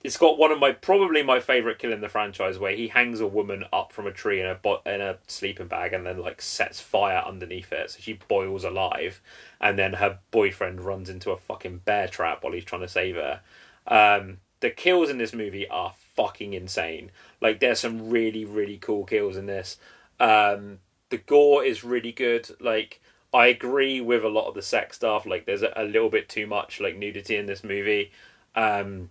it's 0.04 0.16
got 0.16 0.38
one 0.38 0.52
of 0.52 0.60
my 0.60 0.72
probably 0.72 1.22
my 1.22 1.40
favorite 1.40 1.78
kill 1.78 1.92
in 1.92 2.00
the 2.00 2.08
franchise 2.08 2.58
where 2.58 2.74
he 2.74 2.88
hangs 2.88 3.20
a 3.20 3.26
woman 3.26 3.64
up 3.72 3.92
from 3.92 4.06
a 4.06 4.12
tree 4.12 4.40
in 4.40 4.46
a 4.46 4.54
bo- 4.54 4.82
in 4.86 5.00
a 5.00 5.18
sleeping 5.26 5.66
bag 5.66 5.92
and 5.92 6.06
then 6.06 6.18
like 6.18 6.40
sets 6.40 6.80
fire 6.80 7.22
underneath 7.26 7.72
it 7.72 7.90
so 7.90 7.98
she 8.00 8.12
boils 8.28 8.64
alive 8.64 9.20
and 9.60 9.78
then 9.78 9.94
her 9.94 10.18
boyfriend 10.30 10.80
runs 10.80 11.10
into 11.10 11.30
a 11.30 11.36
fucking 11.36 11.78
bear 11.84 12.06
trap 12.06 12.42
while 12.42 12.52
he's 12.52 12.64
trying 12.64 12.82
to 12.82 12.88
save 12.88 13.16
her 13.16 13.40
um, 13.88 14.38
the 14.60 14.70
kills 14.70 15.10
in 15.10 15.18
this 15.18 15.32
movie 15.32 15.66
are 15.68 15.94
fucking 16.14 16.52
insane 16.52 17.10
like 17.40 17.60
there's 17.60 17.80
some 17.80 18.10
really 18.10 18.44
really 18.44 18.78
cool 18.78 19.04
kills 19.04 19.36
in 19.36 19.46
this 19.46 19.76
um, 20.20 20.78
the 21.10 21.18
gore 21.18 21.64
is 21.64 21.84
really 21.84 22.12
good 22.12 22.48
like 22.60 23.00
I 23.32 23.48
agree 23.48 24.00
with 24.00 24.24
a 24.24 24.28
lot 24.28 24.48
of 24.48 24.54
the 24.54 24.62
sex 24.62 24.96
stuff. 24.96 25.26
Like, 25.26 25.44
there's 25.44 25.62
a, 25.62 25.72
a 25.76 25.84
little 25.84 26.08
bit 26.08 26.28
too 26.28 26.46
much 26.46 26.80
like 26.80 26.96
nudity 26.96 27.36
in 27.36 27.46
this 27.46 27.62
movie, 27.62 28.10
um, 28.54 29.10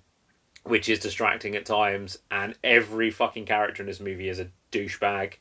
which 0.63 0.89
is 0.89 0.99
distracting 0.99 1.55
at 1.55 1.65
times. 1.65 2.17
And 2.31 2.55
every 2.63 3.11
fucking 3.11 3.45
character 3.45 3.83
in 3.83 3.87
this 3.87 3.99
movie 3.99 4.29
is 4.29 4.39
a 4.39 4.49
douchebag, 4.71 5.33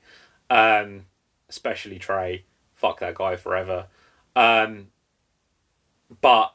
um, 0.51 1.07
especially 1.49 1.99
Trey. 1.99 2.45
Fuck 2.75 3.01
that 3.01 3.15
guy 3.15 3.37
forever. 3.37 3.87
Um, 4.35 4.89
but 6.21 6.55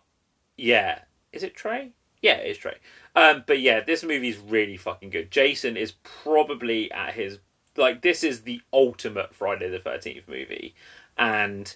yeah, 0.58 1.00
is 1.34 1.42
it 1.42 1.56
Trey? 1.56 1.92
Yeah, 2.22 2.36
it's 2.36 2.60
Trey. 2.60 2.78
Um, 3.16 3.44
but 3.46 3.60
yeah, 3.60 3.82
this 3.82 4.04
movie 4.04 4.30
is 4.30 4.38
really 4.38 4.78
fucking 4.78 5.10
good. 5.10 5.32
Jason 5.32 5.76
is 5.76 5.94
probably 6.04 6.92
at 6.92 7.14
his 7.14 7.40
like 7.78 8.02
this 8.02 8.24
is 8.24 8.42
the 8.42 8.62
ultimate 8.74 9.34
Friday 9.34 9.70
the 9.70 9.80
Thirteenth 9.80 10.28
movie, 10.28 10.76
and 11.18 11.76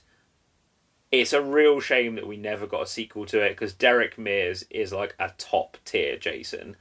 it's 1.12 1.34
a 1.34 1.42
real 1.42 1.80
shame 1.80 2.16
that 2.16 2.28
we 2.28 2.38
never 2.38 2.68
got 2.68 2.84
a 2.84 2.88
sequel 2.88 3.26
to 3.28 3.42
it 3.42 3.50
because 3.50 3.74
Derek 3.74 4.18
Mears 4.18 4.64
is 4.70 4.94
like 4.94 5.16
a 5.20 5.32
top 5.38 5.78
tier 5.86 6.18
Jason, 6.18 6.78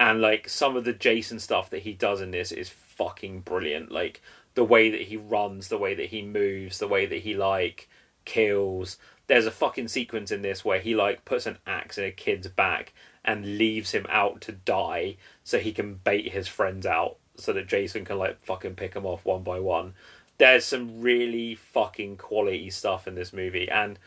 and 0.00 0.20
like 0.20 0.48
some 0.48 0.76
of 0.76 0.84
the 0.84 0.92
Jason 0.92 1.38
stuff 1.38 1.70
that 1.70 1.82
he 1.82 1.92
does 1.92 2.20
in 2.20 2.32
this 2.32 2.52
is 2.52 2.68
fucking 2.68 3.40
brilliant. 3.40 3.92
Like 3.92 4.20
the 4.54 4.64
way 4.64 4.90
that 4.90 5.02
he 5.02 5.16
runs, 5.16 5.68
the 5.68 5.78
way 5.78 5.94
that 5.94 6.06
he 6.06 6.22
moves, 6.22 6.78
the 6.78 6.88
way 6.88 7.06
that 7.06 7.20
he 7.20 7.34
like 7.36 7.88
kills. 8.24 8.98
There's 9.28 9.46
a 9.46 9.52
fucking 9.52 9.88
sequence 9.88 10.30
in 10.30 10.42
this 10.42 10.64
where 10.64 10.80
he 10.80 10.94
like 10.94 11.24
puts 11.24 11.46
an 11.46 11.58
axe 11.66 11.98
in 11.98 12.04
a 12.04 12.10
kid's 12.10 12.48
back 12.48 12.92
and 13.24 13.58
leaves 13.58 13.92
him 13.92 14.06
out 14.08 14.40
to 14.40 14.52
die 14.52 15.16
so 15.44 15.58
he 15.58 15.72
can 15.72 15.94
bait 15.94 16.32
his 16.32 16.48
friends 16.48 16.86
out 16.86 17.16
so 17.36 17.52
that 17.52 17.68
Jason 17.68 18.04
can 18.04 18.18
like 18.18 18.44
fucking 18.44 18.74
pick 18.74 18.94
them 18.94 19.06
off 19.06 19.24
one 19.24 19.42
by 19.42 19.58
one 19.60 19.94
there's 20.38 20.64
some 20.64 21.00
really 21.00 21.54
fucking 21.54 22.16
quality 22.16 22.68
stuff 22.70 23.06
in 23.06 23.14
this 23.14 23.32
movie 23.32 23.68
and 23.70 23.98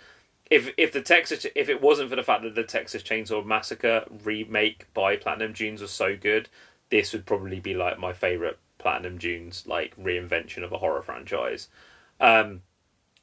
if 0.49 0.71
if 0.77 0.91
the 0.91 1.01
Texas 1.01 1.45
if 1.55 1.69
it 1.69 1.81
wasn't 1.81 2.09
for 2.09 2.15
the 2.15 2.23
fact 2.23 2.43
that 2.43 2.55
the 2.55 2.63
Texas 2.63 3.03
Chainsaw 3.03 3.45
Massacre 3.45 4.05
remake 4.23 4.85
by 4.93 5.15
Platinum 5.15 5.53
Dunes 5.53 5.81
was 5.81 5.91
so 5.91 6.15
good, 6.15 6.49
this 6.89 7.13
would 7.13 7.25
probably 7.25 7.59
be 7.59 7.73
like 7.73 7.99
my 7.99 8.13
favorite 8.13 8.59
Platinum 8.77 9.17
Dunes 9.17 9.63
like 9.65 9.95
reinvention 9.97 10.63
of 10.63 10.71
a 10.71 10.77
horror 10.77 11.01
franchise. 11.01 11.67
Um, 12.19 12.61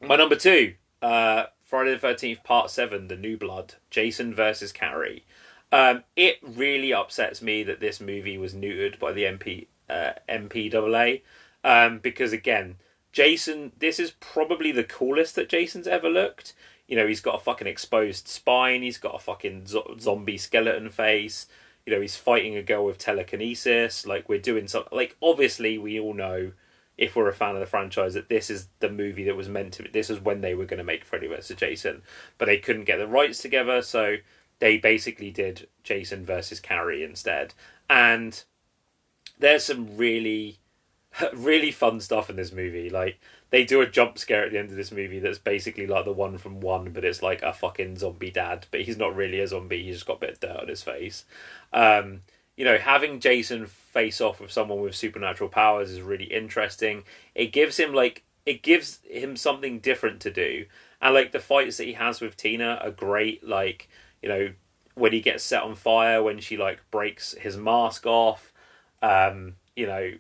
my 0.01 0.17
number 0.17 0.37
two, 0.37 0.75
uh, 1.01 1.45
Friday 1.65 1.93
the 1.93 1.99
Thirteenth 1.99 2.43
Part 2.43 2.71
Seven, 2.71 3.09
The 3.09 3.17
New 3.17 3.37
Blood, 3.37 3.75
Jason 3.91 4.35
versus 4.35 4.73
Carrie. 4.73 5.25
Um, 5.73 6.05
it 6.15 6.37
really 6.43 6.93
upsets 6.93 7.43
me 7.43 7.63
that 7.65 7.81
this 7.81 8.01
movie 8.01 8.39
was 8.39 8.55
neutered 8.55 8.99
by 8.99 9.13
the 9.13 9.25
MP 9.25 9.67
uh, 9.89 10.13
MPAA 10.29 11.23
um, 11.65 11.99
because 11.99 12.33
again 12.33 12.77
Jason, 13.13 13.73
this 13.79 13.99
is 13.99 14.13
probably 14.21 14.73
the 14.73 14.85
coolest 14.85 15.35
that 15.37 15.51
Jason's 15.51 15.87
ever 15.87 16.09
looked. 16.09 16.55
You 16.89 16.97
know, 16.97 17.07
he's 17.07 17.21
got 17.21 17.37
a 17.37 17.45
fucking 17.45 17.67
exposed 17.67 18.27
spine. 18.27 18.83
He's 18.83 18.99
got 18.99 19.15
a 19.15 19.19
fucking 19.19 19.67
zo- 19.67 19.97
zombie 20.01 20.39
skeleton 20.39 20.89
face. 20.89 21.47
You 21.85 21.95
know, 21.95 22.01
he's 22.01 22.17
fighting 22.17 22.57
a 22.57 22.63
girl 22.63 22.87
with 22.87 22.99
telekinesis. 22.99 24.07
Like 24.07 24.29
we're 24.29 24.41
doing 24.41 24.67
something. 24.67 24.97
Like 24.97 25.17
obviously, 25.23 25.77
we 25.79 26.01
all 26.01 26.15
know 26.15 26.53
if 26.97 27.15
we're 27.15 27.29
a 27.29 27.35
fan 27.35 27.55
of 27.55 27.61
the 27.61 27.67
franchise 27.67 28.15
that 28.15 28.29
this 28.29 28.49
is 28.49 28.69
the 28.81 28.91
movie 28.91 29.25
that 29.25 29.37
was 29.37 29.49
meant 29.49 29.75
to. 29.75 29.89
This 29.93 30.09
is 30.09 30.21
when 30.21 30.41
they 30.41 30.55
were 30.55 30.67
going 30.67 30.79
to 30.79 30.85
make 30.85 31.05
Freddy 31.05 31.27
vs. 31.27 31.57
Jason, 31.57 32.03
but 32.39 32.47
they 32.47 32.59
couldn't 32.59 32.85
get 32.85 32.99
the 32.99 33.07
rights 33.07 33.41
together, 33.41 33.83
so 33.83 34.17
they 34.63 34.79
basically 34.79 35.33
did 35.33 35.67
Jason 35.83 36.25
versus 36.25 36.61
Carrie 36.61 37.03
instead. 37.03 37.53
And 37.91 38.45
there's 39.37 39.65
some 39.65 39.97
really 39.97 40.61
really 41.35 41.73
fun 41.73 41.99
stuff 41.99 42.31
in 42.31 42.37
this 42.37 42.53
movie. 42.53 42.89
Like 42.89 43.19
they 43.51 43.65
do 43.65 43.81
a 43.81 43.89
jump 43.89 44.19
scare 44.19 44.45
at 44.45 44.53
the 44.53 44.61
end 44.61 44.71
of 44.71 44.77
this 44.77 44.93
movie 44.93 45.19
that's 45.19 45.41
basically 45.41 45.89
like 45.89 46.05
the 46.05 46.13
one 46.13 46.39
from 46.39 46.61
one, 46.61 46.93
but 46.93 47.05
it's 47.05 47.23
like 47.23 47.43
a 47.43 47.53
fucking 47.53 47.99
zombie 47.99 48.31
dad, 48.31 48.69
but 48.71 48.83
he's 48.83 48.97
not 48.97 49.17
really 49.17 49.41
a 49.41 49.49
zombie. 49.49 49.83
He's 49.83 49.97
just 49.97 50.07
got 50.07 50.19
a 50.19 50.21
bit 50.21 50.31
of 50.31 50.41
dirt 50.41 50.61
on 50.61 50.69
his 50.69 50.85
face. 50.85 51.25
Um, 51.73 52.21
you 52.57 52.65
know, 52.65 52.79
having 52.79 53.19
Jason 53.19 53.67
face 53.67 54.21
off 54.21 54.41
with 54.41 54.53
someone 54.53 54.81
with 54.81 54.95
supernatural 54.95 55.51
powers 55.51 55.91
is 55.91 56.03
really 56.03 56.33
interesting. 56.33 57.03
It 57.35 57.47
gives 57.47 57.81
him 57.81 57.93
like 57.93 58.23
it 58.47 58.63
gives 58.63 59.01
him 59.11 59.37
something 59.37 59.81
different 59.81 60.21
to 60.21 60.31
do, 60.31 60.67
and 61.01 61.15
like 61.15 61.33
the 61.33 61.41
fights 61.41 61.79
that 61.79 61.89
he 61.89 61.95
has 61.95 62.21
with 62.21 62.37
Tina 62.37 62.79
are 62.81 62.93
great. 62.93 63.45
Like 63.45 63.89
you 64.23 64.29
know 64.29 64.53
when 64.95 65.13
he 65.13 65.21
gets 65.21 65.43
set 65.43 65.63
on 65.63 65.75
fire, 65.75 66.23
when 66.23 66.39
she 66.39 66.57
like 66.57 66.81
breaks 66.91 67.33
his 67.33 67.57
mask 67.57 68.07
off. 68.07 68.53
Um, 69.03 69.55
you 69.75 69.87
know 69.87 70.13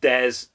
there's 0.00 0.48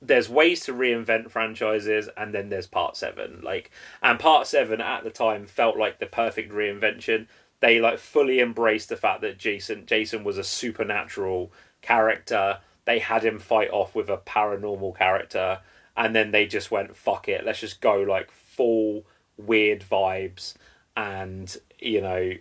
there's 0.00 0.28
ways 0.28 0.60
to 0.64 0.72
reinvent 0.72 1.30
franchises, 1.30 2.08
and 2.16 2.34
then 2.34 2.48
there's 2.48 2.66
Part 2.66 2.96
Seven. 2.96 3.40
Like, 3.42 3.70
and 4.02 4.18
Part 4.18 4.48
Seven 4.48 4.80
at 4.80 5.04
the 5.04 5.10
time 5.10 5.46
felt 5.46 5.78
like 5.78 6.00
the 6.00 6.06
perfect 6.06 6.52
reinvention. 6.52 7.28
They 7.60 7.80
like 7.80 7.98
fully 7.98 8.40
embraced 8.40 8.88
the 8.88 8.96
fact 8.96 9.20
that 9.20 9.38
Jason 9.38 9.86
Jason 9.86 10.24
was 10.24 10.38
a 10.38 10.44
supernatural 10.44 11.52
character. 11.80 12.58
They 12.84 12.98
had 12.98 13.24
him 13.24 13.38
fight 13.38 13.70
off 13.70 13.94
with 13.94 14.08
a 14.08 14.16
paranormal 14.16 14.98
character, 14.98 15.60
and 15.96 16.16
then 16.16 16.32
they 16.32 16.46
just 16.46 16.72
went 16.72 16.96
fuck 16.96 17.28
it. 17.28 17.46
Let's 17.46 17.60
just 17.60 17.80
go 17.80 18.00
like 18.00 18.32
full 18.32 19.06
weird 19.36 19.84
vibes, 19.88 20.54
and 20.96 21.56
you 21.78 22.00
know, 22.00 22.32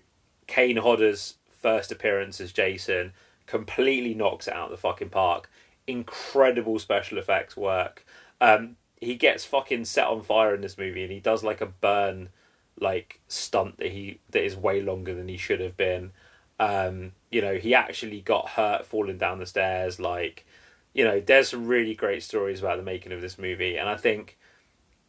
Kane 0.48 0.78
Hodder's 0.78 1.36
first 1.50 1.92
appearance 1.92 2.42
as 2.42 2.52
Jason 2.52 3.14
completely 3.46 4.14
knocks 4.14 4.48
it 4.48 4.54
out 4.54 4.66
of 4.66 4.72
the 4.72 4.78
fucking 4.78 5.10
park. 5.10 5.50
Incredible 5.88 6.80
special 6.80 7.18
effects 7.18 7.58
work. 7.58 8.06
Um, 8.40 8.78
he 9.00 9.16
gets 9.16 9.46
fucking 9.46 9.86
set 9.86 10.08
on 10.08 10.22
fire 10.22 10.54
in 10.56 10.62
this 10.62 10.78
movie, 10.78 11.04
and 11.04 11.12
he 11.12 11.20
does 11.20 11.44
like 11.44 11.62
a 11.62 11.66
burn 11.66 12.30
like 12.80 13.20
stunt 13.28 13.78
that 13.78 13.92
he 13.92 14.20
that 14.30 14.44
is 14.44 14.56
way 14.56 14.82
longer 14.82 15.14
than 15.14 15.28
he 15.28 15.38
should 15.38 15.60
have 15.60 15.78
been. 15.78 16.12
Um, 16.60 17.14
you 17.32 17.42
know, 17.42 17.56
he 17.56 17.74
actually 17.74 18.22
got 18.22 18.50
hurt 18.50 18.86
falling 18.86 19.18
down 19.18 19.40
the 19.40 19.46
stairs. 19.46 20.00
Like, 20.00 20.46
you 20.94 21.04
know, 21.04 21.20
there's 21.20 21.50
some 21.50 21.68
really 21.68 21.96
great 21.96 22.24
stories 22.24 22.60
about 22.60 22.78
the 22.78 22.84
making 22.84 23.12
of 23.12 23.22
this 23.22 23.40
movie, 23.40 23.78
and 23.78 23.90
I 23.90 23.98
think 23.98 24.38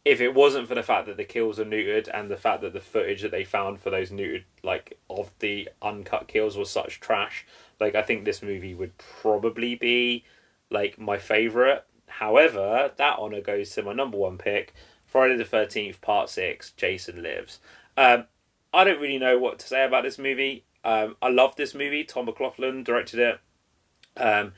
if 0.05 0.19
it 0.19 0.33
wasn't 0.33 0.67
for 0.67 0.75
the 0.75 0.83
fact 0.83 1.07
that 1.07 1.17
the 1.17 1.23
kills 1.23 1.59
are 1.59 1.65
neutered 1.65 2.09
and 2.13 2.29
the 2.29 2.37
fact 2.37 2.61
that 2.61 2.73
the 2.73 2.81
footage 2.81 3.21
that 3.21 3.31
they 3.31 3.45
found 3.45 3.79
for 3.79 3.89
those 3.89 4.09
neutered 4.09 4.43
like 4.61 4.99
of 5.09 5.31
the 5.39 5.69
uncut 5.81 6.27
kills 6.27 6.57
was 6.57 6.69
such 6.69 6.99
trash, 6.99 7.45
like 7.79 7.95
I 7.95 8.01
think 8.01 8.25
this 8.25 8.41
movie 8.41 8.73
would 8.73 8.97
probably 8.97 9.75
be 9.75 10.25
like 10.69 10.99
my 10.99 11.17
favorite. 11.17 11.85
However, 12.07 12.91
that 12.95 13.19
honor 13.19 13.41
goes 13.41 13.69
to 13.71 13.83
my 13.83 13.93
number 13.93 14.17
one 14.17 14.37
pick, 14.37 14.73
Friday 15.05 15.37
the 15.37 15.45
Thirteenth 15.45 16.01
Part 16.01 16.29
Six. 16.29 16.71
Jason 16.71 17.23
Lives. 17.23 17.59
Um, 17.95 18.25
I 18.73 18.83
don't 18.83 18.99
really 18.99 19.19
know 19.19 19.37
what 19.39 19.59
to 19.59 19.67
say 19.67 19.85
about 19.85 20.03
this 20.03 20.17
movie. 20.17 20.65
Um, 20.83 21.15
I 21.21 21.29
love 21.29 21.55
this 21.55 21.73
movie. 21.73 22.03
Tom 22.03 22.25
McLoughlin 22.25 22.83
directed 22.83 23.19
it. 23.19 23.39
Um, 24.17 24.53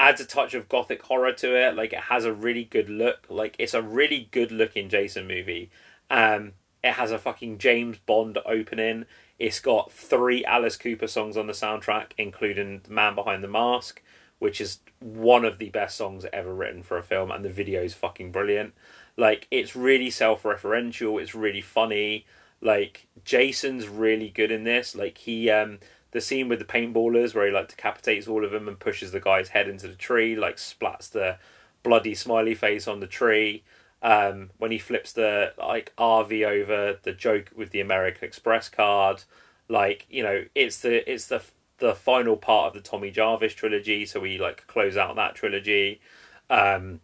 adds 0.00 0.18
a 0.18 0.24
touch 0.24 0.54
of 0.54 0.68
gothic 0.68 1.02
horror 1.02 1.32
to 1.34 1.54
it. 1.54 1.76
Like 1.76 1.92
it 1.92 2.00
has 2.00 2.24
a 2.24 2.32
really 2.32 2.64
good 2.64 2.88
look. 2.88 3.26
Like 3.28 3.54
it's 3.58 3.74
a 3.74 3.82
really 3.82 4.28
good 4.30 4.50
looking 4.50 4.88
Jason 4.88 5.28
movie. 5.28 5.70
Um, 6.08 6.52
it 6.82 6.92
has 6.92 7.12
a 7.12 7.18
fucking 7.18 7.58
James 7.58 7.98
Bond 7.98 8.38
opening. 8.46 9.04
It's 9.38 9.60
got 9.60 9.92
three 9.92 10.42
Alice 10.44 10.78
Cooper 10.78 11.06
songs 11.06 11.36
on 11.36 11.46
the 11.46 11.52
soundtrack, 11.52 12.12
including 12.16 12.80
"The 12.84 12.92
Man 12.92 13.14
Behind 13.14 13.44
the 13.44 13.48
Mask," 13.48 14.02
which 14.38 14.58
is 14.58 14.78
one 15.00 15.44
of 15.44 15.58
the 15.58 15.68
best 15.68 15.98
songs 15.98 16.24
ever 16.32 16.54
written 16.54 16.82
for 16.82 16.96
a 16.96 17.02
film, 17.02 17.30
and 17.30 17.44
the 17.44 17.50
video 17.50 17.82
is 17.82 17.92
fucking 17.92 18.32
brilliant. 18.32 18.72
Like 19.18 19.48
it's 19.50 19.76
really 19.76 20.08
self-referential. 20.08 21.20
It's 21.20 21.34
really 21.34 21.60
funny. 21.60 22.24
Like 22.62 23.06
Jason's 23.22 23.86
really 23.86 24.30
good 24.30 24.50
in 24.50 24.64
this. 24.64 24.96
Like 24.96 25.18
he 25.18 25.50
um 25.50 25.78
the 26.12 26.20
scene 26.20 26.48
with 26.48 26.58
the 26.58 26.64
paintballers 26.64 27.34
where 27.34 27.46
he 27.46 27.52
like 27.52 27.68
decapitates 27.68 28.26
all 28.26 28.44
of 28.44 28.50
them 28.50 28.66
and 28.68 28.78
pushes 28.78 29.12
the 29.12 29.20
guy's 29.20 29.50
head 29.50 29.68
into 29.68 29.86
the 29.86 29.94
tree, 29.94 30.34
like 30.34 30.56
splats 30.56 31.10
the 31.10 31.38
bloody 31.82 32.14
smiley 32.14 32.54
face 32.54 32.88
on 32.88 33.00
the 33.00 33.06
tree. 33.06 33.62
Um, 34.02 34.50
when 34.58 34.70
he 34.70 34.78
flips 34.78 35.12
the 35.12 35.52
like 35.58 35.92
RV 35.96 36.46
over 36.46 36.98
the 37.02 37.12
joke 37.12 37.50
with 37.54 37.70
the 37.70 37.80
American 37.80 38.24
Express 38.24 38.68
card, 38.68 39.24
like 39.68 40.06
you 40.08 40.22
know, 40.22 40.44
it's 40.54 40.80
the 40.80 41.10
it's 41.10 41.26
the 41.26 41.42
the 41.78 41.94
final 41.94 42.36
part 42.36 42.68
of 42.68 42.82
the 42.82 42.88
Tommy 42.88 43.10
Jarvis 43.10 43.54
trilogy, 43.54 44.04
so 44.06 44.20
we 44.20 44.38
like 44.38 44.66
close 44.66 44.96
out 44.96 45.16
that 45.16 45.34
trilogy. 45.34 46.00
Um, 46.48 47.00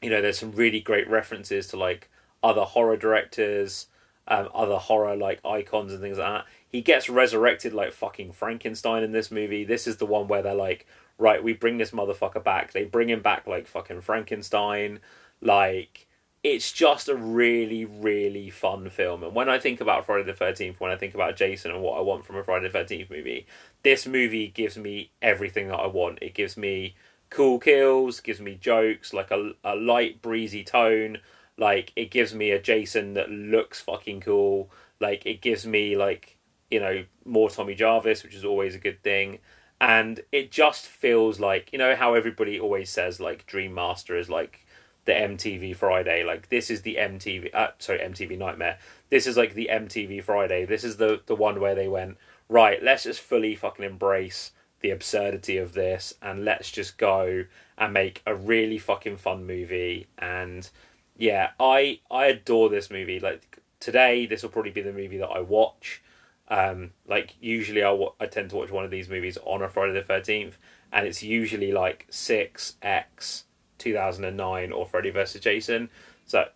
you 0.00 0.10
know, 0.10 0.22
there's 0.22 0.38
some 0.38 0.52
really 0.52 0.80
great 0.80 1.08
references 1.08 1.66
to 1.68 1.76
like 1.76 2.10
other 2.42 2.62
horror 2.62 2.96
directors, 2.96 3.86
um, 4.28 4.48
other 4.54 4.76
horror 4.76 5.16
like 5.16 5.44
icons 5.44 5.92
and 5.92 6.00
things 6.00 6.18
like 6.18 6.44
that 6.44 6.46
he 6.70 6.82
gets 6.82 7.08
resurrected 7.08 7.72
like 7.72 7.92
fucking 7.92 8.32
Frankenstein 8.32 9.02
in 9.02 9.12
this 9.12 9.30
movie. 9.30 9.64
This 9.64 9.86
is 9.86 9.96
the 9.96 10.06
one 10.06 10.28
where 10.28 10.42
they're 10.42 10.54
like, 10.54 10.86
right, 11.18 11.42
we 11.42 11.52
bring 11.52 11.78
this 11.78 11.92
motherfucker 11.92 12.42
back. 12.42 12.72
They 12.72 12.84
bring 12.84 13.08
him 13.08 13.22
back 13.22 13.46
like 13.46 13.66
fucking 13.66 14.02
Frankenstein. 14.02 15.00
Like, 15.40 16.06
it's 16.42 16.70
just 16.70 17.08
a 17.08 17.16
really, 17.16 17.84
really 17.84 18.50
fun 18.50 18.88
film. 18.90 19.22
And 19.24 19.34
when 19.34 19.48
I 19.48 19.58
think 19.58 19.80
about 19.80 20.06
Friday 20.06 20.24
the 20.24 20.32
13th, 20.32 20.78
when 20.78 20.92
I 20.92 20.96
think 20.96 21.14
about 21.14 21.36
Jason 21.36 21.70
and 21.70 21.82
what 21.82 21.98
I 21.98 22.02
want 22.02 22.24
from 22.24 22.36
a 22.36 22.44
Friday 22.44 22.68
the 22.68 22.78
13th 22.78 23.10
movie, 23.10 23.46
this 23.82 24.06
movie 24.06 24.48
gives 24.48 24.76
me 24.76 25.10
everything 25.22 25.68
that 25.68 25.80
I 25.80 25.86
want. 25.86 26.18
It 26.22 26.34
gives 26.34 26.56
me 26.56 26.94
cool 27.30 27.58
kills, 27.58 28.20
gives 28.20 28.40
me 28.40 28.54
jokes, 28.54 29.12
like 29.12 29.30
a, 29.30 29.52
a 29.64 29.74
light, 29.74 30.22
breezy 30.22 30.62
tone. 30.62 31.18
Like, 31.58 31.92
it 31.96 32.10
gives 32.10 32.34
me 32.34 32.50
a 32.50 32.60
Jason 32.60 33.14
that 33.14 33.30
looks 33.30 33.80
fucking 33.80 34.20
cool. 34.20 34.70
Like, 35.00 35.26
it 35.26 35.40
gives 35.40 35.66
me, 35.66 35.96
like, 35.96 36.35
you 36.70 36.80
know, 36.80 37.04
more 37.24 37.50
Tommy 37.50 37.74
Jarvis, 37.74 38.22
which 38.22 38.34
is 38.34 38.44
always 38.44 38.74
a 38.74 38.78
good 38.78 39.02
thing. 39.02 39.38
And 39.80 40.20
it 40.32 40.50
just 40.50 40.86
feels 40.86 41.38
like, 41.38 41.72
you 41.72 41.78
know, 41.78 41.94
how 41.94 42.14
everybody 42.14 42.58
always 42.58 42.90
says, 42.90 43.20
like, 43.20 43.46
Dream 43.46 43.74
Master 43.74 44.16
is 44.16 44.30
like 44.30 44.66
the 45.04 45.12
MTV 45.12 45.76
Friday. 45.76 46.24
Like, 46.24 46.48
this 46.48 46.70
is 46.70 46.82
the 46.82 46.96
MTV, 46.96 47.54
uh, 47.54 47.68
sorry, 47.78 47.98
MTV 47.98 48.38
Nightmare. 48.38 48.78
This 49.10 49.26
is 49.26 49.36
like 49.36 49.54
the 49.54 49.68
MTV 49.70 50.22
Friday. 50.22 50.64
This 50.64 50.82
is 50.82 50.96
the, 50.96 51.20
the 51.26 51.36
one 51.36 51.60
where 51.60 51.74
they 51.74 51.88
went, 51.88 52.16
right, 52.48 52.82
let's 52.82 53.04
just 53.04 53.20
fully 53.20 53.54
fucking 53.54 53.84
embrace 53.84 54.52
the 54.80 54.90
absurdity 54.90 55.56
of 55.56 55.72
this 55.72 56.14
and 56.20 56.44
let's 56.44 56.70
just 56.70 56.98
go 56.98 57.44
and 57.78 57.92
make 57.92 58.22
a 58.26 58.34
really 58.34 58.78
fucking 58.78 59.16
fun 59.16 59.46
movie. 59.46 60.06
And 60.18 60.68
yeah, 61.16 61.50
I, 61.60 62.00
I 62.10 62.26
adore 62.26 62.70
this 62.70 62.90
movie. 62.90 63.20
Like, 63.20 63.58
today, 63.78 64.26
this 64.26 64.42
will 64.42 64.50
probably 64.50 64.72
be 64.72 64.82
the 64.82 64.92
movie 64.92 65.18
that 65.18 65.28
I 65.28 65.40
watch 65.40 66.02
um, 66.48 66.92
like 67.06 67.34
usually 67.40 67.82
I, 67.82 67.90
w- 67.90 68.12
I 68.20 68.26
tend 68.26 68.50
to 68.50 68.56
watch 68.56 68.70
one 68.70 68.84
of 68.84 68.90
these 68.90 69.08
movies 69.08 69.38
on 69.44 69.62
a 69.62 69.68
Friday 69.68 69.92
the 69.92 70.02
Thirteenth, 70.02 70.58
and 70.92 71.06
it's 71.06 71.22
usually 71.22 71.72
like 71.72 72.06
Six 72.10 72.76
X, 72.82 73.44
two 73.78 73.92
thousand 73.92 74.24
and 74.24 74.36
nine, 74.36 74.72
or 74.72 74.86
Freddy 74.86 75.10
vs 75.10 75.40
Jason. 75.40 75.90
So, 76.24 76.46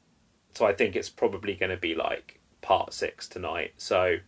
so 0.54 0.66
I 0.66 0.72
think 0.72 0.96
it's 0.96 1.08
probably 1.08 1.54
going 1.54 1.70
to 1.70 1.76
be 1.76 1.94
like 1.94 2.40
Part 2.60 2.92
Six 2.92 3.28
tonight. 3.28 3.74
So, 3.76 4.18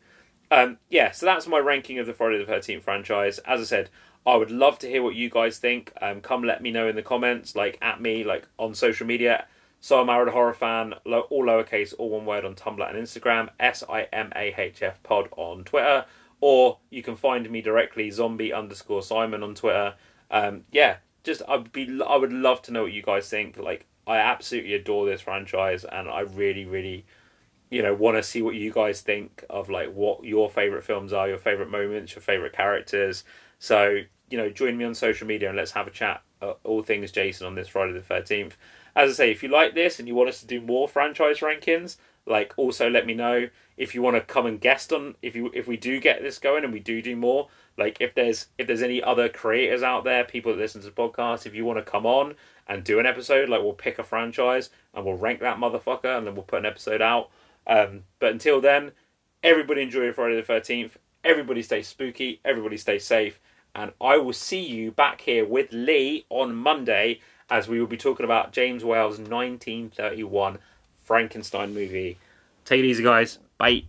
um, 0.50 0.78
yeah, 0.88 1.12
so 1.12 1.26
that's 1.26 1.46
my 1.46 1.58
ranking 1.58 1.98
of 1.98 2.06
the 2.06 2.14
Friday 2.14 2.38
the 2.38 2.46
Thirteenth 2.46 2.84
franchise. 2.84 3.38
As 3.40 3.60
I 3.60 3.64
said, 3.64 3.90
I 4.26 4.36
would 4.36 4.50
love 4.50 4.78
to 4.80 4.88
hear 4.88 5.02
what 5.02 5.14
you 5.14 5.30
guys 5.30 5.58
think. 5.58 5.92
Um, 6.00 6.20
come 6.20 6.42
let 6.42 6.62
me 6.62 6.70
know 6.70 6.88
in 6.88 6.96
the 6.96 7.02
comments, 7.02 7.54
like 7.54 7.78
at 7.80 8.00
me, 8.00 8.24
like 8.24 8.46
on 8.58 8.74
social 8.74 9.06
media 9.06 9.46
so 9.83 9.99
I'm 9.99 10.07
Married 10.07 10.33
Horror 10.33 10.55
Fan, 10.55 10.95
all 11.05 11.45
lowercase, 11.45 11.93
all 11.99 12.11
one 12.11 12.24
word 12.24 12.45
on 12.45 12.55
Tumblr 12.55 12.89
and 12.89 12.97
Instagram, 12.97 13.49
S 13.59 13.83
I 13.89 14.03
M 14.12 14.33
A 14.37 14.55
H 14.57 14.80
F 14.80 15.03
Pod 15.03 15.28
on 15.37 15.64
Twitter, 15.64 16.05
or 16.41 16.78
you 16.89 17.03
can 17.03 17.16
find 17.16 17.51
me 17.51 17.61
directly, 17.61 18.09
zombie 18.12 18.53
underscore 18.53 19.03
Simon 19.03 19.43
on 19.43 19.57
Twitter. 19.57 19.95
Um, 20.30 20.62
yeah, 20.70 20.99
just 21.24 21.43
I'd 21.49 21.72
be, 21.72 22.01
I 22.01 22.16
would 22.16 22.33
love 22.33 22.62
to 22.62 22.72
know 22.72 22.85
what 22.85 22.93
you 22.93 23.03
guys 23.03 23.28
think. 23.28 23.57
Like, 23.57 23.87
I 24.07 24.18
absolutely 24.18 24.74
adore 24.74 25.05
this 25.05 25.22
franchise, 25.22 25.85
and 25.85 26.09
I 26.09 26.20
really, 26.20 26.64
really, 26.64 27.05
you 27.68 27.83
know, 27.83 27.93
want 27.93 28.16
to 28.16 28.22
see 28.22 28.41
what 28.41 28.55
you 28.55 28.70
guys 28.70 29.01
think 29.01 29.45
of 29.51 29.68
like 29.68 29.93
what 29.93 30.22
your 30.22 30.49
favorite 30.49 30.85
films 30.85 31.12
are, 31.12 31.28
your 31.28 31.39
favorite 31.39 31.70
moments, 31.70 32.14
your 32.14 32.22
favorite 32.22 32.53
characters. 32.53 33.24
So, 33.59 34.03
you 34.30 34.39
know, 34.39 34.49
join 34.49 34.76
me 34.76 34.85
on 34.85 34.95
social 34.95 35.26
media 35.26 35.49
and 35.49 35.57
let's 35.57 35.72
have 35.72 35.89
a 35.89 35.91
chat. 35.91 36.22
Uh, 36.41 36.55
all 36.62 36.85
things 36.85 37.11
Jason 37.11 37.49
on 37.49 37.57
this 37.57 37.66
Friday 37.66 37.95
the 37.95 38.01
Thirteenth 38.01 38.57
as 38.95 39.11
I 39.11 39.14
say, 39.14 39.30
if 39.30 39.43
you 39.43 39.49
like 39.49 39.74
this 39.74 39.99
and 39.99 40.07
you 40.07 40.14
want 40.14 40.28
us 40.28 40.40
to 40.40 40.47
do 40.47 40.61
more 40.61 40.88
franchise 40.88 41.38
rankings, 41.38 41.97
like 42.26 42.55
also 42.57 42.88
let 42.88 43.07
me 43.07 43.14
know. 43.14 43.49
If 43.76 43.95
you 43.95 44.03
want 44.03 44.16
to 44.16 44.20
come 44.20 44.47
and 44.47 44.61
guest 44.61 44.93
on 44.93 45.16
if 45.22 45.34
you 45.34 45.51
if 45.55 45.66
we 45.66 45.76
do 45.76 45.99
get 45.99 46.22
this 46.22 46.38
going 46.38 46.62
and 46.62 46.72
we 46.72 46.78
do 46.78 47.03
do 47.03 47.16
more 47.16 47.49
like 47.76 47.97
if 48.01 48.14
there's 48.14 48.47
if 48.59 48.66
there's 48.66 48.82
any 48.82 49.03
other 49.03 49.28
creators 49.28 49.82
out 49.82 50.05
there 50.05 50.24
people 50.24 50.53
that 50.53 50.59
listen 50.59 50.80
to 50.82 50.86
the 50.86 50.93
podcast 50.93 51.47
if 51.47 51.55
you 51.55 51.64
want 51.64 51.78
to 51.78 51.90
come 51.90 52.07
on 52.07 52.34
and 52.68 52.84
do 52.84 52.99
an 52.99 53.07
episode 53.07 53.49
like 53.49 53.62
we'll 53.62 53.72
pick 53.72 53.99
a 53.99 54.05
franchise 54.05 54.70
and 54.95 55.05
we'll 55.05 55.16
rank 55.16 55.40
that 55.40 55.59
motherfucker 55.59 56.16
and 56.16 56.26
then 56.26 56.34
we'll 56.34 56.45
put 56.45 56.61
an 56.61 56.66
episode 56.66 57.03
out. 57.03 57.30
Um, 57.66 58.05
but 58.18 58.32
until 58.32 58.61
then 58.61 58.93
everybody 59.43 59.82
enjoy 59.82 60.12
friday 60.12 60.40
the 60.40 60.53
13th 60.53 60.93
everybody 61.24 61.62
stay 61.62 61.82
spooky. 61.82 62.40
Everybody 62.45 62.76
stay 62.76 62.99
safe. 62.99 63.40
And 63.74 63.93
i 64.01 64.18
will 64.18 64.32
see 64.34 64.62
you 64.62 64.93
back 64.93 65.22
here 65.22 65.47
with 65.47 65.72
lee 65.72 66.26
on 66.28 66.55
monday 66.55 67.20
as 67.53 67.68
we 67.68 67.78
will 67.78 67.86
be 67.86 67.98
talking 67.98 68.24
about 68.24 68.50
James 68.53 68.82
Whale's 68.82 69.18
1931 69.18 70.59
Frankenstein 71.05 71.74
movie. 71.74 72.16
Take 72.64 72.80
it 72.80 72.86
easy, 72.86 73.03
guys. 73.03 73.38
Bye. 73.59 73.84